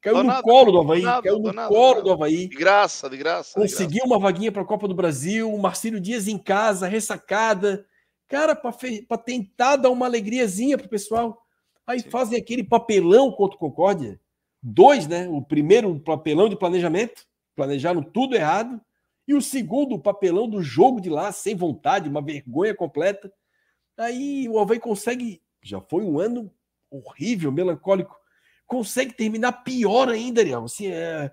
[0.00, 2.46] Caiu no colo do Havaí, caiu no colo do Havaí.
[2.46, 3.58] De graça, de graça.
[3.58, 4.06] Conseguiu de graça.
[4.06, 7.86] uma vaguinha para a Copa do Brasil, o Marcílio Dias em casa, ressacada.
[8.28, 11.42] Cara, para tentar dar uma alegriazinha pro pessoal.
[11.86, 12.10] Aí Sim.
[12.10, 14.20] fazem aquele papelão contra o Concórdia
[14.64, 15.28] dois, né?
[15.28, 18.80] O primeiro, papelão de planejamento, planejaram tudo errado.
[19.26, 23.32] E o segundo, o papelão do jogo de lá, sem vontade, uma vergonha completa.
[23.96, 26.50] Aí o Alvei consegue, já foi um ano
[26.90, 28.14] horrível, melancólico,
[28.66, 30.64] consegue terminar pior ainda, Ariel.
[30.64, 31.30] Assim, é...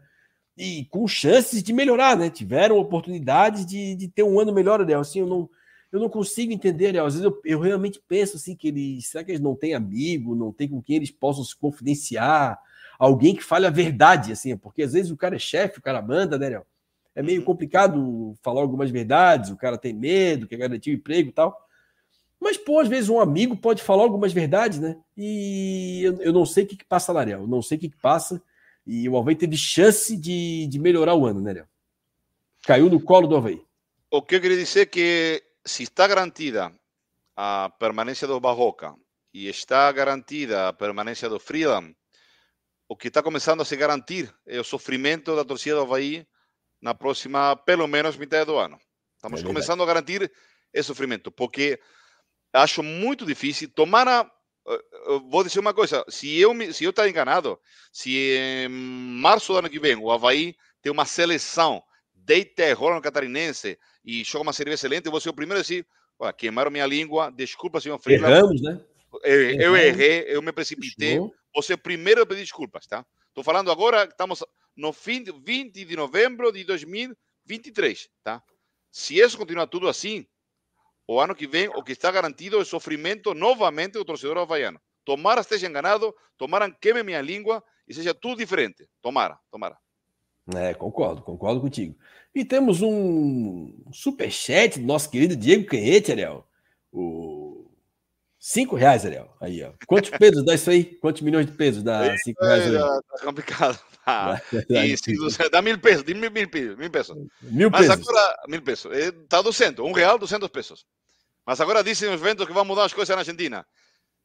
[0.57, 2.29] E com chances de melhorar, né?
[2.29, 4.99] Tiveram oportunidades de, de ter um ano melhor, Ariel.
[4.99, 5.49] Assim, eu não,
[5.91, 7.05] eu não consigo entender, Ariel.
[7.05, 9.07] Às vezes eu, eu realmente penso assim que eles.
[9.07, 12.59] Será que eles não têm amigo, não tem com quem eles possam se confidenciar?
[13.01, 16.03] alguém que fale a verdade, assim, porque às vezes o cara é chefe, o cara
[16.03, 16.65] manda, né, Léo?
[17.15, 17.45] É meio uhum.
[17.45, 21.57] complicado falar algumas verdades, o cara tem medo, quer garantir o emprego e tal.
[22.39, 24.97] Mas, pô, às vezes um amigo pode falar algumas verdades, né?
[25.15, 27.41] E eu, eu não sei o que, que passa lá, Léo.
[27.41, 28.41] Eu não sei o que, que passa.
[28.85, 31.67] E o Havaí teve chance de, de melhorar o ano, né, Léo?
[32.63, 33.61] Caiu no colo do Havaí.
[34.09, 36.73] O que eu queria dizer é que se está garantida
[37.35, 38.95] a permanência do Barroca
[39.33, 41.93] e está garantida a permanência do Freedom,
[42.89, 46.27] o que está começando a se garantir é o sofrimento da torcida do Havaí
[46.81, 48.79] na próxima, pelo menos, metade do ano.
[49.15, 50.31] Estamos é começando a garantir
[50.73, 51.79] esse sofrimento, porque
[52.51, 53.69] acho muito difícil.
[53.69, 54.29] Tomara.
[55.29, 57.59] Vou dizer uma coisa: se eu se eu estar enganado,
[57.91, 63.01] se em março do ano que vem o Havaí tem uma seleção de terror no
[63.01, 65.85] catarinense e joga uma série excelente, eu vou ser o primeiro a dizer:
[66.37, 68.33] queimaram minha língua, desculpa, senhor Freeland.
[68.33, 68.79] Erramos, né?
[69.23, 71.19] Eu, eu errei, eu me precipitei.
[71.53, 73.05] Você primeiro pedir desculpas, tá?
[73.27, 74.43] Estou falando agora, estamos
[74.75, 78.41] no fim de 20 de novembro de 2023, tá?
[78.91, 80.25] Se isso continuar tudo assim,
[81.07, 84.79] o ano que vem, o que está garantido é sofrimento novamente do torcedor havaiano.
[85.03, 88.87] Tomara esteja enganado, tomara queime minha língua e seja tudo diferente.
[89.01, 89.77] Tomara, tomara.
[90.55, 91.97] É, concordo, concordo contigo.
[92.33, 96.47] E temos um superchat do nosso querido Diego Canhete, Ariel.
[96.91, 97.61] O
[98.43, 99.31] Cinco reais, Ariel.
[99.39, 99.71] Aí, ó.
[99.85, 100.83] Quantos pesos dá isso aí?
[100.83, 102.65] Quantos milhões de pesos dá cinco reais?
[102.65, 102.73] Aí?
[102.73, 103.79] Tá complicado.
[104.11, 104.41] Ah,
[105.51, 107.15] dá mil pesos, mil, mil, mil, pesos.
[107.41, 108.07] Mil Mas pesos.
[108.07, 108.91] agora, mil pesos.
[108.95, 110.85] Está 200, um real, 200 pesos.
[111.45, 113.65] Mas agora dizem os ventos que vão mudar as coisas na Argentina.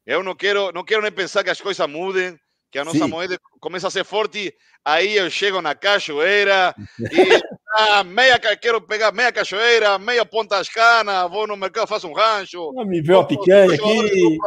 [0.05, 2.37] Eu não quero, não quero nem pensar que as coisas mudem,
[2.71, 3.07] que a nossa Sim.
[3.07, 4.53] moeda começa a ser forte.
[4.83, 6.75] Aí eu chego na cachoeira
[7.11, 7.41] e
[7.73, 12.13] ah, meia, quero pegar meia cachoeira, meia ponta das canas, vou no mercado, faço um
[12.13, 12.73] rancho.
[12.79, 14.37] Ah, me vê uma picanha aqui.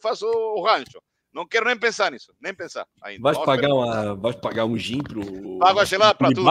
[0.00, 1.00] Faço o rancho.
[1.32, 3.22] Não quero nem pensar nisso, nem pensar ainda.
[3.22, 5.58] Vais, pagar, uma, vais pagar um gin pro.
[5.58, 6.50] Pago a gelada para tudo.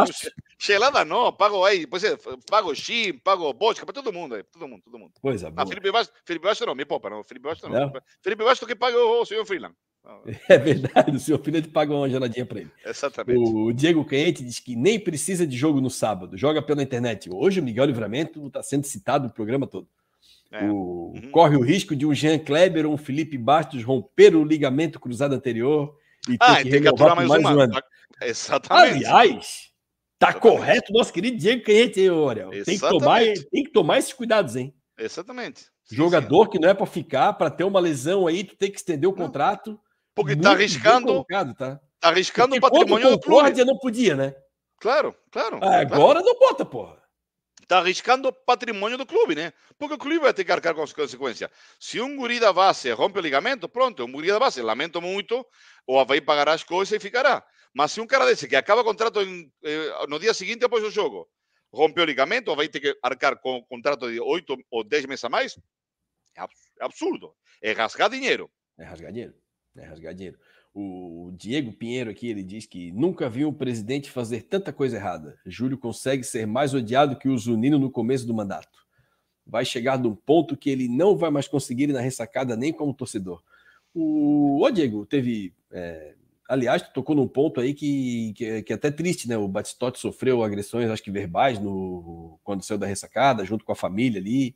[0.58, 2.04] Gelada não, pago aí, depois
[2.50, 5.12] pago gin, pago vodka para todo mundo aí, todo mundo, todo mundo.
[5.22, 7.24] Pois é, ah, Felipe Bastos, Felipe Bastos não, me poupa, não.
[7.24, 7.80] Felipe Bastos não.
[7.80, 7.94] não.
[8.22, 9.76] Felipe Bastos que paga o, o senhor Freeland.
[10.48, 12.72] É verdade, o senhor filho paga uma geladinha para ele.
[12.86, 13.40] Exatamente.
[13.40, 17.30] O Diego Canhete diz que nem precisa de jogo no sábado, joga pela internet.
[17.32, 19.88] Hoje o Miguel Livramento está sendo citado no programa todo.
[20.52, 20.66] É.
[20.66, 21.32] O, uhum.
[21.32, 25.36] Corre o risco de um Jean Kleber ou um Felipe Bastos romper o ligamento cruzado
[25.36, 25.96] anterior
[26.28, 27.54] e ah, tem que, tem que aturar mais, mais uma.
[27.54, 27.82] Um ano.
[28.22, 29.06] Exatamente.
[29.06, 29.72] Aliás,
[30.18, 30.58] tá Exatamente.
[30.58, 32.50] correto nosso querido Diego Canhete, Orel.
[32.50, 34.74] Tem que, tomar, tem que tomar esses cuidados, hein?
[34.98, 35.62] Exatamente.
[35.86, 36.52] Sim, Jogador sim.
[36.52, 39.14] que não é para ficar, para ter uma lesão aí, tu tem que estender o
[39.14, 39.80] contrato.
[40.14, 41.08] Porque tá arriscando.
[41.08, 41.80] Colocado, tá?
[42.00, 43.64] tá arriscando o patrimônio do clube.
[43.64, 44.36] não podia, né?
[44.80, 45.58] Claro, claro.
[45.58, 46.24] Agora claro.
[46.24, 46.99] não bota, porra.
[47.70, 49.54] Tá arriscando o patrimônio do clube, né?
[49.78, 51.52] Porque o clube vai ter que arcar com as consequências.
[51.80, 55.46] Se um guri da base rompe o ligamento, pronto, um guri da base, lamento muito,
[55.86, 57.46] o Havaí pagará as coisas e ficará.
[57.72, 60.84] Mas se um cara desse que acaba o contrato em, eh, no dia seguinte após
[60.84, 61.30] o jogo,
[61.72, 65.24] rompeu o ligamento, vai ter que arcar com um contrato de 8 ou 10 meses
[65.26, 65.56] a mais,
[66.36, 66.42] é
[66.84, 67.36] absurdo.
[67.62, 68.50] É rasgar dinheiro.
[68.80, 69.36] É rasgar dinheiro.
[69.78, 70.40] É rasgar dinheiro.
[70.74, 75.38] O Diego Pinheiro aqui, ele diz que nunca viu um presidente fazer tanta coisa errada.
[75.46, 78.86] Júlio consegue ser mais odiado que o Zunino no começo do mandato.
[79.46, 82.94] Vai chegar num ponto que ele não vai mais conseguir ir na ressacada nem como
[82.94, 83.42] torcedor.
[83.94, 86.14] O, o Diego, teve é,
[86.50, 89.38] Aliás, tocou num ponto aí que, que, que, é até triste, né?
[89.38, 93.76] O Batistotti sofreu agressões, acho que verbais, no, quando saiu da ressacada, junto com a
[93.76, 94.56] família ali.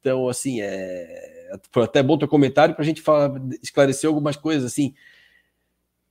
[0.00, 3.30] Então, assim, é, foi até bom teu comentário para a gente falar,
[3.62, 4.94] esclarecer algumas coisas, assim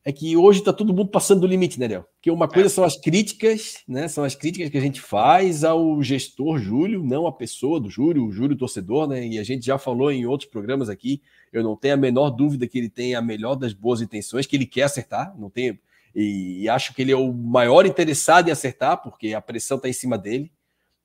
[0.06, 2.06] é que hoje está todo mundo passando do limite, né, Léo?
[2.16, 2.70] Porque uma coisa é.
[2.70, 4.10] são as críticas, né?
[4.10, 8.26] São as críticas que a gente faz ao gestor Júlio, não a pessoa do Júlio,
[8.26, 9.26] o Júlio torcedor, né?
[9.26, 11.22] E a gente já falou em outros programas aqui.
[11.54, 14.58] Eu não tenho a menor dúvida que ele tem a melhor das boas intenções, que
[14.58, 15.50] ele quer acertar, não.
[16.14, 19.88] E, e acho que ele é o maior interessado em acertar, porque a pressão está
[19.88, 20.52] em cima dele.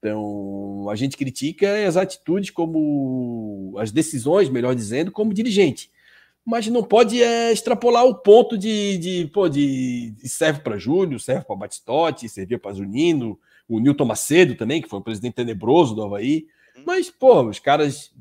[0.00, 5.88] Então, a gente critica as atitudes como as decisões, melhor dizendo, como dirigente
[6.48, 11.20] mas não pode é, extrapolar o ponto de, de, pô, de, de serve para Júlio,
[11.20, 13.38] serve para Batistotti, servia para Zunino,
[13.68, 16.46] o Nilton Macedo também, que foi um presidente tenebroso do Havaí.
[16.74, 16.84] Uhum.
[16.86, 18.14] Mas, pô, os caras.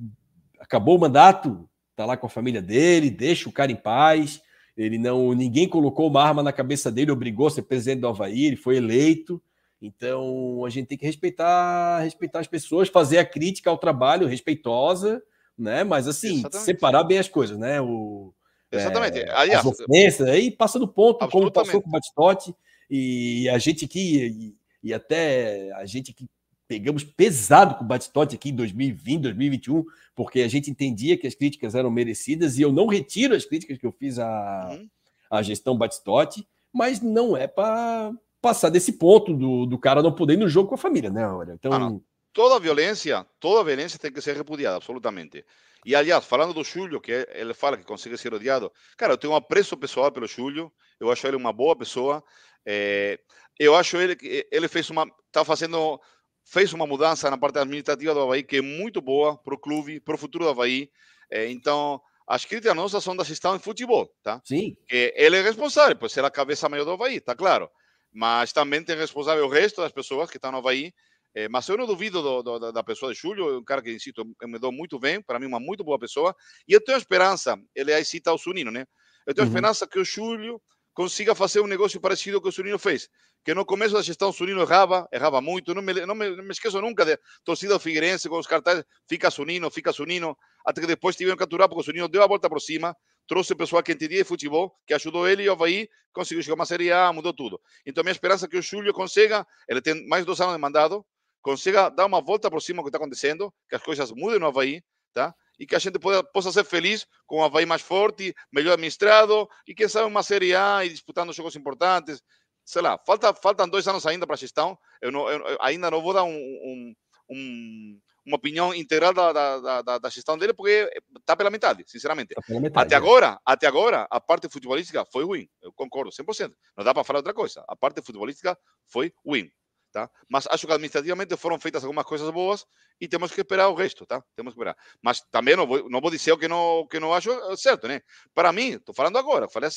[0.60, 4.42] Acabou o mandato, tá lá com a família dele, deixa o cara em paz.
[4.76, 5.34] Ele não.
[5.34, 8.76] Ninguém colocou uma arma na cabeça dele, obrigou a ser presidente do Havaí, ele foi
[8.76, 9.42] eleito.
[9.82, 15.24] Então a gente tem que respeitar, respeitar as pessoas, fazer a crítica ao trabalho respeitosa
[15.58, 15.84] né?
[15.84, 16.66] Mas assim, Exatamente.
[16.66, 17.82] separar bem as coisas, né?
[17.82, 18.34] O,
[18.72, 19.20] Exatamente.
[19.20, 22.54] É, Aliás, as ofensas, aí passa do ponto, como passou com o Batistote,
[22.90, 26.28] e a gente aqui, e, e, até a gente que
[26.68, 29.86] pegamos pesado com o Batistote aqui em 2020, 2021,
[30.16, 33.78] porque a gente entendia que as críticas eram merecidas, e eu não retiro as críticas
[33.78, 34.90] que eu fiz à, uhum.
[35.32, 38.12] à gestão Batistote, mas não é para
[38.42, 41.28] passar desse ponto do, do cara não poder ir no jogo com a família, né,
[41.28, 41.54] Olha?
[41.54, 41.72] Então.
[41.74, 42.00] Ah,
[42.38, 45.44] toda violência, toda violência tem que ser repudiada, absolutamente.
[45.84, 49.34] E, aliás, falando do Júlio, que ele fala que consegue ser odiado, cara, eu tenho
[49.34, 52.24] um apreço pessoal pelo Júlio, eu acho ele uma boa pessoa,
[52.64, 53.20] é,
[53.58, 56.00] eu acho ele que ele fez uma, está fazendo,
[56.46, 60.00] fez uma mudança na parte administrativa do Havaí que é muito boa para o clube,
[60.00, 60.92] para o futuro do Havaí,
[61.32, 62.00] é, então...
[62.30, 64.42] As críticas nossas são da gestão em futebol, tá?
[64.44, 64.76] Sim.
[64.86, 67.70] Que ele é responsável, por ser a cabeça maior do Havaí, tá claro.
[68.12, 70.94] Mas também tem responsável o resto das pessoas que estão no Havaí
[71.38, 73.94] é, mas eu não duvido do, do, da pessoa de Júlio, é um cara que,
[73.94, 76.36] insisto, eu me dou muito bem, para mim, uma muito boa pessoa.
[76.68, 78.88] E eu tenho esperança, ele aí cita o Sunino, né?
[79.24, 79.54] Eu tenho uhum.
[79.54, 80.60] esperança que o Júlio
[80.96, 83.08] consiga fazer um negócio parecido que o Sunino fez.
[83.46, 85.76] Que no começo da gestão o Sunino errava, errava muito.
[85.76, 87.16] Não me, não me, não me esqueço nunca da
[87.46, 90.36] torcida do Figueirense com os cartazes, fica Sunino, fica Sunino,
[90.66, 92.96] até que depois tiveram que aturar porque o Sunino deu a volta por cima,
[93.28, 96.56] trouxe o pessoal que entendia de futebol, que ajudou ele e o Havaí conseguiu chegar
[96.56, 97.62] uma Série A, mudou tudo.
[97.86, 101.06] Então, minha esperança é que o Júlio consiga, ele tem mais dois anos de mandado,
[101.42, 104.48] consiga dar uma volta por cima do que está acontecendo, que as coisas mudem no
[104.48, 104.82] Havaí,
[105.14, 105.34] tá?
[105.60, 109.48] E que a gente possa, possa ser feliz com o Havaí mais forte, melhor administrado,
[109.68, 112.22] e quem sabe uma Série A e disputando jogos importantes.
[112.64, 114.78] Sei lá, falta, faltam dois anos ainda para a gestão.
[115.02, 116.94] Eu, não, eu ainda não vou dar um, um,
[117.30, 122.36] um, uma opinião integral da, da, da, da, gestão dele, porque está pela metade, sinceramente.
[122.36, 122.98] Tá pela metade, até é.
[122.98, 125.48] agora, até agora, a parte futebolística foi ruim.
[125.62, 126.52] Eu concordo 100%.
[126.76, 127.64] Não dá para falar outra coisa.
[127.68, 129.50] A parte futebolística foi ruim.
[129.98, 130.08] Tá?
[130.30, 132.68] Mas acho que administrativamente foram feitas algumas coisas boas
[133.02, 134.24] e temos que esperar o resto, tá?
[134.36, 134.78] Temos que esperar.
[135.02, 138.02] Mas também não vou, não vou dizer o que não, que não acho certo, né?
[138.32, 139.72] Para mim, estou falando agora, falei há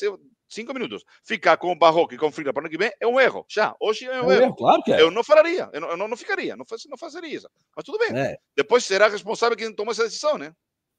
[0.47, 2.93] cinco minutos, ficar com o Barroco e com o Frida para o ano que vem
[3.01, 3.75] é um erro, já.
[3.81, 4.55] Hoje é um é erro.
[4.55, 5.01] Claro que é.
[5.01, 7.49] Eu não faria, eu não, eu não, ficaria, não, faz, não fazeria isso.
[7.75, 8.15] Mas tudo bem.
[8.15, 8.37] É.
[8.55, 10.53] Depois será responsável quem tomou essa decisão, né?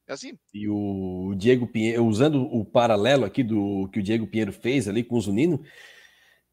[0.07, 0.35] É assim.
[0.51, 5.03] E o Diego Pinheiro, usando o paralelo aqui do que o Diego Pinheiro fez ali
[5.03, 5.63] com o Zunino,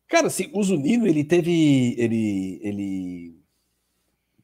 [0.08, 1.94] Cara, assim, o Zunino, ele teve.
[1.98, 2.60] Ele.
[2.62, 3.38] ele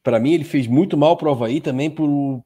[0.03, 2.43] para mim, ele fez muito mal para o Havaí também por.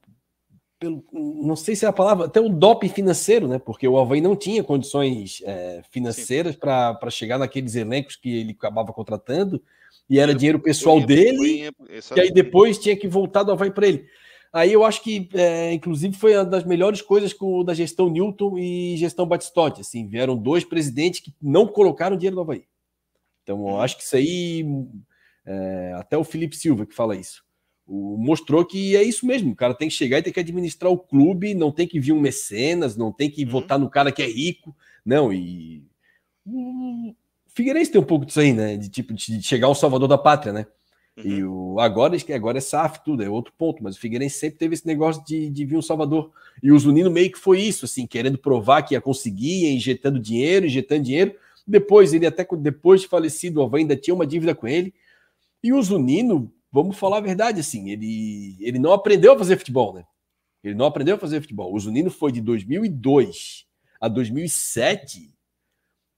[0.80, 3.60] Pelo, não sei se é a palavra, até o doping financeiro, né?
[3.60, 8.94] Porque o Havaí não tinha condições é, financeiras para chegar naqueles elencos que ele acabava
[8.94, 9.62] contratando,
[10.10, 11.70] e era dinheiro pessoal dele,
[12.16, 14.06] e aí depois tinha que voltar do Havaí para ele.
[14.54, 18.58] Aí eu acho que, é, inclusive, foi uma das melhores coisas com, da gestão Newton
[18.58, 19.82] e gestão Batistotti.
[19.82, 22.64] Assim, vieram dois presidentes que não colocaram dinheiro no Havaí.
[23.49, 24.63] Então, eu acho que isso aí,
[25.43, 27.43] é, até o Felipe Silva que fala isso,
[27.88, 29.53] o, mostrou que é isso mesmo.
[29.53, 32.11] O cara tem que chegar e tem que administrar o clube, não tem que vir
[32.11, 33.49] um mecenas, não tem que uhum.
[33.49, 34.76] votar no cara que é rico.
[35.03, 35.84] Não, e.
[36.45, 37.15] O
[37.47, 38.77] Figueirense tem um pouco disso aí, né?
[38.77, 40.67] De tipo, de chegar ao salvador da pátria, né?
[41.17, 41.23] Uhum.
[41.26, 44.76] E o, agora, agora é SAF, tudo, é outro ponto, mas o Figueirense sempre teve
[44.76, 46.31] esse negócio de, de vir um Salvador.
[46.61, 50.19] E o Zunino meio que foi isso, assim, querendo provar que ia conseguir, ia injetando
[50.19, 51.34] dinheiro, injetando dinheiro.
[51.70, 54.94] Depois, ele até depois de falecido, o Havaí ainda tinha uma dívida com ele.
[55.64, 59.94] E o Zunino, vamos falar a verdade, assim, ele, ele não aprendeu a fazer futebol,
[59.94, 60.04] né?
[60.64, 61.74] Ele não aprendeu a fazer futebol.
[61.74, 63.66] O Zunino foi de 2002
[64.02, 65.34] a 2007.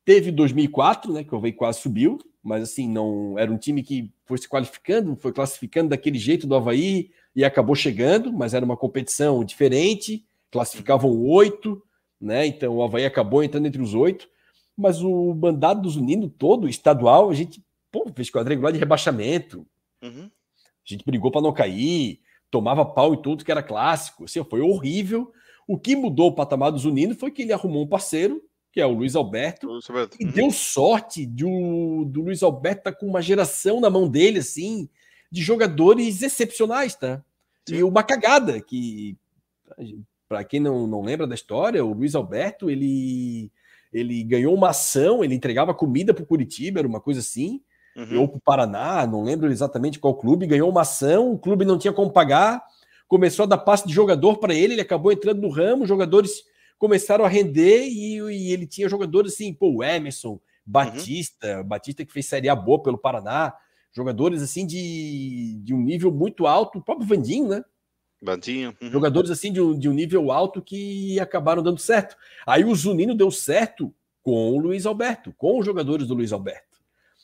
[0.04, 4.12] Teve 2004, né, que o Havaí quase subiu mas assim, não era um time que
[4.26, 8.78] foi se qualificando, foi classificando daquele jeito do Havaí e acabou chegando, mas era uma
[8.78, 11.82] competição diferente, classificavam oito,
[12.20, 12.46] né?
[12.46, 14.28] Então o Havaí acabou entrando entre os oito,
[14.82, 19.66] mas o mandado do Zunino todo, estadual, a gente pô, fez quadrangular de rebaixamento.
[20.02, 20.30] Uhum.
[20.58, 24.26] A gente brigou para não cair, tomava pau em tudo que era clássico.
[24.26, 25.32] Assim, foi horrível.
[25.68, 28.42] O que mudou o patamar do Zunino foi que ele arrumou um parceiro
[28.72, 30.18] que é o Luiz Alberto, Luiz Alberto.
[30.20, 30.32] e uhum.
[30.32, 34.40] deu sorte de o, do Luiz Alberto estar tá com uma geração na mão dele,
[34.40, 34.88] assim,
[35.30, 37.22] de jogadores excepcionais, tá?
[37.68, 37.76] Sim.
[37.76, 39.18] E uma cagada, que,
[40.28, 43.52] para quem não, não lembra da história, o Luiz Alberto, ele,
[43.92, 47.62] ele ganhou uma ação, ele entregava comida para o Curitiba, era uma coisa assim,
[47.96, 48.22] uhum.
[48.22, 51.78] ou para o Paraná, não lembro exatamente qual clube, ganhou uma ação, o clube não
[51.78, 52.64] tinha como pagar,
[53.08, 56.44] começou a dar passe de jogador para ele, ele acabou entrando no ramo, jogadores
[56.78, 61.64] começaram a render e, e ele tinha jogadores assim, pô, o Emerson, Batista, uhum.
[61.64, 63.54] Batista que fez Série A boa pelo Paraná,
[63.92, 67.64] jogadores assim de, de um nível muito alto, o próprio Vandinho, né?
[68.82, 68.92] Uhum.
[68.92, 72.16] Jogadores assim de um, de um nível alto que acabaram dando certo.
[72.46, 76.80] Aí o Zunino deu certo com o Luiz Alberto, com os jogadores do Luiz Alberto.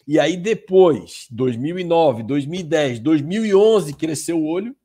[0.08, 4.76] E aí depois, 2009, 2010, 2011, cresceu o olho,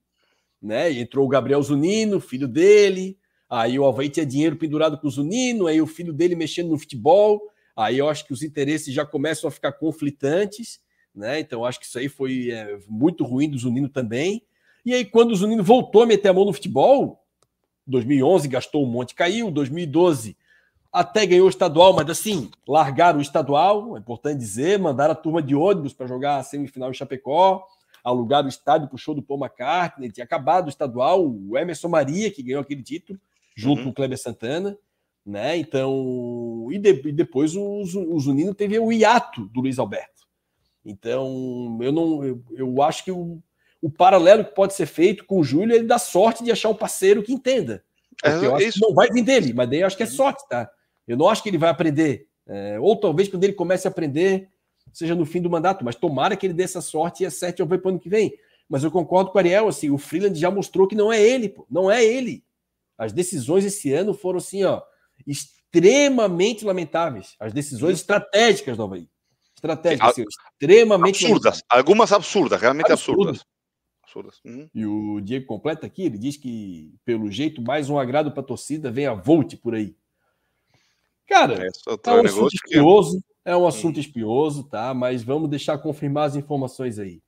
[0.60, 0.92] né?
[0.92, 3.16] Entrou o Gabriel Zunino, filho dele,
[3.54, 6.78] Aí o Havaí tinha dinheiro pendurado com o Zunino, aí o filho dele mexendo no
[6.78, 7.38] futebol.
[7.76, 10.80] Aí eu acho que os interesses já começam a ficar conflitantes,
[11.14, 11.38] né?
[11.38, 14.42] Então acho que isso aí foi é, muito ruim do Zunino também.
[14.84, 17.24] E aí, quando o Zunino voltou a meter a mão no futebol,
[17.86, 20.36] 2011 gastou um monte, caiu, 2012
[20.92, 25.42] até ganhou o estadual, mas assim, largaram o estadual, é importante dizer, mandaram a turma
[25.42, 27.66] de ônibus para jogar a semifinal em Chapecó,
[28.04, 31.88] alugaram o estádio para o show do Paul McCartney, tinha acabado o estadual, o Emerson
[31.88, 33.18] Maria, que ganhou aquele título,
[33.56, 33.84] junto uhum.
[33.84, 34.76] com o Kleber Santana,
[35.24, 35.56] né?
[35.56, 40.26] Então, e, de, e depois o, o Zunino teve o hiato do Luiz Alberto.
[40.84, 43.40] Então, eu não eu, eu acho que o,
[43.82, 46.74] o paralelo que pode ser feito com o Júlio, ele dá sorte de achar um
[46.74, 47.84] parceiro que entenda.
[48.24, 48.78] É, eu acho isso.
[48.78, 50.70] que não vai vir dele, mas daí eu acho que é sorte, tá?
[51.06, 52.28] Eu não acho que ele vai aprender.
[52.46, 54.48] É, ou talvez quando ele comece a aprender,
[54.92, 57.78] seja no fim do mandato, mas tomara que ele dê essa sorte e acerte ver
[57.78, 58.32] para o ano que vem.
[58.68, 61.48] Mas eu concordo com o Ariel, assim, o Freeland já mostrou que não é ele,
[61.48, 62.44] pô, não é ele.
[62.96, 64.80] As decisões esse ano foram assim, ó,
[65.26, 67.34] extremamente lamentáveis.
[67.40, 69.08] As decisões estratégicas do Havaí.
[69.56, 71.44] Estratégicas, assim, extremamente absurdas.
[71.44, 71.64] Lamentáveis.
[71.68, 73.28] Algumas absurdas, realmente absurdas.
[73.28, 73.52] absurdas.
[74.44, 74.68] Uhum.
[74.74, 78.46] E o Diego completa aqui, ele diz que, pelo jeito, mais um agrado para a
[78.46, 79.96] torcida vem a Volt por aí.
[81.26, 81.68] Cara, é,
[82.06, 83.24] é um assunto espioso, que...
[83.44, 84.00] é um assunto hum.
[84.00, 84.92] espioso, tá?
[84.92, 87.22] Mas vamos deixar confirmar as informações aí.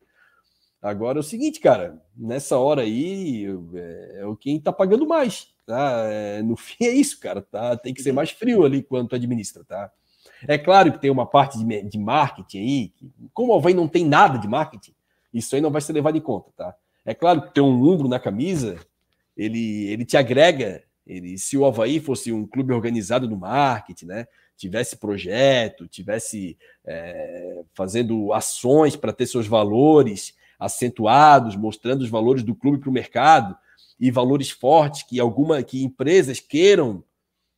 [0.82, 5.48] Agora é o seguinte, cara, nessa hora aí é, é o quem tá pagando mais.
[5.64, 6.04] Tá?
[6.06, 7.40] É, no fim é isso, cara.
[7.40, 7.76] Tá?
[7.76, 9.90] Tem que ser mais frio ali quando administra, tá?
[10.46, 13.88] É claro que tem uma parte de, de marketing aí, que, como o Havaí não
[13.88, 14.94] tem nada de marketing,
[15.34, 16.74] isso aí não vai ser levado em conta, tá?
[17.04, 18.78] É claro que ter um umbro na camisa,
[19.36, 20.82] ele, ele te agrega.
[21.06, 24.26] Ele, se o Havaí fosse um clube organizado no marketing, né?
[24.56, 26.56] Tivesse projeto, tivesse
[26.86, 32.92] é, fazendo ações para ter seus valores acentuados, mostrando os valores do clube para o
[32.92, 33.56] mercado,
[33.98, 37.04] e valores fortes que alguma que empresas queiram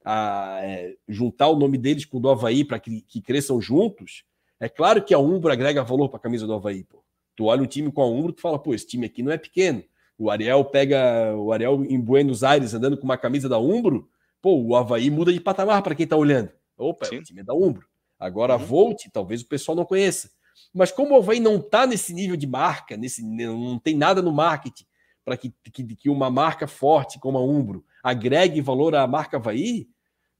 [0.05, 4.25] a, é, juntar o nome deles com o do Havaí para que, que, cresçam juntos,
[4.59, 6.85] é claro que a Umbro agrega valor para a camisa do Havaí.
[6.85, 7.03] Pô.
[7.37, 9.37] Tu olha um time com a Umbro, tu fala, pô, esse time aqui não é
[9.37, 9.85] pequeno.
[10.19, 14.09] O Ariel pega o Ariel em Buenos Aires andando com uma camisa da Umbro,
[14.41, 16.51] pô, o Havaí muda de patamar para quem está olhando.
[16.79, 17.19] Opa, Sim.
[17.19, 17.87] o time é da Umbro.
[18.19, 18.65] Agora uhum.
[18.65, 20.31] Volt, talvez o pessoal não conheça.
[20.73, 24.33] Mas como o Havaí não está nesse nível de marca, nesse, não tem nada no
[24.33, 24.85] marketing,
[25.25, 29.89] para que, que, que, uma marca forte como a Umbro agregue valor à marca Havaí,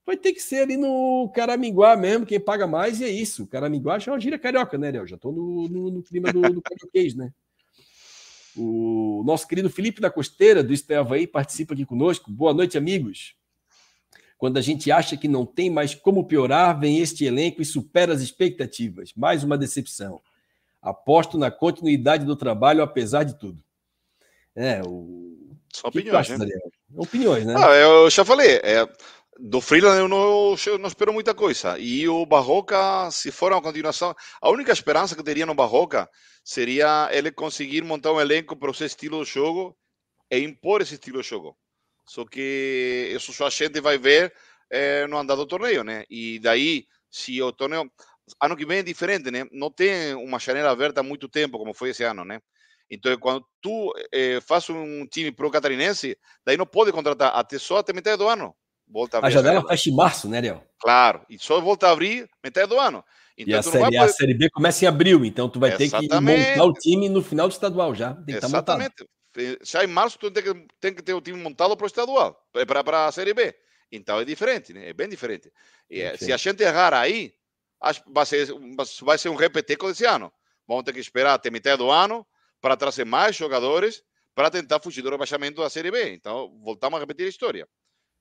[0.07, 3.43] vai ter que ser ali no Caraminguá mesmo, quem paga mais, e é isso.
[3.43, 5.07] O Caraminguá já é uma gíria carioca, né, Léo?
[5.07, 7.33] Já estou no, no, no, clima do, do carioquês, né?
[8.57, 12.31] O nosso querido Felipe da Costeira, do Estavaí, participa aqui conosco.
[12.31, 13.35] Boa noite, amigos.
[14.39, 18.15] Quando a gente acha que não tem mais como piorar, vem este elenco e supera
[18.15, 19.13] as expectativas.
[19.17, 20.21] Mais uma decepção.
[20.81, 23.63] Aposto na continuidade do trabalho, apesar de tudo.
[24.55, 25.51] É, o.
[25.73, 26.47] Só opiniões, né?
[26.95, 27.55] Opiniões, né?
[27.59, 28.57] Ah, eu já falei.
[28.63, 28.89] É,
[29.39, 31.79] do Freeland eu não, eu não espero muita coisa.
[31.79, 36.09] E o Barroca, se for uma continuação, a única esperança que teria no Barroca
[36.45, 39.77] seria ele conseguir montar um elenco para o seu estilo de jogo
[40.31, 41.57] e impor esse estilo de jogo.
[42.07, 44.33] Só que isso só a gente vai ver
[44.71, 46.05] é, no andar do torneio, né?
[46.09, 47.91] E daí, se o torneio.
[48.43, 49.45] Ano que vem é diferente, né?
[49.53, 52.41] Não tem uma janela aberta há muito tempo, como foi esse ano, né?
[52.91, 57.79] Então, quando tu eh, faz um time pro catarinense, daí não pode contratar até só
[57.79, 58.55] até metade do ano.
[58.89, 60.65] Volta a, a janela fecha em março, né, Ariel?
[60.79, 63.05] Claro, e só volta a abrir metade do ano.
[63.37, 63.97] Então, e a série, poder...
[63.99, 66.09] a série B começa em abril, então tu vai Exatamente.
[66.09, 68.15] ter que montar o time no final do estadual já.
[68.15, 68.95] Tem tá Exatamente.
[69.63, 72.35] Já em março tu tem que, tem que ter o time montado para o estadual,
[72.67, 73.55] para a série B.
[73.93, 74.89] Então é diferente, né?
[74.89, 75.53] É bem diferente.
[75.91, 77.35] E, é, se a gente errar aí,
[78.07, 78.49] vai ser,
[79.03, 80.33] vai ser um repeteco desse ano.
[80.67, 82.27] Vamos ter que esperar até metade do ano
[82.61, 84.03] para trazer mais jogadores
[84.35, 86.13] para tentar fugir do rebaixamento da Série B.
[86.13, 87.67] Então, voltamos a repetir a história.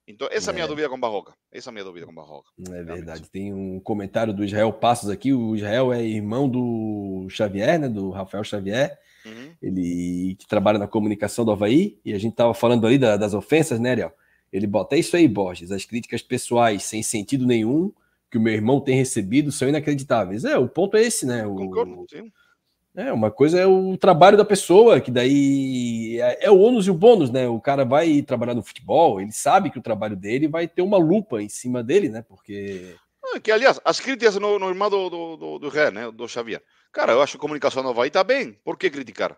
[0.08, 0.68] Então, essa é a minha é.
[0.68, 1.34] dúvida com Barroca.
[1.52, 2.50] Essa é a minha dúvida com Barroca.
[2.70, 3.30] É verdade.
[3.30, 5.34] Tem um comentário do Israel Passos aqui.
[5.34, 7.90] O Israel é irmão do Xavier, né?
[7.90, 8.98] Do Rafael Xavier.
[9.26, 9.52] Uhum.
[9.62, 12.00] Ele que trabalha na comunicação do Havaí.
[12.06, 14.14] E a gente estava falando ali da, das ofensas, né, Ariel?
[14.54, 15.72] Ele bota é isso aí, Borges.
[15.72, 17.92] As críticas pessoais sem sentido nenhum
[18.30, 20.46] que o meu irmão tem recebido são inacreditáveis.
[20.46, 21.46] É, o ponto é esse, né?
[21.48, 22.32] O, Concordo, sim.
[22.96, 26.92] É, uma coisa é o trabalho da pessoa, que daí é, é, o ônus e
[26.92, 27.46] o bônus, né?
[27.48, 30.98] O cara vai trabalhar no futebol, ele sabe que o trabalho dele vai ter uma
[30.98, 32.22] lupa em cima dele, né?
[32.22, 32.96] Porque.
[33.24, 36.10] Ah, que, aliás, as críticas no, no irmão do, do, do, do Ré, né?
[36.10, 36.64] Do Xavier.
[36.92, 38.54] Cara, eu acho que a comunicação no Havaí tá bem.
[38.64, 39.38] Por que criticar?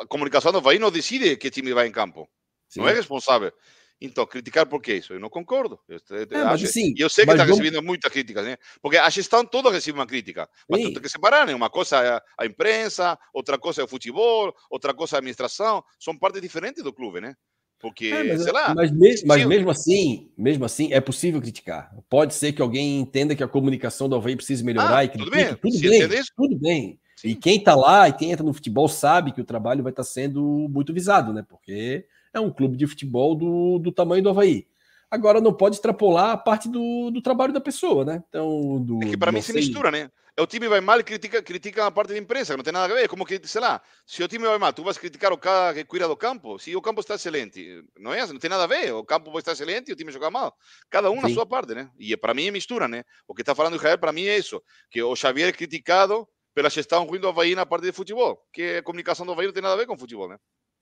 [0.00, 2.28] A comunicação no Havaí não decide que time vai em campo.
[2.68, 2.80] Sim.
[2.80, 3.52] Não é responsável.
[4.00, 5.14] Então, criticar por que isso?
[5.14, 5.78] Eu não concordo.
[5.88, 5.98] Eu,
[6.30, 7.58] é, acho, assim, eu sei que está vamos...
[7.58, 8.56] recebendo muitas críticas, né?
[8.82, 11.54] porque a gestão toda recebe uma crítica, mas tu tem que separar, né?
[11.54, 15.82] Uma coisa é a imprensa, outra coisa é o futebol, outra coisa é a administração,
[15.98, 17.34] são partes diferentes do clube, né?
[17.80, 18.74] Porque, é, mas, sei lá.
[18.74, 21.94] Mas, mesmo, mas mesmo assim, mesmo assim, é possível criticar.
[22.08, 25.30] Pode ser que alguém entenda que a comunicação do Havaí precisa melhorar ah, e critique.
[25.30, 27.00] Tudo bem, tudo bem, tudo bem.
[27.16, 27.28] Sim.
[27.28, 30.02] E quem está lá e quem entra no futebol sabe que o trabalho vai estar
[30.02, 31.44] tá sendo muito visado, né?
[31.46, 34.66] Porque é um clube de futebol do, do tamanho do Havaí.
[35.10, 38.22] Agora não pode extrapolar a parte do, do trabalho da pessoa, né?
[38.28, 40.10] Então, do, é que para mim se mistura, né?
[40.36, 42.96] O time vai mal e critica, critica a parte da imprensa, não tem nada a
[42.96, 43.08] ver.
[43.08, 45.84] Como que, sei lá, se o time vai mal, tu vais criticar o cara que
[45.84, 46.58] cuida do campo.
[46.58, 48.26] Se o campo está excelente, não é?
[48.26, 48.92] Não tem nada a ver.
[48.92, 50.52] O campo vai estar excelente e o time joga mal.
[50.90, 51.22] Cada um Sim.
[51.22, 51.88] na sua parte, né?
[51.96, 53.04] E para mim é mistura, né?
[53.28, 54.60] O que está falando o Israel, para mim é isso.
[54.90, 58.44] Que o Xavier é criticado pela gestão ruim do Havaí na parte de futebol.
[58.52, 60.36] Que a comunicação do Havaí não tem nada a ver com futebol, né?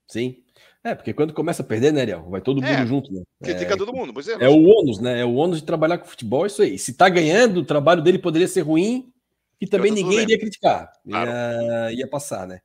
[0.07, 0.37] Sim.
[0.83, 2.27] É, porque quando começa a perder, né, Ariel?
[2.29, 3.23] Vai todo mundo é, junto, né?
[3.41, 4.33] Critica é, todo mundo, pois é.
[4.39, 5.21] É o ônus, né?
[5.21, 6.77] É o ônus de trabalhar com futebol, é isso aí.
[6.77, 9.13] Se tá ganhando, o trabalho dele poderia ser ruim
[9.61, 10.91] e também ninguém iria criticar.
[11.07, 11.31] Claro.
[11.31, 12.59] Ia, ia, passar, né?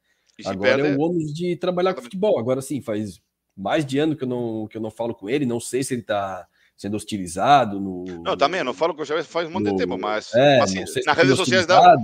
[0.45, 0.89] Agora perde...
[0.89, 2.39] é o ônus de trabalhar com futebol.
[2.41, 3.21] Agora sim, faz
[3.57, 5.95] mais de ano que eu não, que eu não falo com ele, não sei se
[5.95, 6.47] ele tá
[6.77, 8.05] sendo hostilizado no.
[8.23, 10.61] Não, também, não falo com o Chaves faz um monte no, de tempo, mas, é,
[10.61, 11.97] assim, nas redes sociais dá.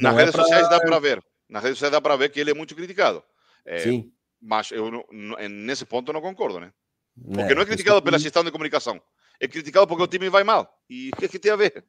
[0.00, 0.42] Nas redes é pra...
[0.42, 1.22] sociais dá para ver.
[1.48, 3.22] Nas redes sociais dá para ver que ele é muito criticado.
[3.64, 4.10] É, Sim.
[4.40, 5.06] Mas eu,
[5.50, 6.72] nesse ponto, eu não concordo, né?
[7.22, 9.00] Porque é, não é criticado pela gestão de comunicação.
[9.38, 10.70] É criticado porque o time vai mal.
[10.88, 11.84] E o que, é que tem a ver?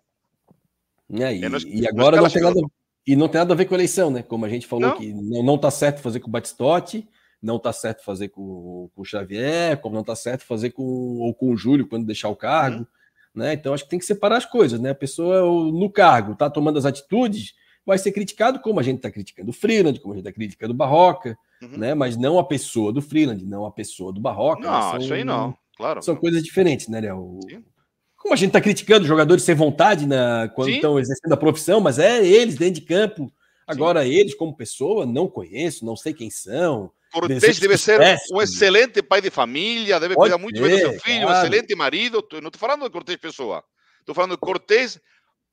[1.14, 2.62] É, e, é, e agora não tem, nada,
[3.06, 4.24] e não tem nada a ver com a eleição, né?
[4.24, 4.98] Como a gente falou não.
[4.98, 7.08] que não, não tá certo fazer com o Batistotti,
[7.42, 11.34] não tá certo fazer com, com o Xavier, como não tá certo fazer com, ou
[11.34, 12.80] com o Júlio quando deixar o cargo.
[12.80, 12.86] Uhum.
[13.34, 13.54] Né?
[13.54, 14.92] Então acho que tem que separar as coisas, né?
[14.92, 15.42] A pessoa
[15.72, 17.54] no cargo tá tomando as atitudes,
[17.86, 20.74] vai ser criticado como a gente está criticando o Freeland, como a gente está criticando
[20.74, 21.78] o Barroca, uhum.
[21.78, 21.94] né?
[21.94, 24.62] Mas não a pessoa do Freeland, não a pessoa do Barroca.
[24.62, 26.02] Não, são, isso aí não, claro.
[26.02, 27.40] São coisas diferentes, né, Léo?
[28.16, 30.76] Como a gente está criticando jogadores sem vontade na, quando Sim.
[30.76, 33.32] estão exercendo a profissão, mas é eles dentro de campo.
[33.66, 34.10] Agora, Sim.
[34.10, 36.92] eles, como pessoa, não conheço, não sei quem são.
[37.12, 38.00] Cortez deve ser
[38.32, 41.36] um excelente pai de família, deve Pode cuidar muito ser, bem do seu filho, claro.
[41.36, 42.26] um excelente marido.
[42.34, 43.64] Não estou falando de Cortez pessoa,
[44.00, 45.00] estou falando de Cortez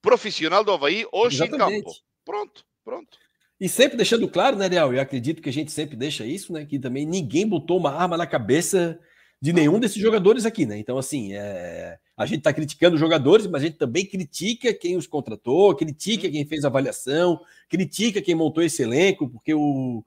[0.01, 1.81] profissional do Havaí hoje Exatamente.
[1.81, 1.97] em campo.
[2.25, 3.19] Pronto, pronto.
[3.61, 4.93] E sempre deixando claro, né, Real?
[4.95, 6.65] Eu acredito que a gente sempre deixa isso, né?
[6.65, 8.99] Que também ninguém botou uma arma na cabeça
[9.41, 10.79] de nenhum desses jogadores aqui, né?
[10.79, 11.99] Então, assim, é...
[12.17, 16.31] a gente está criticando os jogadores, mas a gente também critica quem os contratou, critica
[16.31, 20.05] quem fez a avaliação, critica quem montou esse elenco, porque o.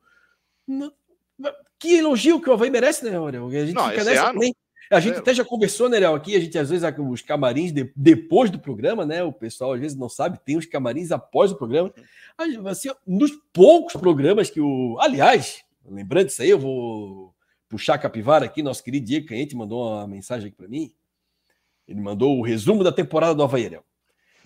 [1.77, 3.47] Que elogio que o Havaí merece, né, Aurel?
[3.47, 4.33] A gente Não, fica nessa ano...
[4.33, 4.55] também.
[4.91, 5.17] A gente é.
[5.19, 8.59] até já conversou, né, Léo, aqui, a gente às vezes os camarins de, depois do
[8.59, 9.23] programa, né?
[9.23, 11.93] O pessoal às vezes não sabe, tem os camarins após o programa.
[12.69, 14.97] Assim, nos poucos programas que o.
[14.99, 17.33] Aliás, lembrando disso aí, eu vou
[17.69, 18.61] puxar a capivara aqui.
[18.61, 20.93] Nosso querido Diego Canhete mandou uma mensagem aqui para mim.
[21.87, 23.79] Ele mandou o resumo da temporada do Havaí.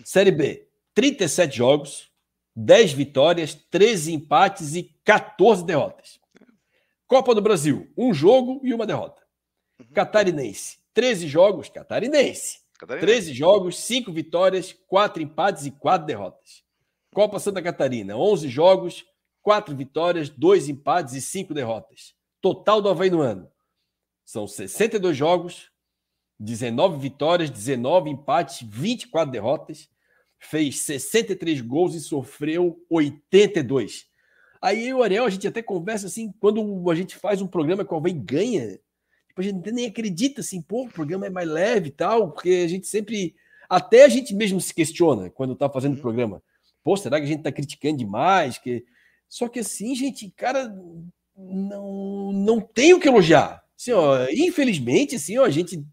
[0.04, 2.08] Série B, 37 jogos,
[2.54, 6.20] 10 vitórias, 13 empates e 14 derrotas.
[7.08, 9.25] Copa do Brasil, um jogo e uma derrota.
[9.78, 9.86] Uhum.
[9.92, 12.60] Catarinense, 13 jogos, catarinense.
[12.78, 13.06] catarinense.
[13.06, 16.64] 13 jogos, 5 vitórias, 4 empates e 4 derrotas.
[17.14, 19.04] Copa Santa Catarina, 11 jogos,
[19.42, 22.14] 4 vitórias, 2 empates e 5 derrotas.
[22.40, 23.50] Total do Havaí no ano.
[24.24, 25.70] São 62 jogos,
[26.38, 29.88] 19 vitórias, 19 empates, 24 derrotas
[30.38, 34.06] fez 63 gols e sofreu 82.
[34.60, 37.92] Aí o Ariel, a gente até conversa assim, quando a gente faz um programa que
[37.92, 38.78] o Havaí ganha,
[39.36, 42.68] a gente nem acredita assim, pô, o programa é mais leve e tal, porque a
[42.68, 43.34] gente sempre,
[43.68, 46.02] até a gente mesmo se questiona quando tá fazendo o uhum.
[46.02, 46.42] programa.
[46.82, 48.58] Pô, será que a gente tá criticando demais?
[48.58, 48.84] Que...
[49.28, 50.74] Só que assim, gente, cara,
[51.36, 53.62] não, não tem o que elogiar.
[53.78, 55.84] Assim, ó, infelizmente, assim, ó, a gente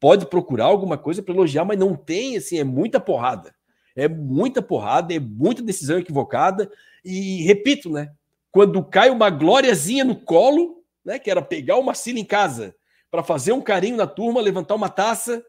[0.00, 3.54] pode procurar alguma coisa para elogiar, mas não tem, assim, é muita porrada.
[3.94, 6.70] É muita porrada, é muita decisão equivocada.
[7.04, 8.12] E repito, né?
[8.52, 11.18] Quando cai uma glóriazinha no colo, né?
[11.18, 12.74] Que era pegar o Marcelo em casa
[13.10, 15.44] para fazer um carinho na turma, levantar uma taça,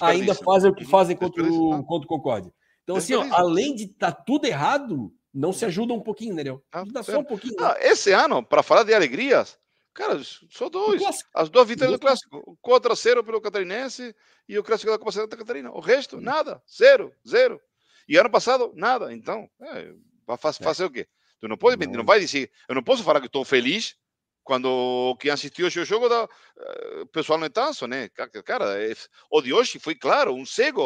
[0.00, 2.52] ainda fazem o que fazem contra o, contra o Concorde.
[2.82, 6.42] Então, assim, ó, além de estar tá tudo errado, não se ajuda um pouquinho, né,
[6.72, 7.54] Ajuda só um pouquinho.
[7.54, 7.66] Né?
[7.66, 9.58] Ah, esse ano, para falar de alegrias,
[9.94, 10.20] cara,
[10.50, 11.02] só dois.
[11.34, 14.14] As duas vitórias do clássico: 4 a 0 pelo Catarinense
[14.48, 15.70] e o clássico da Copa Santa Catarina.
[15.70, 16.62] O resto, nada.
[16.68, 17.60] Zero, zero.
[18.08, 19.12] E ano passado, nada.
[19.14, 19.92] Então, é,
[20.26, 20.86] vai fazer é.
[20.86, 21.06] o quê?
[21.40, 21.92] Tu não pode, não.
[21.94, 23.96] não vai dizer, eu não posso falar que estou feliz
[24.42, 28.08] quando quem assistiu ao jogo da uh, pessoal no tanso, né?
[28.44, 28.94] Cara, é,
[29.30, 30.82] o de hoje foi claro, um cego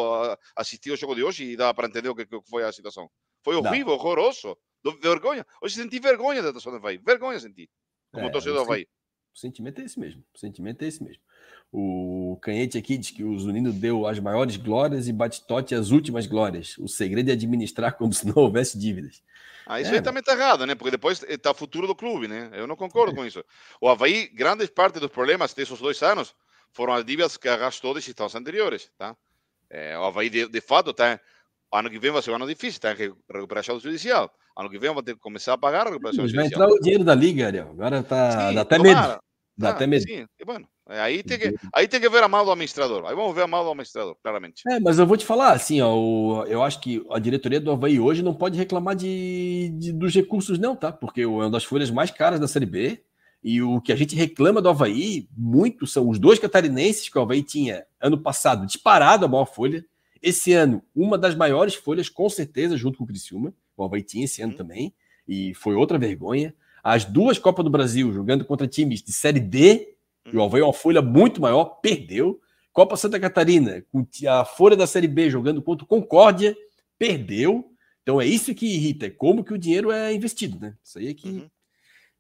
[0.55, 3.11] assistiu ao jogo de hoje e dá para entender o que, que, foi a situação.
[3.43, 3.95] Foi horrível, não.
[3.95, 4.57] horroroso,
[5.01, 5.47] vergonha.
[5.63, 7.71] Hoje senti vergonha da situação do Havaí, vergonha senti,
[8.13, 8.87] como é, torcedor do Havaí.
[9.35, 11.23] O sentimento é esse mesmo, o sentimento é esse mesmo.
[11.73, 16.27] O Canhete aqui diz que o Zunino deu as maiores glórias e Batistote as últimas
[16.27, 16.77] glórias.
[16.79, 19.23] O segredo é administrar como se não houvesse dívidas.
[19.67, 20.77] Ah, isso é, aí também está errado, né?
[20.77, 22.51] Porque depois está o futuro do clube, né?
[22.53, 23.15] Eu não concordo é.
[23.17, 23.45] com isso.
[23.81, 26.35] O Havaí, grande parte dos problemas desses dois anos
[26.73, 29.17] foram as dívidas que arrastou de gestões anteriores, tá?
[29.69, 31.21] É, o Havaí, de, de fato, está
[31.73, 34.33] ano que vem vai ser um ano difícil, tem que recuperação judicial.
[34.57, 36.61] Ano que vem vai ter que começar a pagar a recuperação Mas judicial.
[36.61, 37.71] Vai entrar o dinheiro da Liga, Ariel.
[37.71, 39.09] Agora tá, Sim, dá até tomara.
[39.09, 39.21] medo.
[39.59, 40.03] Dá ah, até medo.
[40.03, 43.05] Sim, e bueno, aí tem, que, aí tem que ver a mão do administrador.
[43.07, 44.63] Aí vamos ver a mão do administrador, claramente.
[44.69, 47.71] É, mas eu vou te falar, assim, ó, o, eu acho que a diretoria do
[47.71, 50.93] Havaí hoje não pode reclamar de, de, dos recursos, não, tá?
[50.93, 53.03] Porque é uma das folhas mais caras da Série B.
[53.43, 57.23] E o que a gente reclama do Havaí, muito, são os dois catarinenses que o
[57.23, 59.85] Havaí tinha ano passado disparado a maior folha.
[60.23, 63.53] Esse ano, uma das maiores folhas, com certeza, junto com o Criciúma.
[63.77, 64.57] O Havaí tinha esse ano hum.
[64.57, 64.95] também.
[65.29, 66.55] E foi outra vergonha
[66.87, 69.96] as duas Copas do Brasil jogando contra times de Série D,
[70.33, 72.41] e o Havaí uma folha muito maior, perdeu.
[72.73, 73.83] Copa Santa Catarina,
[74.29, 76.55] a folha da Série B jogando contra o Concórdia,
[76.99, 77.71] perdeu.
[78.03, 80.77] Então é isso que irrita, é como que o dinheiro é investido, né?
[80.85, 81.51] Isso aí é que uhum.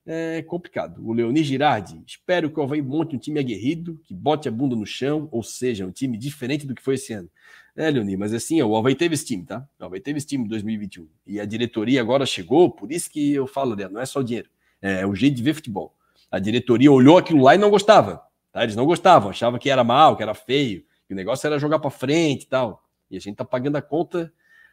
[0.06, 1.06] é complicado.
[1.06, 4.74] O Leoni Girardi, espero que o Havaí monte um time aguerrido, que bote a bunda
[4.74, 7.30] no chão, ou seja, um time diferente do que foi esse ano.
[7.76, 9.68] É, Leoni, mas assim, o Havaí teve esse time, tá?
[9.78, 11.06] O Havaí teve esse time em 2021.
[11.26, 13.88] E a diretoria agora chegou, por isso que eu falo, né?
[13.88, 14.48] não é só o dinheiro
[14.80, 15.95] é, o jeito de ver futebol.
[16.30, 18.22] A diretoria olhou aquilo lá e não gostava.
[18.52, 18.62] Tá?
[18.62, 21.78] Eles não gostavam, achavam que era mal, que era feio, que o negócio era jogar
[21.78, 22.82] para frente e tal.
[23.10, 24.32] E a gente tá pagando a conta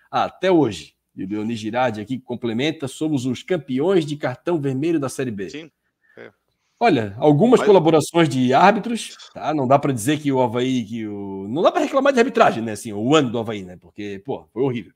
[0.10, 0.96] até hoje.
[1.16, 5.50] E o Leonis Girardi aqui complementa: somos os campeões de cartão vermelho da Série B.
[5.50, 5.72] Sim.
[6.18, 6.32] É.
[6.80, 7.68] Olha, algumas Mas...
[7.68, 9.54] colaborações de árbitros, tá?
[9.54, 11.48] Não dá para dizer que o Havaí, que o.
[11.48, 12.72] Não dá para reclamar de arbitragem, né?
[12.72, 13.78] Assim, o ano do Havaí, né?
[13.80, 14.94] Porque, pô, foi horrível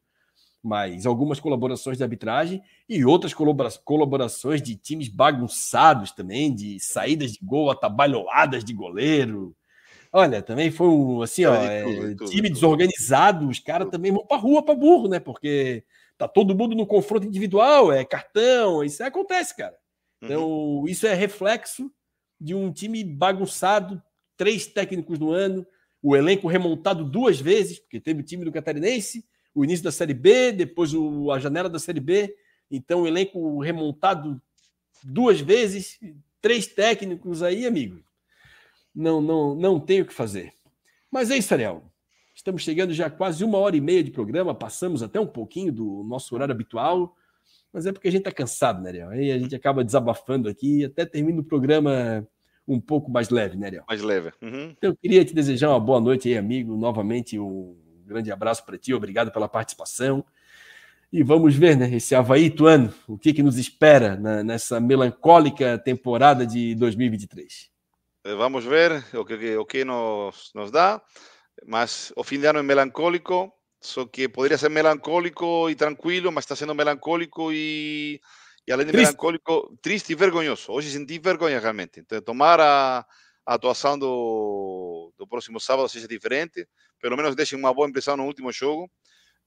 [0.68, 7.40] mas algumas colaborações de arbitragem e outras colaborações de times bagunçados também, de saídas de
[7.42, 9.56] gol atabalhoadas de goleiro.
[10.12, 12.54] Olha, também foi um assim, ó, é, tudo, time tudo.
[12.54, 15.20] desorganizado, os caras também vão para rua para burro, né?
[15.22, 15.86] Porque
[16.18, 19.76] tá todo mundo no confronto individual, é cartão, isso acontece, cara.
[20.22, 20.88] Então, uhum.
[20.88, 21.90] isso é reflexo
[22.40, 24.02] de um time bagunçado,
[24.36, 25.66] três técnicos no ano,
[26.02, 29.26] o elenco remontado duas vezes, porque teve o time do Catarinense,
[29.58, 32.36] o início da Série B, depois o, a janela da Série B.
[32.70, 34.40] Então, o elenco remontado
[35.04, 36.00] duas vezes,
[36.40, 38.00] três técnicos aí, amigo.
[38.94, 40.54] Não, não, não tem o que fazer.
[41.10, 41.92] Mas é isso, Ariel.
[42.36, 46.04] Estamos chegando já quase uma hora e meia de programa, passamos até um pouquinho do
[46.04, 47.16] nosso horário habitual,
[47.74, 49.10] mas é porque a gente está cansado, né, Ariel?
[49.10, 52.28] Aí a gente acaba desabafando aqui, até termina o programa
[52.68, 53.86] um pouco mais leve, né, Ariel?
[53.88, 54.34] Mais leve.
[54.40, 54.70] Uhum.
[54.78, 56.78] Então, eu queria te desejar uma boa noite aí, amigo.
[56.78, 57.76] Novamente, um
[58.08, 60.26] grande abraço para ti, obrigado pela participação.
[61.12, 65.78] E vamos ver, né, esse Havaí Ituano, o que, que nos espera na, nessa melancólica
[65.78, 67.70] temporada de 2023.
[68.26, 71.02] Eh, vamos ver o que, o que nos, nos dá,
[71.66, 76.44] mas o fim de ano é melancólico, só que poderia ser melancólico e tranquilo, mas
[76.44, 78.20] está sendo melancólico e,
[78.68, 79.06] e além de triste.
[79.06, 80.72] melancólico, triste e vergonhoso.
[80.74, 82.02] Hoje senti vergonha realmente.
[82.02, 83.06] Então, tomar
[83.48, 86.68] a, atuação do, do próximo sábado seja diferente,
[87.02, 88.90] pelo menos deixem uma boa impressão no último jogo.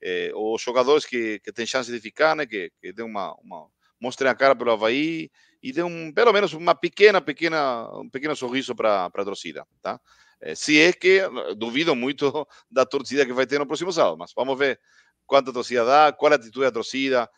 [0.02, 3.66] Eh, os jogadores que, que têm chance de ficar, né, que, que dêem uma, uma,
[4.00, 5.30] mostrem a cara pelo Havaí
[5.62, 10.00] e dê um, pelo menos uma pequena, pequena, um pequeno sorriso para a torcida, tá?
[10.40, 11.20] É, se é que,
[11.56, 12.32] duvido muito
[12.70, 14.80] da torcida que vai ter no próximo sábado, mas vamos ver
[15.26, 17.30] quanta torcida dá, qual a atitude da torcida.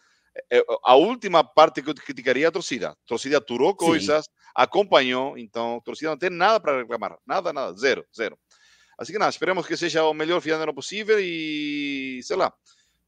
[0.50, 2.90] É, a última parte que eu criticaria é a torcida.
[2.90, 4.30] A torcida aturou coisas, Sim.
[4.54, 8.38] Acompanhou, então a torcida não tem nada para reclamar, nada, nada, zero, zero.
[8.98, 12.52] Assim que nada, esperemos que seja o melhor final de ano possível e, sei lá,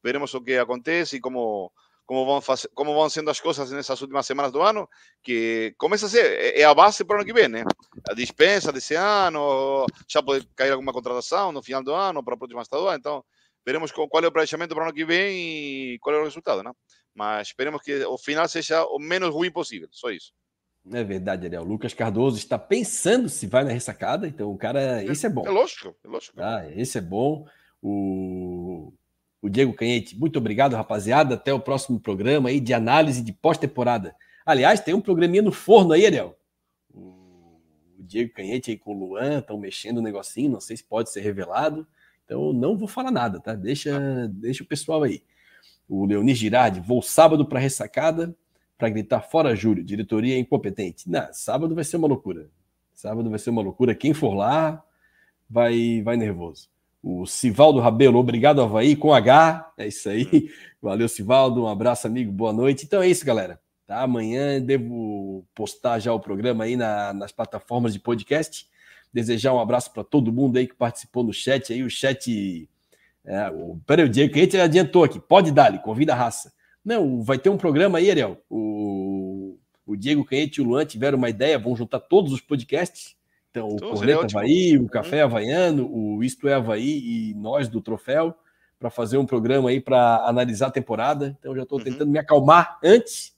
[0.03, 1.71] veremos o que acontece e como
[2.05, 4.87] como vão, fazer, como vão sendo as coisas nessas últimas semanas do ano,
[5.23, 7.63] que começa a ser, é a base para o ano que vem, né?
[8.07, 12.37] A dispensa desse ano, já pode cair alguma contratação no final do ano, para a
[12.37, 13.23] próxima estadual, então
[13.65, 16.61] veremos qual é o planejamento para o ano que vem e qual é o resultado,
[16.61, 16.71] né?
[17.13, 20.31] Mas esperemos que o final seja o menos ruim possível, só isso.
[20.91, 21.63] É verdade, Ariel.
[21.63, 25.45] O Lucas Cardoso está pensando se vai na ressacada, então o cara, esse é bom.
[25.45, 26.39] É lógico, é lógico.
[26.39, 27.47] Ah, esse é bom.
[27.81, 28.93] O
[29.45, 30.17] o Diego Canhete.
[30.17, 31.35] Muito obrigado, rapaziada.
[31.35, 34.15] Até o próximo programa aí de análise de pós-temporada.
[34.43, 36.35] Aliás, tem um programinha no forno aí, Ariel.
[36.91, 37.61] O
[37.99, 41.11] Diego Canhete aí com o Luan estão mexendo o um negocinho, não sei se pode
[41.11, 41.87] ser revelado.
[42.23, 43.53] Então não vou falar nada, tá?
[43.53, 45.21] Deixa, deixa o pessoal aí.
[45.87, 48.35] O Leonir Girardi, vou sábado para ressacada
[48.77, 51.09] para gritar fora Júlio, diretoria incompetente.
[51.09, 52.49] Não, sábado vai ser uma loucura.
[52.93, 53.95] Sábado vai ser uma loucura.
[53.95, 54.83] Quem for lá
[55.49, 56.69] vai vai nervoso.
[57.07, 59.73] O Sivaldo Rabelo, obrigado, Havaí, com H.
[59.77, 60.27] É isso aí.
[60.33, 60.47] Hum.
[60.81, 61.63] Valeu, Sivaldo.
[61.63, 62.31] Um abraço, amigo.
[62.31, 62.85] Boa noite.
[62.85, 63.59] Então é isso, galera.
[63.85, 64.01] Tá?
[64.01, 68.67] Amanhã devo postar já o programa aí na, nas plataformas de podcast.
[69.13, 71.83] Desejar um abraço para todo mundo aí que participou no chat aí.
[71.83, 72.67] O chat.
[73.23, 75.19] É, o, peraí, o Diego Quente adiantou aqui.
[75.19, 76.51] Pode dar, convida a raça.
[76.85, 78.37] Não, vai ter um programa aí, Ariel.
[78.49, 83.15] O, o Diego Canhete e o Luan tiveram uma ideia, vão juntar todos os podcasts
[83.55, 85.31] então, o Corneta Havaí, o Café uhum.
[85.31, 88.35] Havaiano, o Isto é Havaí e nós do Troféu,
[88.77, 91.37] para fazer um programa aí para analisar a temporada.
[91.39, 91.85] Então, já estou uhum.
[91.85, 93.33] tentando me acalmar antes,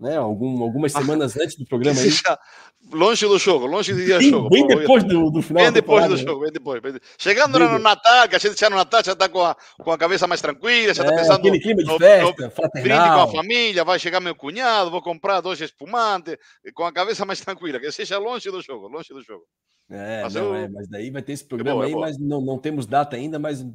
[0.00, 0.16] né?
[0.16, 2.08] Algum, algumas semanas antes do programa aí.
[2.90, 4.48] longe do jogo, longe do dia do jogo.
[4.48, 5.64] Bem depois do, do final.
[5.64, 6.80] Bem depois do jogo, bem depois.
[6.80, 9.54] Bem Chegando bem no Natal, que a gente já no Natal já está com a,
[9.78, 12.98] com a cabeça mais tranquila, já está é, pensando aquele clima de festa, no, brinde
[12.98, 16.38] com a família, vai chegar meu cunhado, vou comprar dois espumantes,
[16.74, 19.44] com a cabeça mais tranquila, que seja longe do jogo, longe do jogo.
[19.90, 20.54] É, mas, não, eu...
[20.54, 23.16] é, mas daí vai ter esse programa é bom, aí, mas não, não temos data
[23.16, 23.66] ainda, mas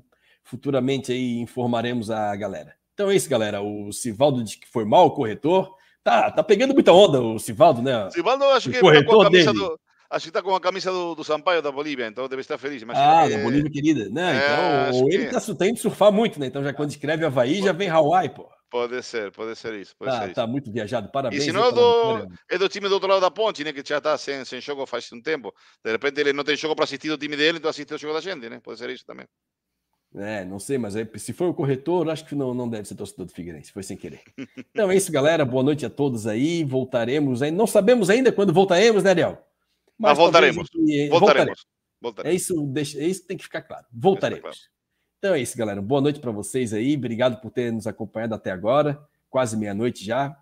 [0.44, 2.74] futuramente aí informaremos a galera.
[2.96, 3.62] Então é isso, galera.
[3.62, 5.75] O Sivaldo que foi mal o corretor.
[6.06, 8.12] Tá, tá pegando muita onda o Sivaldo, né?
[8.12, 9.66] Sivaldo acho o que tá com a camisa dele.
[9.66, 9.80] do.
[10.08, 12.84] Acho que tá com a camisa do, do Sampaio da Bolívia, então deve estar feliz.
[12.90, 14.08] ah, da Bolívia querida.
[14.12, 15.32] Não, é, então, ele que...
[15.32, 16.46] tá tendo surfar muito, né?
[16.46, 18.48] Então já quando escreve Havaí, já vem Hawaii, pô.
[18.70, 19.96] Pode ser, pode ser isso.
[19.98, 20.36] Pode tá, ser isso.
[20.36, 21.42] tá muito viajado, parabéns.
[21.42, 23.74] E se não, é do, é do time do outro lado da ponte, né?
[23.74, 25.52] Que já está sem, sem jogo faz um tempo.
[25.84, 28.14] De repente ele não tem jogo para assistir o time dele, então assiste o jogo
[28.14, 28.60] da gente, né?
[28.64, 29.26] Pode ser isso também.
[30.18, 33.26] É, não sei, mas se for o corretor, acho que não, não deve ser torcedor
[33.26, 34.22] do Figueirense, foi sem querer.
[34.72, 35.44] Então é isso, galera.
[35.44, 36.64] Boa noite a todos aí.
[36.64, 37.52] Voltaremos aí.
[37.52, 39.38] Não sabemos ainda quando voltaremos, né, Ariel?
[39.98, 40.70] Mas, mas voltaremos.
[40.70, 41.10] voltaremos.
[41.10, 41.66] voltaremos.
[42.02, 42.34] voltaremos.
[42.34, 43.86] É, isso, deixa, é isso que tem que ficar claro.
[43.92, 44.70] Voltaremos.
[45.18, 45.82] Então é isso, galera.
[45.82, 46.96] Boa noite para vocês aí.
[46.96, 49.02] Obrigado por ter nos acompanhado até agora
[49.36, 50.34] quase meia-noite já.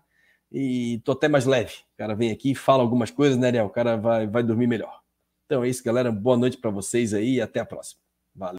[0.52, 1.72] E tô até mais leve.
[1.94, 3.66] O cara vem aqui, fala algumas coisas, né, Ariel?
[3.66, 5.00] O cara vai, vai dormir melhor.
[5.46, 6.12] Então é isso, galera.
[6.12, 8.03] Boa noite para vocês aí e até a próxima.